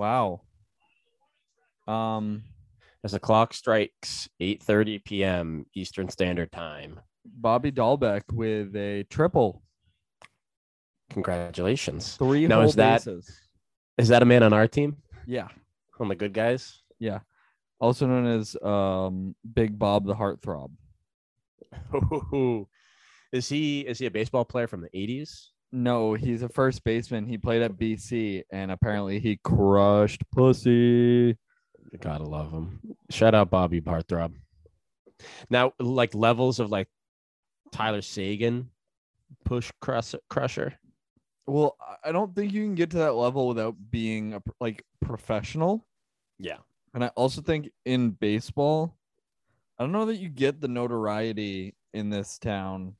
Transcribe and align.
wow 0.00 0.40
um 1.86 2.42
As 3.04 3.12
the 3.12 3.20
clock 3.20 3.52
strikes 3.52 4.28
8:30 4.40 5.04
p.m. 5.04 5.66
Eastern 5.74 6.08
Standard 6.08 6.50
Time. 6.52 7.00
bobby 7.24 7.70
Dalbec 7.70 8.22
with 8.32 8.74
a 8.76 9.04
triple 9.10 9.62
Congratulations. 11.10 12.16
three 12.16 12.46
Now, 12.46 12.60
is 12.62 12.74
that- 12.76 13.04
bases 13.04 13.28
Is 13.98 14.08
that 14.08 14.22
a 14.22 14.24
man 14.24 14.42
on 14.42 14.52
our 14.54 14.66
team? 14.68 14.96
yeah 15.26 15.48
On 15.98 16.08
the 16.08 16.14
good 16.14 16.32
guys? 16.32 16.80
Yeah. 16.98 17.20
Also 17.78 18.06
known 18.06 18.26
as 18.26 18.56
um 18.62 19.34
big 19.60 19.78
bob 19.78 20.06
the 20.06 20.14
heartthrob 20.14 20.70
is 23.32 23.48
he 23.48 23.80
is 23.90 23.98
he 23.98 24.06
a 24.06 24.10
baseball 24.10 24.44
player 24.44 24.66
from 24.66 24.80
the 24.80 24.90
80s? 24.90 25.48
No 25.72 26.14
he's 26.14 26.42
a 26.42 26.48
first 26.48 26.82
baseman 26.84 27.26
he 27.26 27.38
played 27.38 27.62
at 27.62 27.76
bc 27.78 28.42
and 28.50 28.70
apparently 28.72 29.20
he 29.20 29.38
crushed 29.44 30.22
pussy 30.30 31.36
Gotta 32.00 32.24
love 32.24 32.52
him. 32.52 32.78
Shout 33.10 33.34
out 33.34 33.50
Bobby 33.50 33.80
Barthrob. 33.80 34.32
Now, 35.48 35.72
like 35.80 36.14
levels 36.14 36.60
of 36.60 36.70
like 36.70 36.86
Tyler 37.72 38.00
Seguin 38.02 38.68
push 39.44 39.70
crusher, 39.80 40.20
crusher. 40.28 40.74
well 41.46 41.76
I- 41.80 42.08
i 42.08 42.12
don't 42.12 42.34
think 42.34 42.52
you 42.52 42.62
can 42.64 42.74
get 42.74 42.90
to 42.90 42.98
that 42.98 43.14
level 43.14 43.46
without 43.48 43.74
being 43.90 44.34
a, 44.34 44.42
like 44.60 44.84
professional 45.00 45.86
Yeah. 46.38 46.58
And 46.94 47.04
I 47.04 47.08
also 47.16 47.40
think 47.42 47.70
in 47.84 48.10
baseball, 48.10 48.96
I 49.78 49.84
don't 49.84 49.92
know 49.92 50.06
that 50.06 50.16
you 50.16 50.28
get 50.28 50.60
the 50.60 50.66
notoriety 50.68 51.74
in 51.94 52.10
this 52.10 52.36
town. 52.38 52.96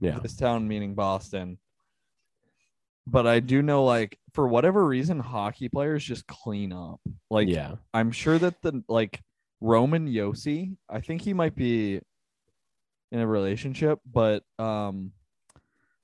Yeah. 0.00 0.18
This 0.20 0.34
town 0.36 0.66
meaning 0.66 0.94
Boston. 0.94 1.58
But 3.10 3.26
I 3.26 3.40
do 3.40 3.62
know, 3.62 3.84
like, 3.84 4.18
for 4.34 4.46
whatever 4.46 4.86
reason, 4.86 5.18
hockey 5.18 5.68
players 5.68 6.04
just 6.04 6.26
clean 6.26 6.72
up. 6.72 7.00
Like, 7.30 7.48
yeah. 7.48 7.76
I'm 7.94 8.12
sure 8.12 8.38
that 8.38 8.60
the 8.62 8.84
like 8.88 9.20
Roman 9.60 10.06
Josi, 10.08 10.76
I 10.88 11.00
think 11.00 11.22
he 11.22 11.32
might 11.32 11.54
be 11.54 12.00
in 13.10 13.20
a 13.20 13.26
relationship, 13.26 13.98
but 14.04 14.42
um 14.58 15.12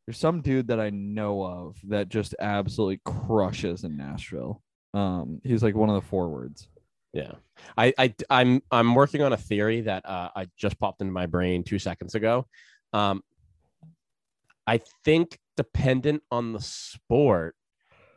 there's 0.07 0.19
some 0.19 0.43
dude 0.43 0.69
that 0.69 0.81
I 0.81 0.91
know 0.91 1.43
of 1.43 1.77
that 1.85 2.09
just 2.09 2.35
absolutely 2.39 3.01
crushes 3.05 3.85
in 3.85 3.97
Nashville. 3.97 4.61
Um, 4.93 5.41
he's 5.45 5.63
like 5.63 5.75
one 5.75 5.89
of 5.89 5.95
the 5.95 6.09
forwards. 6.09 6.69
Yeah. 7.13 7.33
I, 7.79 7.95
I 7.97 8.15
I'm 8.29 8.63
I'm 8.71 8.95
working 8.95 9.23
on 9.23 9.33
a 9.33 9.37
theory 9.37 9.83
that 9.83 10.05
uh, 10.05 10.31
I 10.37 10.49
just 10.59 10.79
popped 10.79 11.01
into 11.01 11.13
my 11.13 11.27
brain 11.27 11.65
two 11.65 11.79
seconds 11.79 12.15
ago. 12.15 12.47
Um, 12.93 13.23
I 14.67 14.81
think 15.05 15.39
dependent 15.57 16.23
on 16.31 16.53
the 16.53 16.61
sport, 16.61 17.57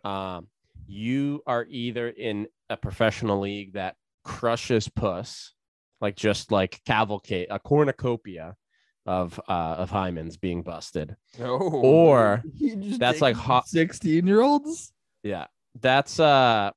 um, 0.04 0.48
you 0.88 1.42
are 1.46 1.66
either 1.70 2.10
in 2.10 2.48
a 2.70 2.78
professional 2.78 3.40
league 3.40 3.74
that 3.74 3.96
crushes 4.24 4.90
puss, 4.90 5.54
like 6.02 6.16
just 6.16 6.52
like 6.52 6.82
cavalcade 6.86 7.48
a 7.50 7.60
cornucopia 7.60 8.56
of 9.06 9.40
uh 9.48 9.76
of 9.78 9.90
hymens 9.90 10.40
being 10.40 10.62
busted. 10.64 11.16
Or 11.40 12.44
that's 12.98 13.22
like 13.22 13.36
hot- 13.36 13.68
16 13.68 14.28
year 14.28 14.42
olds. 14.42 14.92
Yeah. 15.24 15.48
That's 15.80 16.20
uh 16.20 16.72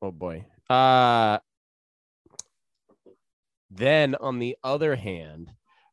oh 0.00 0.12
boy. 0.12 0.46
Uh 0.68 1.38
then 3.70 4.14
on 4.16 4.38
the 4.38 4.56
other 4.62 4.94
hand, 4.96 5.50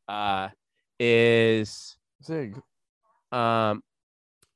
uh 0.08 0.48
is 1.00 1.96
Zig. 2.24 2.60
Um 3.32 3.82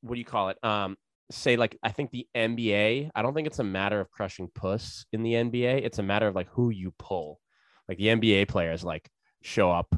what 0.00 0.14
do 0.14 0.18
you 0.18 0.24
call 0.24 0.48
it? 0.50 0.58
Um 0.62 0.96
say 1.30 1.56
like 1.56 1.78
I 1.82 1.90
think 1.90 2.10
the 2.10 2.26
NBA, 2.36 3.10
I 3.14 3.22
don't 3.22 3.34
think 3.34 3.46
it's 3.46 3.58
a 3.58 3.64
matter 3.64 4.00
of 4.00 4.10
crushing 4.10 4.50
puss 4.54 5.06
in 5.12 5.22
the 5.22 5.34
NBA. 5.34 5.84
It's 5.84 5.98
a 5.98 6.02
matter 6.02 6.28
of 6.28 6.34
like 6.34 6.48
who 6.50 6.70
you 6.70 6.92
pull. 6.98 7.40
Like 7.88 7.98
the 7.98 8.08
NBA 8.08 8.48
players 8.48 8.84
like 8.84 9.08
show 9.42 9.70
up 9.70 9.94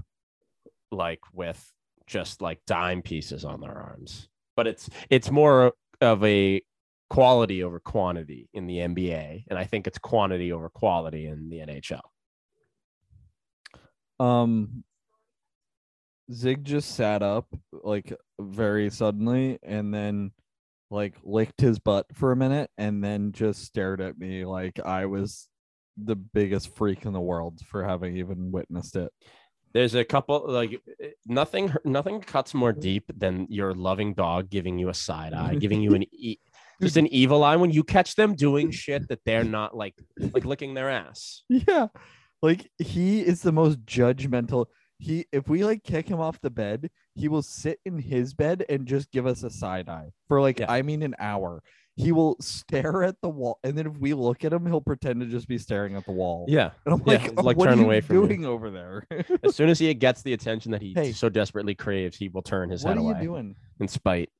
like 0.91 1.21
with 1.33 1.63
just 2.07 2.41
like 2.41 2.61
dime 2.67 3.03
pieces 3.03 3.45
on 3.45 3.61
their 3.61 3.77
arms. 3.77 4.29
But 4.57 4.67
it's 4.67 4.89
it's 5.11 5.31
more 5.31 5.73
of 6.01 6.25
a 6.25 6.63
quality 7.11 7.63
over 7.63 7.81
quantity 7.81 8.49
in 8.55 8.67
the 8.67 8.79
NBA 8.79 9.45
and 9.49 9.59
I 9.59 9.65
think 9.65 9.87
it's 9.87 9.99
quantity 9.99 10.53
over 10.53 10.69
quality 10.69 11.27
in 11.27 11.49
the 11.49 11.59
NHL. 11.59 12.01
Um, 14.21 14.85
Zig 16.33 16.65
just 16.65 16.95
sat 16.95 17.23
up 17.23 17.47
like 17.73 18.13
very 18.41 18.91
suddenly 18.91 19.59
and 19.63 19.93
then 19.93 20.33
like 20.91 21.15
licked 21.23 21.61
his 21.61 21.79
butt 21.79 22.07
for 22.15 22.33
a 22.33 22.37
minute 22.37 22.71
and 22.79 23.03
then 23.03 23.33
just 23.33 23.65
stared 23.65 24.01
at 24.01 24.19
me 24.19 24.45
like 24.45 24.79
I 24.81 25.07
was 25.07 25.49
the 26.03 26.17
biggest 26.17 26.75
freak 26.77 27.05
in 27.05 27.13
the 27.13 27.21
world 27.21 27.61
for 27.67 27.85
having 27.85 28.17
even 28.17 28.53
witnessed 28.53 28.97
it. 28.97 29.13
There's 29.73 29.95
a 29.95 30.05
couple 30.05 30.45
like 30.47 30.81
nothing 31.27 31.75
nothing 31.85 32.21
cuts 32.21 32.55
more 32.55 32.73
deep 32.73 33.11
than 33.17 33.47
your 33.51 33.75
loving 33.75 34.15
dog 34.15 34.49
giving 34.49 34.79
you 34.79 34.89
a 34.89 34.95
side 34.95 35.35
eye, 35.35 35.57
giving 35.57 35.83
you 35.83 35.95
an 35.95 36.05
e- 36.13 36.39
just 36.81 36.97
an 36.97 37.09
evil 37.09 37.43
eye 37.43 37.57
when 37.57 37.71
you 37.71 37.83
catch 37.83 38.15
them 38.15 38.35
doing 38.35 38.71
shit 38.71 39.09
that 39.09 39.21
they're 39.25 39.45
not 39.45 39.77
like 39.77 39.95
like 40.33 40.45
licking 40.45 40.75
their 40.75 40.91
ass. 40.91 41.43
Yeah. 41.49 41.89
Like 42.41 42.71
he 42.79 43.21
is 43.21 43.43
the 43.43 43.53
most 43.53 43.85
judgmental. 43.85 44.67
He 44.99 45.27
if 45.33 45.49
we 45.49 45.65
like 45.65 45.83
kick 45.83 46.09
him 46.09 46.21
off 46.21 46.41
the 46.41 46.51
bed, 46.51 46.91
he 47.15 47.29
will 47.29 47.43
sit 47.43 47.81
in 47.85 47.99
his 47.99 48.33
bed 48.33 48.65
and 48.69 48.87
just 48.87 49.11
give 49.11 49.27
us 49.27 49.43
a 49.43 49.51
side 49.51 49.89
eye 49.89 50.13
for 50.29 50.41
like 50.41 50.61
Yeah. 50.61 50.71
I 50.71 50.83
mean 50.83 51.03
an 51.03 51.15
hour. 51.19 51.63
He 51.97 52.11
will 52.11 52.37
stare 52.41 53.05
at 53.05 53.21
the 53.21 53.29
wall 53.29 53.59
and 53.65 53.77
then 53.79 53.87
if 53.87 53.99
we 53.99 54.15
look 54.15 54.45
at 54.45 54.53
him, 54.53 54.67
he'll 54.67 54.81
pretend 54.81 55.21
to 55.21 55.27
just 55.27 55.47
be 55.49 55.59
staring 55.59 55.95
at 55.97 56.05
the 56.07 56.13
wall. 56.13 56.47
Yeah. 56.49 56.71
And 56.87 56.95
I'm 56.95 57.03
Yeah, 57.07 57.13
like, 57.19 57.25
it's 57.27 57.43
like 57.43 57.57
what 57.57 57.69
are 57.69 57.71
turning 57.73 57.85
you 57.85 57.87
away 57.87 58.01
from 58.01 58.17
you." 58.17 58.27
doing 58.27 58.45
over 58.45 58.71
there? 58.71 59.07
As 59.45 59.55
soon 59.55 59.69
as 59.69 59.79
he 59.79 59.93
gets 59.95 60.23
the 60.23 60.33
attention 60.33 60.73
that 60.73 60.81
he 60.83 60.93
Hey. 60.95 61.13
so 61.13 61.29
desperately 61.29 61.75
craves, 61.75 62.17
he 62.17 62.29
will 62.29 62.43
turn 62.43 62.71
his 62.71 62.83
head 62.83 62.97
away. 62.97 63.05
what 63.07 63.17
are 63.17 63.21
you 63.23 63.29
doing? 63.29 63.57
in 63.81 63.89
spite. 63.89 64.31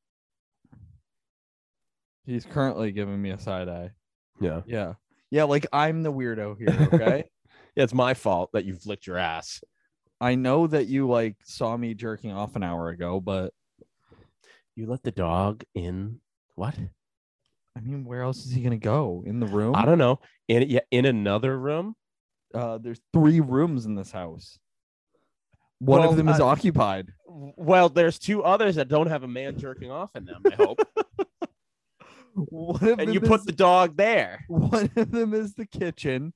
He's 2.27 2.45
currently 2.45 2.91
giving 2.93 3.21
me 3.21 3.31
a 3.31 3.39
side 3.39 3.69
eye. 3.69 3.91
Yeah. 4.41 4.63
Yeah. 4.67 4.95
Yeah, 5.31 5.45
like 5.45 5.67
I'm 5.73 6.03
the 6.03 6.13
weirdo 6.13 6.57
here, 6.59 6.89
okay? 6.93 7.25
Yeah, 7.77 7.83
it's 7.83 7.95
my 7.95 8.15
fault 8.15 8.51
that 8.53 8.65
you've 8.65 8.87
licked 8.87 9.05
your 9.09 9.19
ass. 9.19 9.61
I 10.21 10.35
know 10.37 10.67
that 10.67 10.87
you 10.87 11.09
like 11.09 11.37
saw 11.45 11.77
me 11.77 11.95
jerking 11.95 12.33
off 12.33 12.57
an 12.57 12.63
hour 12.63 12.89
ago, 12.89 13.21
but 13.21 13.53
You 14.77 14.87
let 14.87 15.03
the 15.03 15.11
dog 15.13 15.63
in 15.75 16.21
what? 16.57 16.77
I 17.77 17.81
mean, 17.81 18.05
where 18.05 18.23
else 18.23 18.45
is 18.47 18.53
he 18.53 18.63
gonna 18.63 18.77
go? 18.79 19.23
In 19.27 19.41
the 19.41 19.47
room? 19.47 19.75
I 19.75 19.85
don't 19.85 19.99
know. 19.99 20.21
In 20.49 20.69
yeah, 20.69 20.81
in 20.91 21.05
another 21.07 21.59
room. 21.59 21.95
uh 22.55 22.79
there's 22.79 23.01
three 23.13 23.41
rooms 23.41 23.87
in 23.87 23.95
this 23.97 24.11
house. 24.13 24.59
One 25.81 26.01
Well, 26.01 26.11
of 26.11 26.17
them 26.17 26.29
is 26.29 26.41
uh, 26.41 26.47
occupied. 26.47 27.13
Well, 27.27 27.89
there's 27.89 28.19
two 28.19 28.43
others 28.45 28.77
that 28.77 28.89
don't 28.89 29.09
have 29.09 29.25
a 29.25 29.29
man 29.29 29.59
jerking 29.59 29.91
off 29.91 30.11
in 30.15 30.25
them. 30.25 30.43
I 30.47 30.55
hope. 30.55 30.79
And 32.81 33.15
you 33.15 33.21
is, 33.21 33.29
put 33.29 33.45
the 33.47 33.53
dog 33.53 33.97
there. 33.97 34.45
one 34.49 34.91
of 34.97 35.11
them 35.13 35.35
is 35.35 35.55
the 35.55 35.67
kitchen, 35.67 36.33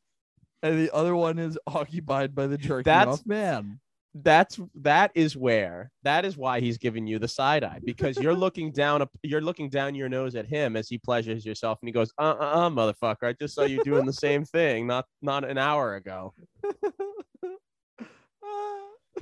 and 0.62 0.78
the 0.78 0.94
other 0.94 1.14
one 1.14 1.38
is 1.38 1.58
occupied 1.66 2.34
by 2.34 2.46
the 2.46 2.58
jerking 2.58 2.84
That's- 2.84 3.20
off 3.20 3.26
man. 3.26 3.80
That's 4.14 4.58
that 4.76 5.12
is 5.14 5.36
where 5.36 5.90
that 6.02 6.24
is 6.24 6.34
why 6.36 6.60
he's 6.60 6.78
giving 6.78 7.06
you 7.06 7.18
the 7.20 7.28
side 7.28 7.62
eye 7.62 7.78
because 7.84 8.18
you're 8.18 8.34
looking 8.46 8.72
down 8.72 9.06
you're 9.22 9.42
looking 9.42 9.68
down 9.68 9.94
your 9.94 10.08
nose 10.08 10.34
at 10.34 10.46
him 10.46 10.74
as 10.76 10.88
he 10.88 10.96
pleasures 10.98 11.44
yourself 11.44 11.78
and 11.82 11.88
he 11.88 11.92
goes 11.92 12.10
uh 12.18 12.34
uh 12.40 12.66
uh 12.66 12.70
motherfucker 12.70 13.24
I 13.24 13.34
just 13.34 13.54
saw 13.54 13.62
you 13.64 13.84
doing 13.84 14.06
the 14.06 14.12
same 14.12 14.44
thing 14.46 14.86
not 14.88 15.04
not 15.22 15.44
an 15.44 15.58
hour 15.58 15.94
ago 15.96 16.32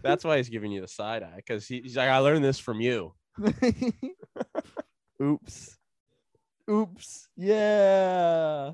that's 0.02 0.24
why 0.24 0.36
he's 0.38 0.48
giving 0.48 0.70
you 0.70 0.80
the 0.80 0.88
side 0.88 1.22
eye 1.24 1.34
because 1.36 1.66
he, 1.66 1.80
he's 1.82 1.96
like 1.96 2.08
I 2.08 2.18
learned 2.18 2.44
this 2.44 2.60
from 2.60 2.80
you 2.80 3.12
Oops. 5.22 5.76
Oops. 6.70 7.28
Yeah. 7.36 8.72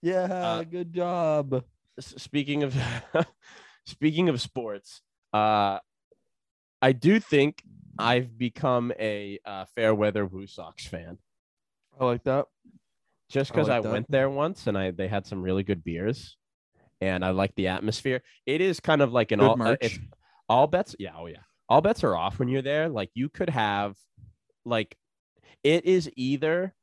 Yeah. 0.00 0.22
Uh, 0.22 0.64
good 0.64 0.92
job. 0.92 1.64
Speaking 2.00 2.62
of 2.62 2.76
speaking 3.86 4.28
of 4.28 4.40
sports 4.40 5.02
uh 5.32 5.78
I 6.80 6.92
do 6.92 7.20
think 7.20 7.62
I've 7.98 8.36
become 8.36 8.92
a 8.98 9.38
uh, 9.44 9.66
fair 9.74 9.94
weather 9.94 10.26
Woo 10.26 10.46
Sox 10.46 10.86
fan 10.86 11.18
I 12.00 12.04
like 12.04 12.24
that. 12.24 12.46
just 13.28 13.52
because 13.52 13.68
I, 13.68 13.76
like 13.76 13.82
that. 13.84 13.92
went 13.92 14.10
there 14.10 14.30
once 14.30 14.66
and 14.66 14.76
I 14.76 14.90
they 14.90 15.08
had 15.08 15.26
some 15.26 15.42
really 15.42 15.62
good 15.62 15.84
beers, 15.84 16.36
and 17.00 17.24
I 17.24 17.30
like 17.30 17.54
the 17.54 17.68
atmosphere. 17.68 18.22
It 18.46 18.60
is 18.60 18.80
kind 18.80 19.02
of 19.02 19.12
like 19.12 19.32
an 19.32 19.40
Good 19.40 19.46
all 19.46 19.62
uh, 19.62 19.76
all 20.48 20.66
bets. 20.66 20.96
Yeah, 20.98 21.12
oh 21.16 21.26
yeah, 21.26 21.42
all 21.68 21.80
bets 21.80 22.02
are 22.04 22.16
off 22.16 22.38
when 22.38 22.48
you're 22.48 22.62
there. 22.62 22.88
Like 22.88 23.10
you 23.14 23.28
could 23.28 23.50
have, 23.50 23.96
like, 24.64 24.96
it 25.62 25.84
is 25.84 26.10
either 26.16 26.74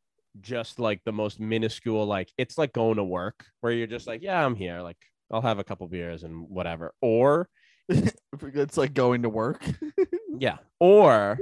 just 0.41 0.79
like 0.79 1.01
the 1.05 1.11
most 1.11 1.39
minuscule, 1.39 2.05
like 2.05 2.31
it's 2.37 2.57
like 2.57 2.73
going 2.73 2.97
to 2.97 3.03
work 3.03 3.45
where 3.61 3.73
you're 3.73 3.87
just 3.87 4.07
like, 4.07 4.21
yeah, 4.21 4.45
I'm 4.45 4.55
here, 4.55 4.81
like 4.81 4.97
I'll 5.31 5.41
have 5.41 5.59
a 5.59 5.63
couple 5.63 5.87
beers 5.87 6.23
and 6.23 6.49
whatever, 6.49 6.93
or 7.01 7.49
it's 7.89 8.77
like 8.77 8.93
going 8.93 9.23
to 9.23 9.29
work. 9.29 9.63
Yeah. 10.39 10.57
Or 10.79 11.37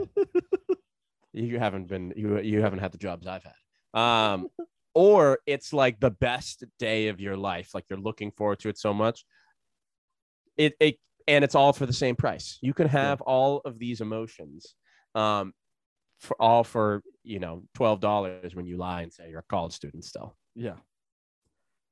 you 1.31 1.59
haven't 1.59 1.87
been 1.87 2.13
you 2.17 2.39
you 2.39 2.61
haven't 2.61 2.79
had 2.79 2.91
the 2.91 2.97
jobs 2.97 3.27
I've 3.27 3.43
had. 3.43 3.99
Um 3.99 4.47
or 4.95 5.39
it's 5.45 5.71
like 5.71 5.99
the 5.99 6.09
best 6.09 6.63
day 6.79 7.09
of 7.09 7.21
your 7.21 7.37
life. 7.37 7.75
Like 7.75 7.85
you're 7.89 7.99
looking 7.99 8.31
forward 8.31 8.59
to 8.59 8.69
it 8.69 8.77
so 8.77 8.93
much. 8.93 9.23
It 10.57 10.75
it 10.79 10.97
and 11.27 11.43
it's 11.43 11.53
all 11.53 11.73
for 11.73 11.85
the 11.85 11.93
same 11.93 12.15
price. 12.15 12.57
You 12.61 12.73
can 12.73 12.87
have 12.87 13.21
all 13.21 13.61
of 13.65 13.77
these 13.77 14.01
emotions 14.01 14.73
um 15.13 15.53
for 16.19 16.35
all 16.39 16.63
for, 16.63 17.03
you 17.23 17.39
know, 17.39 17.63
$12 17.77 18.55
when 18.55 18.65
you 18.65 18.77
lie 18.77 19.01
and 19.01 19.13
say 19.13 19.29
you're 19.29 19.39
a 19.39 19.43
college 19.43 19.73
student 19.73 20.03
still. 20.03 20.35
Yeah. 20.55 20.75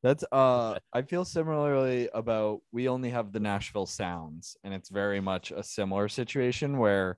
That's 0.04 0.24
uh 0.32 0.78
I 0.94 1.02
feel 1.02 1.26
similarly 1.26 2.10
about 2.14 2.60
we 2.72 2.88
only 2.88 3.10
have 3.10 3.32
the 3.32 3.40
Nashville 3.40 3.88
Sounds 3.88 4.56
and 4.64 4.72
it's 4.72 4.90
very 4.90 5.20
much 5.20 5.52
a 5.52 5.64
similar 5.64 6.10
situation 6.10 6.78
where 6.78 7.18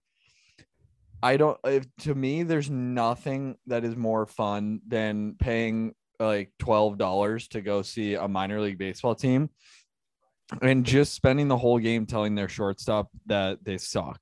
I 1.22 1.36
don't 1.36 1.58
if, 1.66 1.86
to 2.02 2.16
me 2.16 2.44
there's 2.44 2.70
nothing 2.70 3.58
that 3.66 3.84
is 3.84 3.98
more 3.98 4.26
fun 4.26 4.80
than 4.88 5.36
paying 5.38 5.96
like 6.20 6.52
$12 6.62 7.50
to 7.50 7.62
go 7.62 7.82
see 7.82 8.14
a 8.14 8.28
minor 8.28 8.62
league 8.62 8.78
baseball 8.78 9.16
team 9.16 9.50
and 10.62 10.86
just 10.86 11.14
spending 11.14 11.48
the 11.48 11.58
whole 11.58 11.80
game 11.80 12.06
telling 12.06 12.36
their 12.36 12.50
shortstop 12.50 13.10
that 13.26 13.64
they 13.64 13.78
suck. 13.78 14.20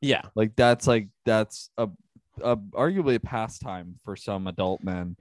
Yeah. 0.00 0.22
Like 0.34 0.56
that's 0.56 0.86
like 0.86 1.08
that's 1.24 1.70
a, 1.78 1.88
a 2.42 2.56
arguably 2.56 3.16
a 3.16 3.20
pastime 3.20 3.98
for 4.04 4.16
some 4.16 4.46
adult 4.46 4.82
men. 4.82 5.16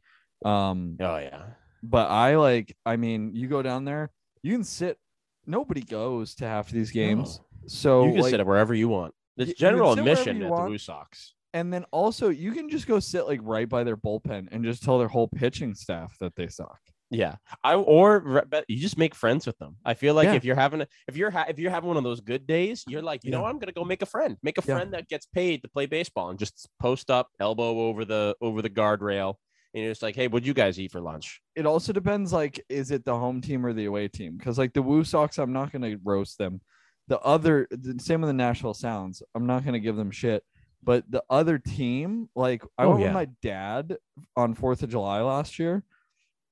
Um 0.45 0.97
Oh 0.99 1.17
yeah. 1.17 1.43
but 1.83 2.09
I 2.09 2.35
like, 2.37 2.75
I 2.85 2.95
mean, 2.97 3.33
you 3.33 3.47
go 3.47 3.61
down 3.61 3.85
there, 3.85 4.11
you 4.43 4.53
can 4.53 4.63
sit. 4.63 4.97
Nobody 5.45 5.81
goes 5.81 6.35
to 6.35 6.45
half 6.45 6.67
of 6.67 6.73
these 6.73 6.91
games, 6.91 7.39
so 7.67 8.05
you 8.05 8.11
can 8.13 8.21
like, 8.21 8.31
sit 8.31 8.45
wherever 8.45 8.73
you 8.73 8.89
want. 8.89 9.13
It's 9.37 9.53
general 9.53 9.93
admission 9.93 10.41
at 10.43 10.49
want. 10.49 10.63
the 10.63 10.69
Blue 10.69 10.77
Sox. 10.77 11.33
and 11.53 11.71
then 11.71 11.85
also 11.91 12.29
you 12.29 12.51
can 12.51 12.69
just 12.69 12.87
go 12.87 12.99
sit 12.99 13.25
like 13.27 13.39
right 13.43 13.69
by 13.69 13.83
their 13.83 13.97
bullpen 13.97 14.47
and 14.51 14.63
just 14.63 14.83
tell 14.83 14.99
their 14.99 15.07
whole 15.07 15.27
pitching 15.27 15.73
staff 15.75 16.17
that 16.19 16.35
they 16.35 16.47
suck. 16.47 16.79
Yeah, 17.09 17.36
I 17.63 17.75
or 17.75 18.44
you 18.68 18.77
just 18.77 18.98
make 18.98 19.15
friends 19.15 19.48
with 19.48 19.57
them. 19.59 19.77
I 19.86 19.94
feel 19.94 20.13
like 20.13 20.25
Yeah. 20.25 20.33
if 20.33 20.44
you're 20.44 20.57
having 20.57 20.81
a, 20.81 20.88
if 21.07 21.15
you're 21.15 21.31
ha- 21.31 21.45
if 21.48 21.57
you're 21.57 21.71
having 21.71 21.88
one 21.88 21.95
of 21.98 22.04
those 22.04 22.19
good 22.19 22.45
days, 22.45 22.83
you're 22.88 23.01
like, 23.01 23.24
you 23.24 23.31
know, 23.31 23.44
what? 23.44 23.50
I'm 23.50 23.59
gonna 23.59 23.71
go 23.71 23.86
make 23.86 24.01
a 24.01 24.06
friend, 24.06 24.36
make 24.44 24.57
a 24.57 24.62
Yeah. 24.68 24.75
friend 24.75 24.94
that 24.94 25.07
gets 25.07 25.25
paid 25.25 25.62
to 25.62 25.69
play 25.69 25.86
baseball, 25.86 26.30
and 26.30 26.38
just 26.38 26.68
post 26.81 27.09
up, 27.09 27.30
elbow 27.39 27.80
over 27.88 28.04
the 28.04 28.36
over 28.42 28.62
the 28.62 28.69
guardrail, 28.69 29.36
and 29.74 29.83
you're 29.83 29.92
just 29.92 30.01
like, 30.04 30.15
hey, 30.18 30.27
what'd 30.27 30.45
you 30.45 30.54
guys 30.54 30.77
eat 30.81 30.92
for 30.92 31.00
lunch? 31.00 31.42
It 31.56 31.65
also 31.65 31.94
depends, 31.94 32.33
like, 32.33 32.59
is 32.68 32.92
it 32.92 33.06
the 33.06 33.18
home 33.18 33.39
team 33.39 33.65
or 33.65 33.71
the 33.71 33.86
away 33.86 34.10
team? 34.10 34.36
Because 34.36 34.57
like 34.57 34.74
the 34.74 34.81
Woo 34.81 35.06
Sox, 35.06 35.38
I'm 35.38 35.53
not 35.53 35.71
gonna 35.71 35.95
roast 36.03 36.38
them. 36.38 36.60
The 37.07 37.19
other, 37.21 37.69
the 37.71 37.98
same 38.03 38.19
with 38.19 38.27
the 38.27 38.33
Nashville 38.33 38.74
Sounds, 38.74 39.24
I'm 39.33 39.45
not 39.45 39.63
gonna 39.63 39.80
give 39.80 39.95
them 39.95 40.12
shit. 40.12 40.44
But 40.83 41.10
the 41.10 41.24
other 41.30 41.57
team, 41.57 42.30
like 42.36 42.63
I 42.77 42.83
Oh, 42.83 42.89
went 42.89 43.00
yeah. 43.00 43.06
with 43.07 43.13
my 43.13 43.25
dad 43.42 43.98
on 44.36 44.53
Fourth 44.56 44.83
of 44.83 44.89
July 44.89 45.21
last 45.21 45.57
year, 45.57 45.83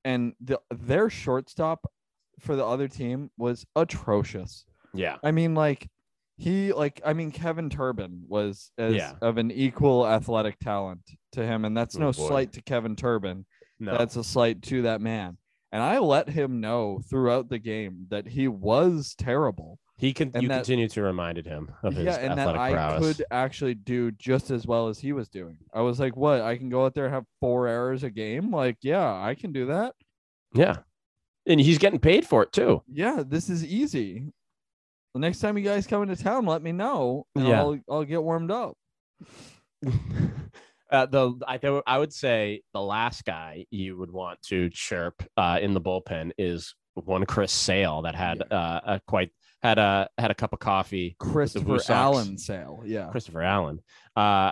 and 0.06 0.34
the 0.40 0.62
their 0.72 1.10
shortstop 1.10 1.86
for 2.40 2.56
the 2.56 2.66
other 2.66 2.88
team 2.88 3.30
was 3.38 3.66
atrocious. 3.76 4.64
Yeah, 4.94 5.18
I 5.24 5.32
mean, 5.32 5.54
like 5.56 5.90
he 6.38 6.72
like 6.72 7.02
I 7.06 7.14
mean 7.14 7.32
Kevin 7.32 7.70
Turbin 7.70 8.22
was 8.28 8.72
as 8.78 8.94
Yeah. 8.96 9.14
of 9.22 9.38
an 9.38 9.52
equal 9.52 10.08
athletic 10.08 10.60
talent 10.60 11.02
to 11.34 11.46
him, 11.46 11.66
and 11.66 11.76
that's 11.76 11.96
Oh, 11.98 12.00
no 12.00 12.06
boy. 12.14 12.28
slight 12.28 12.54
to 12.54 12.62
Kevin 12.62 12.96
Turbin. 12.96 13.46
no, 13.80 13.98
That's 13.98 14.16
a 14.16 14.24
slight 14.24 14.62
to 14.64 14.84
that 14.84 15.02
man. 15.02 15.38
And 15.72 15.84
I 15.84 15.98
let 16.00 16.30
him 16.30 16.62
know 16.62 17.02
throughout 17.10 17.50
the 17.50 17.60
game 17.60 18.06
that 18.10 18.28
he 18.28 18.48
was 18.48 19.16
terrible. 19.18 19.80
He 19.98 20.14
can. 20.14 20.32
and 20.34 20.44
You 20.44 20.50
that- 20.50 20.58
continue 20.58 20.88
to 20.90 21.02
remind 21.02 21.38
him 21.46 21.72
of 21.84 21.94
his 21.96 22.06
yeah, 22.06 22.16
and 22.18 22.38
that 22.38 22.56
I 22.56 22.72
prowess. 22.74 23.18
could 23.18 23.26
actually 23.32 23.76
do 23.76 24.12
just 24.12 24.52
as 24.52 24.66
well 24.68 24.88
as 24.90 25.00
he 25.00 25.14
was 25.14 25.30
doing. 25.30 25.58
I 25.74 25.82
was 25.82 26.00
like, 26.00 26.16
what? 26.18 26.42
I 26.42 26.58
can 26.58 26.70
go 26.70 26.86
out 26.86 26.94
there 26.94 27.06
and 27.06 27.14
have 27.14 27.26
four 27.40 27.68
errors 27.68 28.04
a 28.04 28.10
game? 28.10 28.52
Like, 28.52 28.78
yeah, 28.82 29.06
I 29.14 29.36
can 29.36 29.52
do 29.52 29.68
that. 29.68 29.94
Yeah, 30.54 30.78
and 31.46 31.60
he's 31.60 31.78
getting 31.78 32.00
paid 32.00 32.26
for 32.26 32.44
it 32.44 32.52
too. 32.54 32.82
Yeah, 32.88 33.24
this 33.26 33.50
is 33.50 33.64
easy. 33.66 34.32
The 35.14 35.20
next 35.20 35.40
time 35.40 35.58
you 35.58 35.64
guys 35.64 35.88
come 35.88 36.04
into 36.04 36.22
town, 36.22 36.46
let 36.46 36.62
me 36.62 36.72
know. 36.74 37.26
And 37.36 37.48
Yeah. 37.48 37.60
I'll 37.62 37.80
I'll 37.90 38.04
get 38.04 38.22
warmed 38.22 38.52
up. 38.52 38.76
uh, 40.92 41.06
the 41.08 41.34
I 41.48 41.58
th- 41.58 41.84
I 41.88 41.98
would 41.98 42.14
say 42.14 42.62
the 42.74 42.82
last 42.82 43.26
guy 43.26 43.66
you 43.72 43.98
would 43.98 44.12
want 44.12 44.42
to 44.44 44.70
chirp 44.70 45.24
uh, 45.38 45.60
in 45.62 45.74
the 45.74 45.82
bullpen 45.82 46.32
is 46.38 46.76
one 46.96 47.26
Chris 47.26 47.52
Sale 47.52 48.04
that 48.04 48.16
had 48.16 48.42
uh, 48.52 48.82
a 48.86 49.02
quite 49.08 49.32
had 49.66 49.78
a 49.80 50.10
had 50.18 50.32
a 50.32 50.36
cup 50.36 50.54
of 50.54 50.60
coffee. 50.60 51.16
Christopher 51.20 51.80
Allen 51.90 52.38
sale. 52.38 52.84
Yeah. 52.86 53.08
Christopher 53.10 53.42
Allen, 53.42 53.80
uh, 54.16 54.52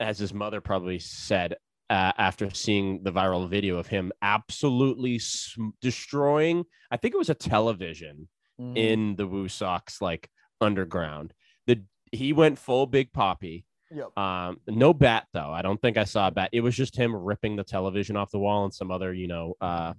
as 0.00 0.18
his 0.18 0.34
mother 0.34 0.60
probably 0.60 0.98
said 0.98 1.54
uh, 1.90 2.12
after 2.18 2.50
seeing 2.50 3.02
the 3.02 3.12
viral 3.12 3.48
video 3.48 3.76
of 3.78 3.86
him 3.86 4.12
absolutely 4.22 5.18
sm- 5.18 5.70
destroying. 5.80 6.64
I 6.90 6.96
think 6.96 7.14
it 7.14 7.18
was 7.18 7.30
a 7.30 7.34
television 7.34 8.28
Mhm. 8.60 8.76
in 8.76 9.16
the 9.16 9.26
Woo 9.26 9.48
Sox 9.48 10.00
like 10.00 10.28
underground. 10.60 11.32
The 11.66 11.82
he 12.12 12.32
went 12.32 12.58
full 12.58 12.86
Big 12.86 13.12
Papi. 13.12 13.64
Yep. 13.90 14.16
Um, 14.18 14.60
no 14.68 14.92
bat 14.94 15.26
though. 15.32 15.50
I 15.50 15.62
don't 15.62 15.80
think 15.80 15.96
I 15.96 16.04
saw 16.04 16.28
a 16.28 16.30
bat. 16.30 16.50
It 16.52 16.60
was 16.62 16.74
just 16.76 16.96
him 16.96 17.14
ripping 17.14 17.56
the 17.56 17.64
television 17.64 18.16
off 18.16 18.30
the 18.30 18.38
wall 18.38 18.64
and 18.64 18.72
some 18.74 18.90
other, 18.90 19.12
you 19.12 19.26
know, 19.28 19.54
uh, 19.60 19.92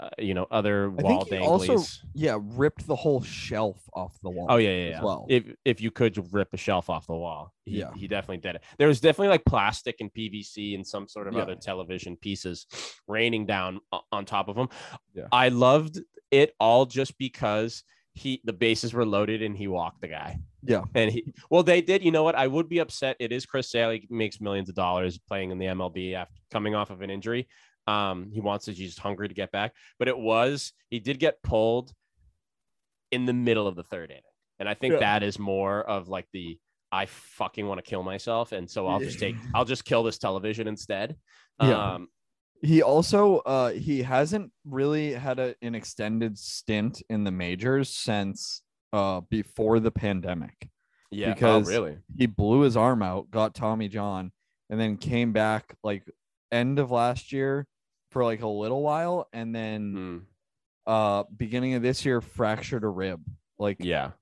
uh 0.00 0.08
you 0.18 0.34
know, 0.34 0.46
other 0.50 0.84
I 0.98 1.02
wall 1.02 1.24
he 1.24 1.38
also 1.38 1.78
yeah 2.14 2.38
ripped 2.40 2.86
the 2.86 2.94
whole 2.96 3.22
shelf 3.22 3.80
off 3.94 4.16
the 4.22 4.30
wall. 4.30 4.46
Oh 4.48 4.56
yeah, 4.56 4.70
yeah, 4.70 4.88
yeah. 4.90 5.02
well. 5.02 5.26
If 5.28 5.44
if 5.64 5.80
you 5.80 5.90
could 5.90 6.32
rip 6.32 6.54
a 6.54 6.56
shelf 6.56 6.88
off 6.88 7.06
the 7.06 7.14
wall, 7.16 7.52
he, 7.64 7.78
Yeah. 7.80 7.92
he 7.94 8.06
definitely 8.06 8.38
did 8.38 8.56
it. 8.56 8.62
There 8.78 8.88
was 8.88 9.00
definitely 9.00 9.28
like 9.28 9.44
plastic 9.44 9.96
and 10.00 10.12
PVC 10.12 10.74
and 10.74 10.86
some 10.86 11.08
sort 11.08 11.26
of 11.28 11.34
Yeah. 11.34 11.42
other 11.42 11.56
television 11.56 12.16
pieces 12.16 12.66
raining 13.06 13.46
down 13.46 13.80
on 14.12 14.24
top 14.24 14.48
of 14.48 14.56
him. 14.56 14.68
Yeah. 15.14 15.26
I 15.32 15.48
loved 15.48 15.98
it 16.30 16.54
all 16.60 16.86
just 16.86 17.18
because 17.18 17.82
he 18.14 18.40
the 18.44 18.52
bases 18.52 18.92
were 18.92 19.06
loaded 19.06 19.42
and 19.42 19.56
he 19.56 19.68
walked 19.68 20.00
the 20.00 20.08
guy. 20.08 20.38
Yeah. 20.62 20.82
And 20.94 21.10
he 21.10 21.32
well 21.50 21.62
they 21.62 21.80
did. 21.80 22.02
You 22.04 22.10
know 22.10 22.24
what? 22.24 22.34
I 22.34 22.46
would 22.46 22.68
be 22.68 22.78
upset. 22.80 23.16
It 23.20 23.32
is 23.32 23.46
Chris 23.46 23.70
Sale. 23.70 23.90
He 23.90 24.06
makes 24.10 24.40
millions 24.40 24.68
of 24.68 24.74
dollars 24.74 25.18
playing 25.18 25.50
in 25.52 25.58
the 25.58 25.66
MLB 25.66 26.14
after 26.14 26.34
coming 26.50 26.74
off 26.74 26.90
of 26.90 27.00
an 27.02 27.10
injury. 27.10 27.46
Um, 27.88 28.30
he 28.32 28.40
wants 28.40 28.66
to. 28.66 28.72
He's 28.72 28.88
just 28.90 28.98
hungry 29.00 29.28
to 29.28 29.34
get 29.34 29.50
back. 29.50 29.72
But 29.98 30.08
it 30.08 30.18
was 30.18 30.72
he 30.90 30.98
did 31.00 31.18
get 31.18 31.42
pulled 31.42 31.92
in 33.10 33.24
the 33.26 33.32
middle 33.32 33.66
of 33.66 33.76
the 33.76 33.82
third 33.82 34.10
inning, 34.10 34.22
and 34.58 34.68
I 34.68 34.74
think 34.74 34.94
Yeah. 34.94 35.00
that 35.00 35.22
is 35.22 35.38
more 35.38 35.82
of 35.82 36.08
like 36.08 36.26
the 36.32 36.58
I 36.90 37.06
fucking 37.06 37.66
want 37.66 37.78
to 37.84 37.88
kill 37.88 38.02
myself, 38.02 38.52
and 38.52 38.68
so 38.70 38.86
I'll 38.86 39.00
just 39.00 39.18
take 39.18 39.36
I'll 39.54 39.64
just 39.64 39.84
kill 39.84 40.02
this 40.02 40.18
television 40.18 40.66
instead. 40.68 41.16
Yeah. 41.62 41.94
Um, 41.94 42.08
He 42.62 42.82
also 42.82 43.38
uh 43.38 43.70
he 43.70 44.02
hasn't 44.02 44.52
really 44.64 45.12
had 45.12 45.38
a, 45.38 45.54
an 45.62 45.74
extended 45.74 46.38
stint 46.38 47.02
in 47.08 47.24
the 47.24 47.30
majors 47.30 47.88
since 47.90 48.62
uh 48.92 49.20
before 49.30 49.80
the 49.80 49.90
pandemic. 49.90 50.68
yeah. 51.10 51.32
Because- 51.34 51.68
oh, 51.68 51.70
really? 51.70 51.98
He 52.16 52.26
blew 52.26 52.60
his 52.62 52.76
arm 52.76 53.02
out, 53.02 53.30
got 53.30 53.54
Tommy 53.54 53.88
John, 53.88 54.32
and 54.70 54.78
then 54.80 54.96
came 54.96 55.32
back 55.32 55.74
like 55.82 56.04
end 56.50 56.78
of 56.78 56.90
last 56.90 57.32
year 57.32 57.66
for 58.10 58.24
like 58.24 58.42
a 58.42 58.48
little 58.48 58.82
while 58.82 59.28
and 59.32 59.54
then 59.54 59.92
Hmm. 59.92 60.18
uh 60.90 61.24
beginning 61.36 61.74
of 61.74 61.82
this 61.82 62.04
year 62.04 62.20
fractured 62.20 62.84
a 62.84 62.88
rib. 62.88 63.22
Like 63.58 63.76
Yeah. 63.80 64.12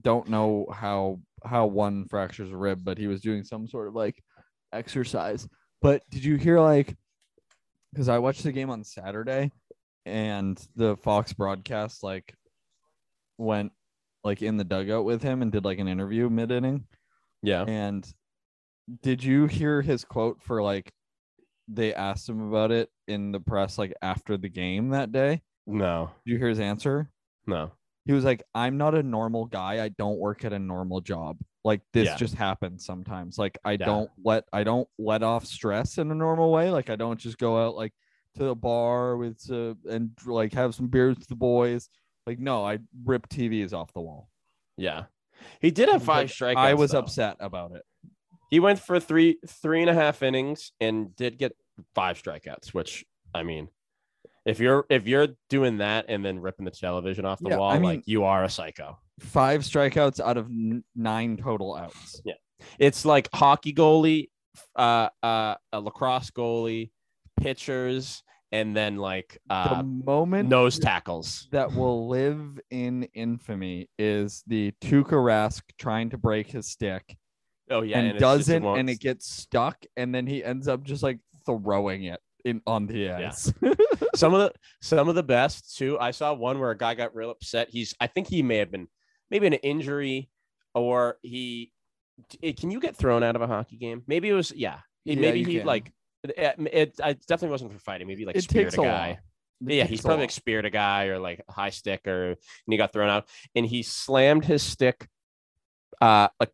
don't 0.00 0.28
know 0.28 0.66
how 0.72 1.20
how 1.44 1.66
one 1.66 2.06
fractures 2.06 2.50
a 2.50 2.56
rib, 2.56 2.80
but 2.84 2.98
he 2.98 3.06
was 3.06 3.20
doing 3.20 3.44
some 3.44 3.68
sort 3.68 3.88
of 3.88 3.94
like 3.94 4.22
exercise. 4.72 5.48
But 5.82 6.02
did 6.10 6.24
you 6.24 6.36
hear 6.36 6.60
like 6.60 6.96
because 7.92 8.08
I 8.08 8.18
watched 8.18 8.42
the 8.42 8.52
game 8.52 8.70
on 8.70 8.84
Saturday 8.84 9.50
and 10.04 10.60
the 10.76 10.96
Fox 10.96 11.32
broadcast 11.32 12.02
like 12.02 12.34
went 13.38 13.72
like 14.24 14.42
in 14.42 14.56
the 14.56 14.64
dugout 14.64 15.04
with 15.04 15.22
him 15.22 15.42
and 15.42 15.52
did 15.52 15.64
like 15.64 15.78
an 15.78 15.88
interview 15.88 16.28
mid 16.28 16.50
inning. 16.50 16.86
Yeah. 17.42 17.62
And 17.62 18.06
did 19.02 19.22
you 19.22 19.46
hear 19.46 19.82
his 19.82 20.04
quote 20.04 20.42
for 20.42 20.62
like 20.62 20.92
they 21.68 21.92
asked 21.94 22.28
him 22.28 22.48
about 22.48 22.70
it 22.70 22.88
in 23.08 23.32
the 23.32 23.40
press 23.40 23.78
like 23.78 23.92
after 24.02 24.36
the 24.36 24.48
game 24.48 24.90
that 24.90 25.12
day? 25.12 25.42
No. 25.66 26.10
Did 26.24 26.32
you 26.32 26.38
hear 26.38 26.48
his 26.48 26.60
answer? 26.60 27.10
No. 27.46 27.72
he 28.04 28.12
was 28.12 28.24
like 28.24 28.42
i'm 28.54 28.76
not 28.76 28.94
a 28.94 29.02
normal 29.02 29.44
guy 29.46 29.82
i 29.84 29.88
don't 29.88 30.18
work 30.18 30.44
at 30.44 30.52
a 30.52 30.58
normal 30.58 31.00
job 31.00 31.38
like 31.64 31.80
this 31.92 32.06
Yeah. 32.06 32.16
just 32.16 32.34
happens 32.34 32.84
sometimes 32.84 33.36
like 33.38 33.56
i 33.64 33.72
Yeah. 33.72 33.86
don't 33.86 34.10
let 34.24 34.44
i 34.52 34.62
don't 34.64 34.88
let 34.98 35.22
off 35.24 35.44
stress 35.44 35.98
in 35.98 36.10
a 36.10 36.14
normal 36.14 36.50
way 36.52 36.70
like 36.70 36.88
i 36.90 36.96
don't 36.96 37.18
just 37.20 37.38
go 37.38 37.64
out 37.64 37.74
like 37.76 37.92
to 38.36 38.44
the 38.44 38.54
bar 38.54 39.16
with 39.16 39.40
uh, 39.50 39.74
and 39.88 40.10
like 40.24 40.52
have 40.54 40.74
some 40.74 40.88
beers 40.88 41.16
with 41.18 41.28
the 41.28 41.34
boys 41.36 41.88
like 42.26 42.38
no 42.40 42.64
i 42.64 42.78
rip 43.04 43.28
tvs 43.28 43.72
off 43.72 43.92
the 43.92 44.00
wall 44.00 44.28
Yeah. 44.76 45.04
He 45.60 45.70
did 45.70 45.88
have 45.88 46.02
five 46.02 46.28
Like, 46.40 46.56
strikeouts. 46.56 46.70
i 46.70 46.74
was 46.74 46.90
though. 46.92 46.98
upset 47.00 47.36
about 47.40 47.72
it 47.72 47.82
He 48.50 48.60
went 48.60 48.78
for 48.78 49.00
three 49.00 49.38
three 49.46 49.80
and 49.80 49.90
a 49.90 49.94
half 49.94 50.22
innings 50.22 50.72
and 50.80 51.14
did 51.16 51.38
get 51.38 51.52
five 51.94 52.20
strikeouts, 52.22 52.68
which 52.74 53.04
I 53.34 53.42
mean, 53.42 53.68
if 54.44 54.60
you're 54.60 54.86
if 54.88 55.06
you're 55.06 55.28
doing 55.50 55.78
that 55.78 56.06
and 56.08 56.24
then 56.24 56.38
ripping 56.40 56.64
the 56.64 56.70
television 56.70 57.24
off 57.24 57.40
the 57.40 57.50
Yeah, 57.50 57.58
wall, 57.58 57.70
I 57.70 57.74
mean- 57.74 57.82
like 57.82 58.02
you 58.06 58.24
are 58.24 58.44
a 58.44 58.48
psycho. 58.50 58.98
five 59.20 59.62
strikeouts 59.62 60.20
out 60.20 60.36
of 60.36 60.46
n- 60.46 60.84
nine 60.94 61.36
total 61.36 61.74
outs. 61.74 62.20
Yeah, 62.24 62.34
it's 62.78 63.04
like 63.04 63.28
hockey 63.34 63.72
goalie, 63.74 64.28
uh, 64.76 65.08
uh, 65.22 65.56
a 65.72 65.80
lacrosse 65.80 66.30
goalie, 66.30 66.90
pitchers, 67.40 68.22
and 68.52 68.76
then 68.76 68.96
like 68.96 69.38
the 69.48 69.54
uh, 69.78 69.82
moment 69.82 70.48
nose 70.48 70.78
tackles. 70.78 71.48
that 71.50 71.72
will 71.72 72.08
live 72.08 72.60
in 72.70 73.04
infamy 73.14 73.88
is 73.98 74.42
the 74.46 74.72
Tuukka 74.82 75.12
Rask 75.12 75.62
trying 75.78 76.10
to 76.10 76.18
break 76.18 76.46
his 76.48 76.68
stick 76.68 77.16
Oh 77.70 77.82
yeah, 77.82 77.98
and, 77.98 78.12
just- 78.12 78.20
doesn't, 78.20 78.64
and 78.64 78.88
it 78.88 79.00
gets 79.00 79.28
stuck, 79.30 79.84
and 79.96 80.14
then 80.14 80.26
he 80.26 80.44
ends 80.44 80.68
up 80.68 80.82
just 80.82 81.02
like 81.02 81.18
throwing 81.44 82.04
it 82.04 82.20
in 82.44 82.62
on 82.66 82.86
the 82.86 83.10
ice. 83.10 83.52
some 84.14 84.32
of 84.32 84.40
the 84.40 84.52
some 84.80 85.08
of 85.08 85.14
the 85.14 85.22
best 85.22 85.76
too. 85.76 85.98
I 85.98 86.12
saw 86.12 86.32
one 86.32 86.60
where 86.60 86.70
a 86.70 86.78
guy 86.78 86.94
got 86.94 87.14
real 87.14 87.30
upset. 87.30 87.68
He's 87.70 87.94
I 88.00 88.06
think 88.06 88.28
he 88.28 88.42
may 88.42 88.58
have 88.58 88.70
been 88.70 88.88
maybe 89.30 89.46
an 89.48 89.54
injury 89.54 90.30
or 90.74 91.18
he 91.22 91.72
eh, 92.42 92.52
can 92.58 92.70
you 92.70 92.80
get 92.80 92.96
thrown 92.96 93.22
out 93.22 93.36
of 93.36 93.42
a 93.42 93.46
hockey 93.46 93.76
game? 93.76 94.02
Maybe 94.06 94.28
it 94.28 94.34
was 94.34 94.52
yeah. 94.52 94.78
Yeah, 95.04 95.16
maybe 95.16 95.44
he 95.44 95.58
can. 95.58 95.66
like 95.66 95.92
it, 96.24 96.54
it, 96.58 96.94
it 96.98 97.26
definitely 97.26 97.50
wasn't 97.50 97.72
for 97.72 97.78
fighting. 97.78 98.06
Maybe 98.06 98.24
like 98.24 98.36
it 98.36 98.42
speared 98.42 98.66
takes 98.66 98.78
a 98.78 98.82
a 98.82 98.84
guy. 98.84 99.08
It 99.66 99.74
yeah, 99.74 99.84
he's 99.84 100.02
probably 100.02 100.24
like 100.24 100.30
speared 100.30 100.66
a 100.66 100.70
guy 100.70 101.06
or 101.06 101.18
like 101.18 101.42
high 101.48 101.70
stick 101.70 102.06
or 102.06 102.30
and 102.30 102.36
he 102.68 102.76
got 102.76 102.92
thrown 102.92 103.08
out 103.08 103.26
and 103.54 103.66
he 103.66 103.82
slammed 103.82 104.44
his 104.44 104.62
stick 104.62 105.08
uh 106.00 106.28
like 106.38 106.50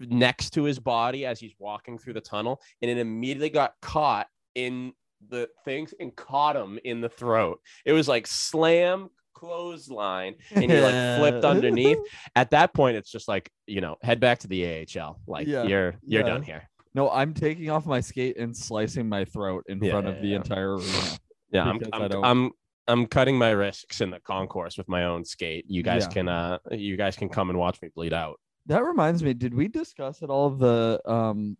next 0.00 0.50
to 0.50 0.64
his 0.64 0.78
body 0.78 1.26
as 1.26 1.40
he's 1.40 1.54
walking 1.58 1.98
through 1.98 2.14
the 2.14 2.20
tunnel 2.20 2.60
and 2.82 2.90
it 2.90 2.98
immediately 2.98 3.50
got 3.50 3.74
caught 3.82 4.28
in 4.54 4.92
the 5.28 5.48
things 5.64 5.92
and 5.98 6.14
caught 6.14 6.56
him 6.56 6.78
in 6.84 7.00
the 7.00 7.08
throat. 7.08 7.60
It 7.84 7.92
was 7.92 8.08
like 8.08 8.26
slam 8.26 9.08
clothesline 9.34 10.34
and 10.50 10.64
he 10.64 10.80
like 10.80 11.16
flipped 11.16 11.44
underneath. 11.44 11.98
At 12.36 12.50
that 12.50 12.72
point 12.74 12.96
it's 12.96 13.10
just 13.10 13.28
like, 13.28 13.50
you 13.66 13.80
know, 13.80 13.96
head 14.02 14.20
back 14.20 14.38
to 14.40 14.48
the 14.48 14.86
AHL. 14.96 15.20
Like 15.26 15.46
Yeah, 15.46 15.64
you're 15.64 15.94
you're 16.06 16.22
yeah. 16.22 16.26
done 16.26 16.42
here. 16.42 16.68
No, 16.94 17.10
I'm 17.10 17.34
taking 17.34 17.70
off 17.70 17.86
my 17.86 18.00
skate 18.00 18.38
and 18.38 18.56
slicing 18.56 19.08
my 19.08 19.24
throat 19.24 19.64
in 19.68 19.82
Yeah, 19.82 19.92
front 19.92 20.08
of 20.08 20.20
the 20.20 20.34
entire 20.34 20.74
arena. 20.76 21.18
Yeah, 21.50 21.64
I'm 21.64 21.80
I'm, 21.94 22.24
I'm 22.24 22.50
I'm 22.88 23.06
cutting 23.06 23.38
my 23.38 23.52
risks 23.52 24.02
in 24.02 24.10
the 24.10 24.20
concourse 24.20 24.76
with 24.76 24.86
my 24.86 25.04
own 25.04 25.24
skate. 25.24 25.64
You 25.66 25.82
guys 25.82 26.06
can 26.06 26.28
uh 26.28 26.58
you 26.72 26.98
guys 26.98 27.16
can 27.16 27.30
come 27.30 27.48
and 27.48 27.58
watch 27.58 27.80
me 27.80 27.88
bleed 27.94 28.12
out. 28.12 28.38
That 28.68 28.84
reminds 28.84 29.22
me, 29.22 29.34
did 29.34 29.54
we 29.54 29.66
discuss 29.68 30.22
at 30.22 30.30
all 30.30 30.50
the 30.50 31.00
um 31.06 31.56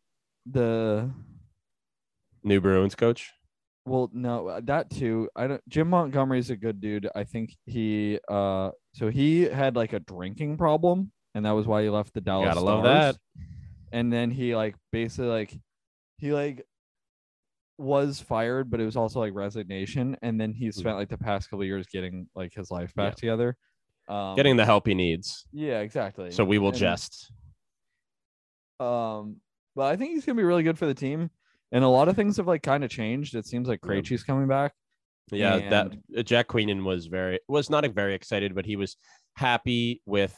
the 0.47 1.11
New 2.45 2.61
Bruins 2.61 2.95
coach. 2.95 3.33
well 3.87 4.11
no 4.13 4.61
that 4.63 4.91
too. 4.91 5.29
I 5.35 5.47
don't 5.47 5.69
Jim 5.69 5.89
Montgomery's 5.91 6.51
a 6.51 6.57
good 6.57 6.81
dude. 6.81 7.09
I 7.15 7.25
think 7.25 7.57
he 7.67 8.19
uh 8.29 8.71
so 8.95 9.09
he 9.09 9.43
had 9.43 9.75
like 9.77 9.93
a 9.95 10.01
drinking 10.01 10.57
problem 10.59 11.11
and 11.35 11.45
that 11.45 11.53
was 11.53 11.67
why 11.67 11.83
he 11.83 11.89
left 11.89 12.15
the 12.15 12.21
Dallas 12.21 12.55
Gotta 12.55 12.61
love 12.61 12.85
that. 12.85 13.17
And 13.93 14.13
then 14.13 14.31
he 14.31 14.55
like 14.55 14.77
basically 14.93 15.29
like 15.31 15.59
he 16.19 16.33
like 16.33 16.65
was 17.79 18.21
fired, 18.21 18.71
but 18.71 18.81
it 18.81 18.85
was 18.85 18.97
also 18.97 19.21
like 19.21 19.33
resignation. 19.35 20.17
And 20.21 20.39
then 20.41 20.53
he 20.53 20.71
spent 20.73 20.97
like 20.97 21.09
the 21.09 21.17
past 21.19 21.49
couple 21.49 21.65
years 21.65 21.87
getting 21.87 22.29
like 22.35 22.53
his 22.55 22.71
life 22.71 22.95
back 22.95 23.05
Hmm. 23.13 23.27
Yeah. 23.27 23.33
together. 23.33 23.57
Um, 24.09 24.37
Getting 24.37 24.57
the 24.57 24.65
help 24.65 24.87
he 24.87 24.95
needs. 24.95 25.47
yeah, 25.53 25.81
exactly. 25.81 26.31
So 26.31 26.45
we 26.45 26.59
will 26.59 26.69
And- 26.71 26.79
jest. 26.79 27.31
Um, 28.81 29.37
but 29.75 29.87
I 29.87 29.97
think 29.97 30.13
he's 30.13 30.25
gonna 30.25 30.37
be 30.37 30.45
really 30.45 30.63
good 30.63 30.79
for 30.79 30.87
the 30.87 30.95
team. 30.95 31.31
And 31.73 31.85
a 31.85 31.89
lot 31.89 32.09
of 32.09 32.17
things 32.17 32.37
have 32.39 32.47
like 32.47 32.63
kind 32.63 32.85
of 32.85 32.91
changed. 32.91 33.35
It 33.35 33.47
seems 33.47 33.69
like 33.69 33.81
Yeah. 33.85 33.91
Krejci's 33.91 34.23
coming 34.25 34.49
back. 34.49 34.73
Yeah, 35.31 35.59
that 35.69 35.87
and- 35.93 36.03
uh, 36.17 36.23
Jack 36.23 36.49
Queenan 36.49 36.85
was 36.85 37.07
very 37.07 37.41
was 37.49 37.69
not 37.69 37.85
very 37.93 38.15
excited, 38.15 38.55
but 38.55 38.65
he 38.65 38.77
was 38.77 38.97
happy 39.37 40.01
with 40.07 40.35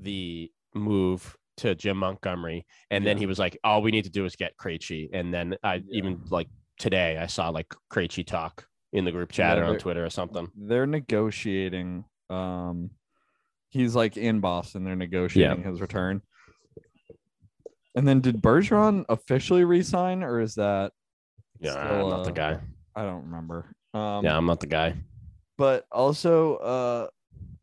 the 0.00 0.50
move 0.74 1.36
to 1.56 1.74
Jim 1.74 1.96
Montgomery. 1.96 2.66
And 2.90 3.04
then 3.04 3.16
he 3.18 3.26
was 3.26 3.38
like, 3.38 3.58
All 3.64 3.82
we 3.82 3.90
need 3.90 4.04
to 4.04 4.10
do 4.10 4.24
is 4.26 4.36
get 4.36 4.56
Krejci. 4.58 5.08
And 5.12 5.32
then 5.34 5.56
I 5.64 5.76
Yeah. 5.76 5.82
even 5.90 6.22
like 6.30 6.48
today 6.78 7.16
I 7.18 7.26
saw 7.26 7.48
like 7.48 7.74
Krejci 7.92 8.24
talk 8.24 8.68
in 8.92 9.04
the 9.04 9.10
group 9.12 9.32
chat 9.32 9.56
Yeah, 9.56 9.64
or 9.64 9.66
on 9.70 9.78
Twitter 9.78 10.04
or 10.04 10.10
something. 10.10 10.48
They're 10.54 10.86
negotiating. 10.86 12.04
Um, 12.30 12.90
he's 13.70 13.94
like 13.94 14.16
in 14.16 14.40
Boston. 14.40 14.84
They're 14.84 14.96
negotiating 14.96 15.62
his 15.64 15.80
return. 15.80 16.22
And 17.94 18.06
then 18.06 18.20
did 18.20 18.42
Bergeron 18.42 19.04
officially 19.08 19.64
resign, 19.64 20.22
or 20.22 20.40
is 20.40 20.54
that 20.56 20.92
Yeah, 21.60 21.70
Still, 21.72 22.04
I'm 22.04 22.10
not 22.10 22.24
the 22.24 22.30
uh, 22.30 22.34
guy. 22.34 22.60
I 22.94 23.02
don't 23.04 23.24
remember. 23.24 23.74
Um, 23.94 24.24
yeah, 24.24 24.36
I'm 24.36 24.44
not 24.46 24.60
the 24.60 24.66
guy. 24.66 24.94
but 25.56 25.86
also 25.90 26.56
uh 26.56 27.06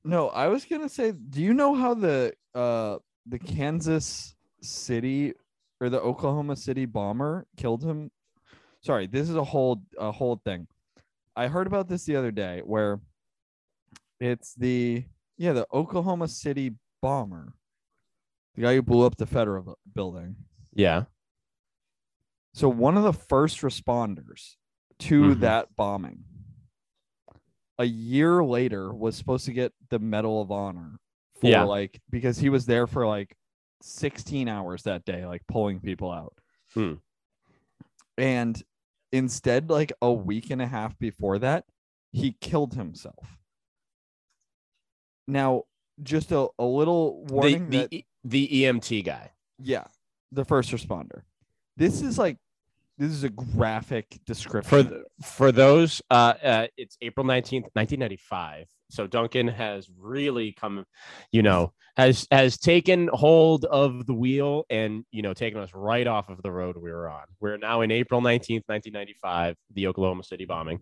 no 0.03 0.29
i 0.29 0.47
was 0.47 0.65
gonna 0.65 0.89
say 0.89 1.11
do 1.11 1.39
you 1.41 1.53
know 1.53 1.75
how 1.75 1.93
the 1.93 2.33
uh 2.55 2.97
the 3.27 3.37
kansas 3.37 4.33
city 4.61 5.33
or 5.79 5.89
the 5.89 6.01
oklahoma 6.01 6.55
city 6.55 6.85
bomber 6.85 7.45
killed 7.55 7.83
him 7.83 8.09
sorry 8.81 9.05
this 9.05 9.29
is 9.29 9.35
a 9.35 9.43
whole 9.43 9.79
a 9.99 10.11
whole 10.11 10.41
thing 10.43 10.65
i 11.35 11.47
heard 11.47 11.67
about 11.67 11.87
this 11.87 12.03
the 12.05 12.15
other 12.15 12.31
day 12.31 12.61
where 12.65 12.99
it's 14.23 14.53
the 14.55 15.03
yeah 15.37 15.53
the 15.53 15.67
oklahoma 15.73 16.27
city 16.27 16.71
bomber 17.01 17.53
the 18.55 18.61
guy 18.61 18.75
who 18.75 18.81
blew 18.81 19.05
up 19.05 19.17
the 19.17 19.25
federal 19.25 19.77
building 19.93 20.35
Yeah. 20.73 21.05
so 22.53 22.69
one 22.69 22.97
of 22.97 23.03
the 23.03 23.13
first 23.13 23.61
responders 23.61 24.55
to 24.99 25.21
Mhm. 25.35 25.39
that 25.41 25.75
bombing 25.75 26.23
a 27.79 27.85
year 27.85 28.43
later 28.43 28.93
was 28.93 29.15
supposed 29.15 29.45
to 29.45 29.53
get 29.53 29.73
the 29.89 29.97
Medal 29.99 30.41
of 30.41 30.51
Honor 30.51 30.99
for 31.41 31.47
Yeah. 31.47 31.63
like 31.63 31.99
because 32.09 32.37
he 32.37 32.49
was 32.49 32.65
there 32.67 32.85
for 32.85 33.07
like 33.07 33.35
16 33.81 34.47
hours 34.47 34.83
that 34.83 35.03
day, 35.03 35.25
like 35.25 35.45
pulling 35.47 35.79
people 35.81 36.11
out. 36.11 36.37
Hmm. 36.75 36.93
And 38.17 38.61
instead, 39.11 39.69
like 39.69 39.91
a 40.01 40.13
week 40.13 40.51
and 40.51 40.61
a 40.61 40.67
half 40.67 40.97
before 40.99 41.39
that, 41.39 41.65
he 42.11 42.33
killed 42.39 42.75
himself. 42.75 43.39
Now, 45.27 45.63
just 46.01 46.31
a, 46.31 46.47
a 46.59 46.65
little 46.65 47.23
warning 47.25 47.69
the, 47.69 47.77
that 47.77 48.03
the 48.23 48.47
EMT 48.47 49.05
guy. 49.05 49.31
yeah, 49.61 49.85
the 50.31 50.45
first 50.45 50.71
responder. 50.71 51.21
This 51.77 52.01
is 52.01 52.17
like 52.17 52.37
this 52.97 53.11
is 53.11 53.23
a 53.23 53.29
graphic 53.29 54.19
description. 54.25 54.69
for 54.69 54.89
th- 54.89 55.01
for 55.23 55.51
those 55.51 56.01
uh, 56.11 56.33
uh 56.43 56.67
it's 56.77 56.97
april 57.01 57.25
19th 57.25 57.65
1995 57.73 58.67
so 58.89 59.07
duncan 59.07 59.47
has 59.47 59.89
really 59.97 60.51
come 60.51 60.85
you 61.31 61.41
know 61.41 61.73
has 61.97 62.27
has 62.31 62.57
taken 62.57 63.09
hold 63.13 63.65
of 63.65 64.05
the 64.05 64.13
wheel 64.13 64.65
and 64.69 65.05
you 65.11 65.21
know 65.21 65.33
taken 65.33 65.59
us 65.59 65.71
right 65.73 66.07
off 66.07 66.29
of 66.29 66.41
the 66.43 66.51
road 66.51 66.77
we 66.77 66.91
were 66.91 67.09
on 67.09 67.23
we're 67.39 67.57
now 67.57 67.81
in 67.81 67.91
april 67.91 68.21
19th 68.21 68.63
1995 68.67 69.55
the 69.73 69.87
oklahoma 69.87 70.23
city 70.23 70.45
bombing 70.45 70.79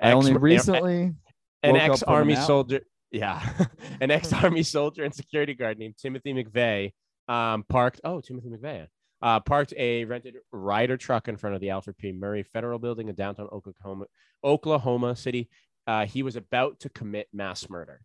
I 0.00 0.12
only 0.12 0.32
Ex- 0.32 0.40
recently 0.40 1.14
an 1.62 1.76
ex 1.76 2.02
army 2.02 2.36
soldier 2.36 2.80
yeah 3.14 3.40
an 4.00 4.10
ex 4.10 4.32
army 4.32 4.62
soldier 4.76 5.04
and 5.04 5.14
security 5.14 5.54
guard 5.54 5.78
named 5.78 5.94
timothy 5.96 6.34
mcveigh 6.34 6.92
um 7.28 7.64
parked 7.68 8.00
oh 8.04 8.20
timothy 8.20 8.48
mcveigh 8.48 8.86
uh, 9.22 9.40
parked 9.40 9.72
a 9.78 10.04
rented 10.04 10.34
Ryder 10.52 10.98
truck 10.98 11.28
in 11.28 11.38
front 11.38 11.54
of 11.54 11.62
the 11.62 11.70
Alfred 11.70 11.96
P. 11.96 12.12
Murrah 12.12 12.44
Federal 12.52 12.78
Building 12.78 13.08
in 13.08 13.14
downtown 13.14 13.48
Oklahoma, 13.50 14.04
Oklahoma 14.44 15.16
City. 15.16 15.48
Uh, 15.86 16.04
he 16.04 16.22
was 16.22 16.36
about 16.36 16.78
to 16.80 16.90
commit 16.90 17.28
mass 17.32 17.70
murder. 17.70 18.02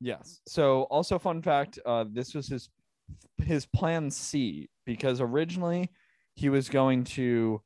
Yes. 0.00 0.42
So 0.46 0.82
also 0.84 1.18
fun 1.18 1.42
fact, 1.42 1.80
uh 1.84 2.04
this 2.08 2.34
was 2.34 2.46
his 2.46 2.68
his 3.42 3.66
plan 3.66 4.12
C 4.12 4.68
because 4.86 5.20
originally 5.20 5.90
he 6.36 6.48
was 6.50 6.68
going 6.68 7.02
to 7.04 7.60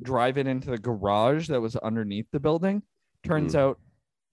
drive 0.00 0.38
it 0.38 0.46
into 0.46 0.70
the 0.70 0.78
garage 0.78 1.48
that 1.48 1.60
was 1.60 1.74
underneath 1.76 2.26
the 2.30 2.38
building. 2.38 2.82
Turns 3.24 3.54
Mm. 3.54 3.58
out 3.58 3.80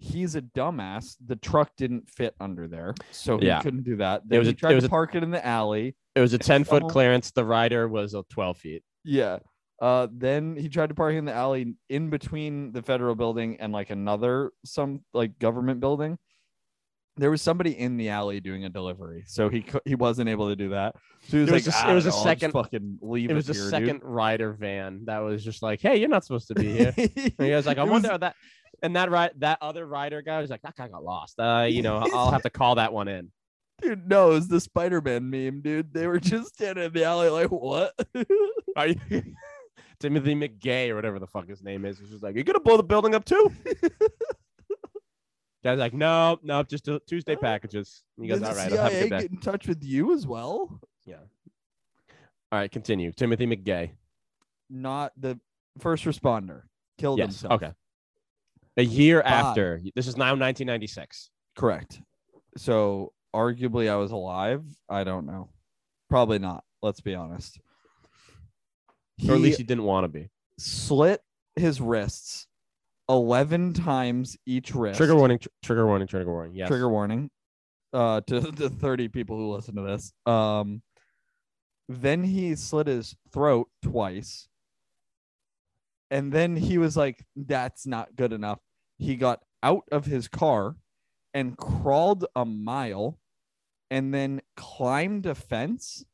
he's 0.01 0.35
a 0.35 0.41
dumbass. 0.41 1.15
The 1.25 1.35
truck 1.37 1.71
didn't 1.77 2.09
fit 2.09 2.35
under 2.41 2.67
there, 2.67 2.93
so 3.11 3.37
he 3.37 3.45
Yeah. 3.45 3.61
couldn't 3.61 3.83
do 3.83 3.95
that. 3.97 4.23
Then 4.27 4.39
was 4.39 4.47
he 4.47 4.53
a- 4.53 4.55
tried 4.57 4.71
it 4.71 4.75
was 4.75 4.83
to 4.83 4.87
a- 4.87 4.89
park 4.89 5.15
it 5.15 5.23
in 5.23 5.31
the 5.31 5.45
alley. 5.45 5.95
It 6.15 6.19
was 6.19 6.33
a 6.33 6.37
10 6.37 6.63
foot 6.65 6.77
someone- 6.79 6.91
clearance. 6.91 7.31
The 7.31 7.45
Ryder 7.45 7.87
was 7.87 8.13
a 8.13 8.23
12 8.29 8.57
feet. 8.57 8.83
Yeah. 9.05 9.39
Uh, 9.81 10.07
then 10.11 10.55
he 10.55 10.69
tried 10.69 10.89
to 10.89 10.95
park 10.95 11.15
in 11.15 11.25
the 11.25 11.33
alley 11.33 11.75
in 11.89 12.09
between 12.09 12.71
the 12.71 12.81
federal 12.83 13.15
building 13.15 13.59
and 13.59 13.71
like 13.73 13.89
another 13.89 14.51
some 14.65 15.03
like 15.13 15.39
government 15.39 15.79
building. 15.79 16.17
There 17.17 17.29
was 17.29 17.41
somebody 17.41 17.77
in 17.77 17.97
the 17.97 18.09
alley 18.09 18.39
doing 18.39 18.63
a 18.63 18.69
delivery, 18.69 19.23
so 19.27 19.49
he 19.49 19.61
cou- 19.63 19.81
he 19.85 19.95
wasn't 19.95 20.29
able 20.29 20.47
to 20.49 20.55
do 20.55 20.69
that. 20.69 20.95
So 21.27 21.37
he 21.37 21.41
was 21.41 21.49
It 21.49 21.51
like, 21.53 21.59
was 21.65 21.67
a 21.67 21.77
s- 21.77 21.83
"I 21.83 21.91
it 21.91 21.95
was 21.95 22.03
don't 22.05 22.13
a 22.13 22.15
know, 22.15 22.17
I'll 22.19 22.23
just 22.23 22.41
second- 22.41 22.51
fucking 22.53 22.99
leave 23.01 23.29
It 23.31 23.33
was 23.33 23.49
a 23.49 23.53
here, 23.53 23.61
dude." 23.63 23.69
second 23.71 24.01
Ryder 24.03 24.53
van 24.53 25.05
that 25.05 25.19
was 25.19 25.43
just 25.43 25.61
like, 25.61 25.81
hey, 25.81 25.97
you're 25.99 26.09
not 26.09 26.23
supposed 26.23 26.47
to 26.49 26.55
be 26.55 26.71
here. 26.71 26.93
And 27.37 27.47
he 27.47 27.51
was 27.51 27.65
like, 27.65 27.77
I 27.77 27.83
It 27.85 27.89
wonder 27.89 28.09
was- 28.11 28.19
that. 28.21 28.35
And 28.81 28.95
that 28.95 29.11
right, 29.11 29.31
that 29.39 29.59
other 29.61 29.85
Ryder 29.85 30.21
guy 30.21 30.41
was 30.41 30.49
like, 30.49 30.61
that 30.63 30.75
guy 30.75 30.87
got 30.87 31.03
lost. 31.03 31.39
Uh, 31.39 31.67
you 31.69 31.81
know, 31.83 31.97
I'll 32.13 32.31
have 32.31 32.41
to 32.43 32.49
call 32.49 32.75
that 32.75 32.91
one 32.93 33.07
in. 33.07 33.31
dude. 33.81 34.07
No, 34.09 34.31
it 34.31 34.33
was 34.35 34.47
the 34.47 34.59
Spider-Man 34.59 35.29
meme, 35.29 35.61
dude. 35.61 35.93
They 35.93 36.07
were 36.07 36.19
just 36.19 36.53
standing 36.55 36.85
in 36.85 36.91
the 36.93 37.03
alley, 37.03 37.29
like, 37.29 37.49
what? 37.51 37.93
Are 38.75 38.87
you 38.87 38.95
Timothy 39.99 40.33
McGay 40.33 40.89
or 40.89 40.95
whatever 40.95 41.19
the 41.19 41.27
fuck 41.27 41.47
his 41.47 41.61
name 41.61 41.85
is? 41.85 41.99
He's 41.99 42.09
just 42.09 42.23
like, 42.23 42.35
you 42.35 42.43
gonna 42.43 42.59
blow 42.59 42.77
the 42.77 42.83
building 42.83 43.13
up 43.13 43.23
too? 43.25 43.51
Guys 45.63 45.77
like, 45.77 45.93
no, 45.93 46.39
no, 46.41 46.63
just 46.63 46.89
Tuesday 47.07 47.35
Huh? 47.35 47.39
packages. 47.41 48.01
You 48.17 48.27
guys, 48.29 48.39
Did 48.39 48.47
all 48.47 48.53
the 48.55 48.59
right. 48.59 48.71
Have 48.71 48.91
a 48.93 48.99
good 49.03 49.09
day. 49.11 49.21
get 49.21 49.31
in 49.31 49.37
touch 49.37 49.67
with 49.67 49.83
you 49.83 50.11
as 50.15 50.25
well? 50.25 50.79
Yeah. 51.05 51.17
All 52.51 52.57
right, 52.59 52.71
continue. 52.71 53.11
Timothy 53.11 53.45
McGay. 53.45 53.91
Not 54.71 55.11
the 55.17 55.39
first 55.79 56.05
responder 56.05 56.63
killed 56.97 57.19
Yes. 57.19 57.27
himself. 57.41 57.53
Okay. 57.61 57.71
A 58.77 58.83
year 58.83 59.21
By- 59.21 59.29
after. 59.29 59.81
This 59.95 60.07
is 60.07 60.17
now 60.17 60.27
1996. 60.35 61.29
Correct. 61.55 62.01
So 62.57 63.13
arguably 63.35 63.89
I 63.89 63.95
was 63.95 64.11
alive. 64.11 64.63
I 64.89 65.03
don't 65.03 65.25
know. 65.25 65.49
Probably 66.09 66.39
not. 66.39 66.63
Let's 66.81 67.01
be 67.01 67.15
honest. 67.15 67.59
Or 69.27 69.35
at 69.35 69.41
least 69.41 69.57
he 69.57 69.63
didn't 69.63 69.83
want 69.83 70.05
to 70.05 70.07
be. 70.07 70.29
slit 70.57 71.21
his 71.55 71.81
wrists 71.81 72.47
11 73.09 73.73
times 73.73 74.37
each 74.45 74.73
wrist. 74.73 74.97
Trigger 74.97 75.15
warning. 75.15 75.39
Tr- 75.39 75.49
trigger 75.61 75.85
warning. 75.85 76.07
Trigger 76.07 76.31
warning. 76.31 76.55
Yes. 76.55 76.69
Trigger 76.69 76.89
warning. 76.89 77.29
Uh 77.93 78.21
to 78.21 78.39
the 78.51 78.69
30 78.69 79.09
people 79.09 79.37
who 79.37 79.53
listen 79.53 79.75
to 79.75 79.81
this. 79.81 80.13
Um 80.25 80.81
then 81.89 82.23
he 82.23 82.55
slit 82.55 82.87
his 82.87 83.15
throat 83.33 83.67
twice. 83.83 84.47
And 86.11 86.31
then 86.31 86.55
he 86.55 86.77
was 86.77 86.95
like 86.95 87.25
that's 87.35 87.87
not 87.87 88.15
good 88.15 88.33
enough. 88.33 88.59
He 88.97 89.15
got 89.15 89.41
out 89.63 89.85
of 89.91 90.05
his 90.05 90.27
car 90.27 90.75
and 91.33 91.57
crawled 91.57 92.25
a 92.35 92.45
mile 92.45 93.17
and 93.89 94.13
then 94.13 94.41
climbed 94.55 95.25
a 95.25 95.33
fence 95.33 96.05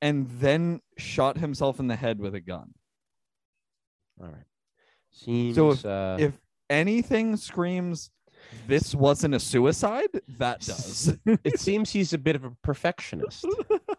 and 0.00 0.30
then 0.30 0.80
shot 0.96 1.36
himself 1.38 1.80
in 1.80 1.88
the 1.88 1.96
head 1.96 2.20
with 2.20 2.34
a 2.34 2.40
gun. 2.40 2.72
All 4.20 4.28
right. 4.28 4.44
Seems. 5.10 5.56
So 5.56 5.70
if- 5.72 5.84
uh, 5.84 6.16
if 6.20 6.38
anything 6.70 7.36
screams 7.36 8.10
this 8.66 8.94
wasn't 8.94 9.34
a 9.34 9.40
suicide, 9.40 10.20
that 10.38 10.60
does. 10.60 11.16
it 11.44 11.58
seems 11.58 11.90
he's 11.90 12.12
a 12.12 12.18
bit 12.18 12.36
of 12.36 12.44
a 12.44 12.50
perfectionist. 12.62 13.44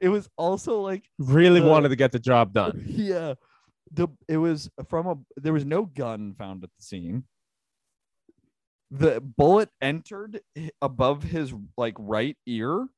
it 0.00 0.08
was 0.08 0.28
also 0.36 0.80
like 0.80 1.04
Really 1.18 1.60
The- 1.60 1.66
wanted 1.68 1.90
to 1.90 1.96
get 1.96 2.12
the 2.12 2.18
job 2.18 2.52
done. 2.52 2.82
yeah. 2.88 3.34
The 3.92 4.08
it 4.28 4.36
was 4.36 4.70
from 4.88 5.06
a 5.06 5.16
there 5.40 5.52
was 5.52 5.64
no 5.64 5.84
gun 5.84 6.34
found 6.34 6.62
at 6.64 6.70
the 6.76 6.82
scene. 6.82 7.24
The 8.92 9.20
bullet 9.20 9.68
entered 9.80 10.40
above 10.82 11.22
his 11.22 11.54
like 11.76 11.94
right 11.98 12.36
ear 12.46 12.88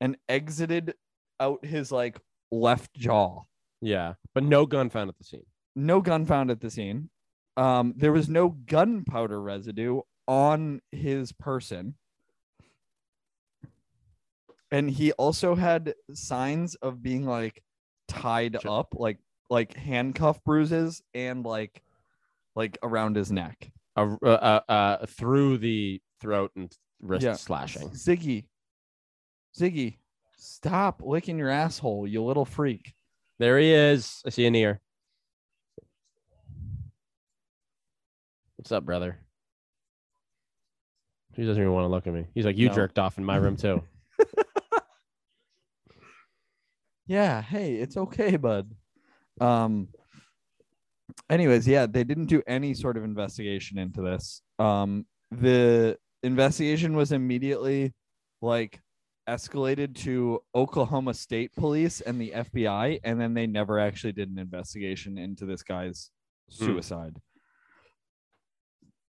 and 0.00 0.16
exited 0.28 0.94
out 1.40 1.64
his 1.64 1.90
like 1.90 2.18
left 2.52 2.94
jaw. 2.94 3.42
Yeah, 3.80 4.14
but 4.34 4.42
no 4.42 4.66
gun 4.66 4.90
found 4.90 5.08
at 5.08 5.18
the 5.18 5.24
scene. 5.24 5.46
no 5.76 6.00
gun 6.00 6.26
found 6.26 6.50
at 6.50 6.60
the 6.60 6.70
scene. 6.70 7.10
Um 7.56 7.94
there 7.96 8.12
was 8.12 8.28
no 8.28 8.50
gunpowder 8.50 9.40
residue 9.40 10.00
on 10.26 10.80
his 10.92 11.32
person 11.32 11.94
and 14.70 14.90
he 14.90 15.12
also 15.12 15.54
had 15.54 15.94
signs 16.14 16.74
of 16.76 17.02
being 17.02 17.24
like 17.24 17.62
tied 18.08 18.56
up 18.66 18.94
like 18.96 19.18
like 19.50 19.74
handcuff 19.74 20.42
bruises 20.44 21.02
and 21.14 21.44
like 21.44 21.82
like 22.54 22.76
around 22.82 23.16
his 23.16 23.30
neck 23.32 23.70
uh, 23.96 24.16
uh, 24.22 24.60
uh, 24.68 25.06
through 25.06 25.58
the 25.58 26.00
throat 26.20 26.50
and 26.56 26.76
wrist 27.00 27.24
Yeah. 27.24 27.32
slashing. 27.34 27.88
ziggy 27.90 28.44
ziggy 29.58 29.96
stop 30.36 31.02
licking 31.04 31.38
your 31.38 31.50
asshole 31.50 32.06
you 32.06 32.22
little 32.22 32.44
freak 32.44 32.92
There 33.38 33.58
he 33.58 33.72
is. 33.72 34.20
I 34.26 34.30
see 34.30 34.46
an 34.46 34.54
ear. 34.56 34.80
What's 38.56 38.72
up, 38.72 38.84
brother? 38.84 39.18
He 41.34 41.44
doesn't 41.44 41.62
even 41.62 41.72
want 41.72 41.84
to 41.84 41.88
look 41.88 42.08
at 42.08 42.12
me. 42.12 42.26
He's 42.34 42.44
like, 42.44 42.56
you 42.56 42.68
No. 42.68 42.74
jerked 42.74 42.98
off 42.98 43.16
in 43.18 43.24
my 43.24 43.36
room 43.36 43.56
too. 43.56 43.82
Yeah, 47.08 47.42
hey, 47.42 47.76
it's 47.76 47.96
okay, 47.96 48.36
bud. 48.36 48.74
Um 49.40 49.88
anyways, 51.30 51.66
yeah, 51.66 51.86
they 51.86 52.04
didn't 52.04 52.26
do 52.26 52.42
any 52.46 52.74
sort 52.74 52.96
of 52.96 53.04
investigation 53.04 53.78
into 53.78 54.02
this. 54.02 54.42
Um 54.58 55.06
the 55.30 55.98
investigation 56.22 56.96
was 56.96 57.12
immediately 57.12 57.94
like 58.40 58.80
escalated 59.28 59.94
to 59.94 60.42
Oklahoma 60.54 61.12
State 61.14 61.52
Police 61.54 62.00
and 62.00 62.20
the 62.20 62.30
FBI 62.30 63.00
and 63.04 63.20
then 63.20 63.34
they 63.34 63.46
never 63.46 63.78
actually 63.78 64.12
did 64.12 64.30
an 64.30 64.38
investigation 64.38 65.18
into 65.18 65.46
this 65.46 65.62
guy's 65.62 66.10
Hmm. 66.58 66.64
suicide. 66.64 67.20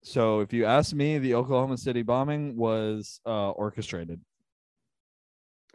So 0.03 0.41
if 0.41 0.51
you 0.53 0.65
ask 0.65 0.93
me, 0.93 1.17
the 1.17 1.36
Oklahoma 1.36 1.77
City 1.77 2.01
bombing 2.03 2.58
was 2.58 3.19
uh 3.25 3.51
orchestrated. 3.51 4.21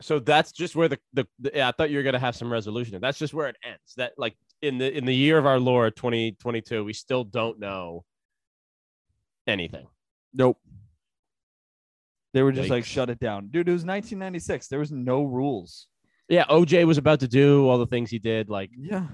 So 0.00 0.18
that's 0.18 0.52
just 0.52 0.76
where 0.76 0.88
the, 0.88 0.98
the, 1.12 1.26
the 1.40 1.50
yeah, 1.54 1.68
I 1.68 1.72
thought 1.72 1.90
you 1.90 1.96
were 1.98 2.02
gonna 2.02 2.18
have 2.18 2.36
some 2.36 2.52
resolution. 2.52 3.00
That's 3.00 3.18
just 3.18 3.34
where 3.34 3.48
it 3.48 3.56
ends. 3.64 3.94
That 3.96 4.12
like 4.16 4.36
in 4.62 4.78
the 4.78 4.96
in 4.96 5.04
the 5.04 5.14
year 5.14 5.38
of 5.38 5.46
our 5.46 5.58
Lord 5.58 5.96
2022, 5.96 6.84
we 6.84 6.92
still 6.92 7.24
don't 7.24 7.58
know 7.58 8.04
anything. 9.46 9.86
Nope. 10.34 10.58
They 12.34 12.42
were 12.42 12.52
just 12.52 12.68
like 12.70 12.84
Yikes. 12.84 12.88
shut 12.88 13.10
it 13.10 13.18
down. 13.18 13.48
Dude, 13.48 13.68
it 13.68 13.72
was 13.72 13.84
1996. 13.84 14.68
There 14.68 14.78
was 14.78 14.92
no 14.92 15.22
rules. 15.24 15.86
Yeah, 16.28 16.44
OJ 16.44 16.86
was 16.86 16.98
about 16.98 17.20
to 17.20 17.28
do 17.28 17.66
all 17.68 17.78
the 17.78 17.86
things 17.86 18.10
he 18.10 18.18
did. 18.18 18.50
Like 18.50 18.70
Yeah. 18.78 19.06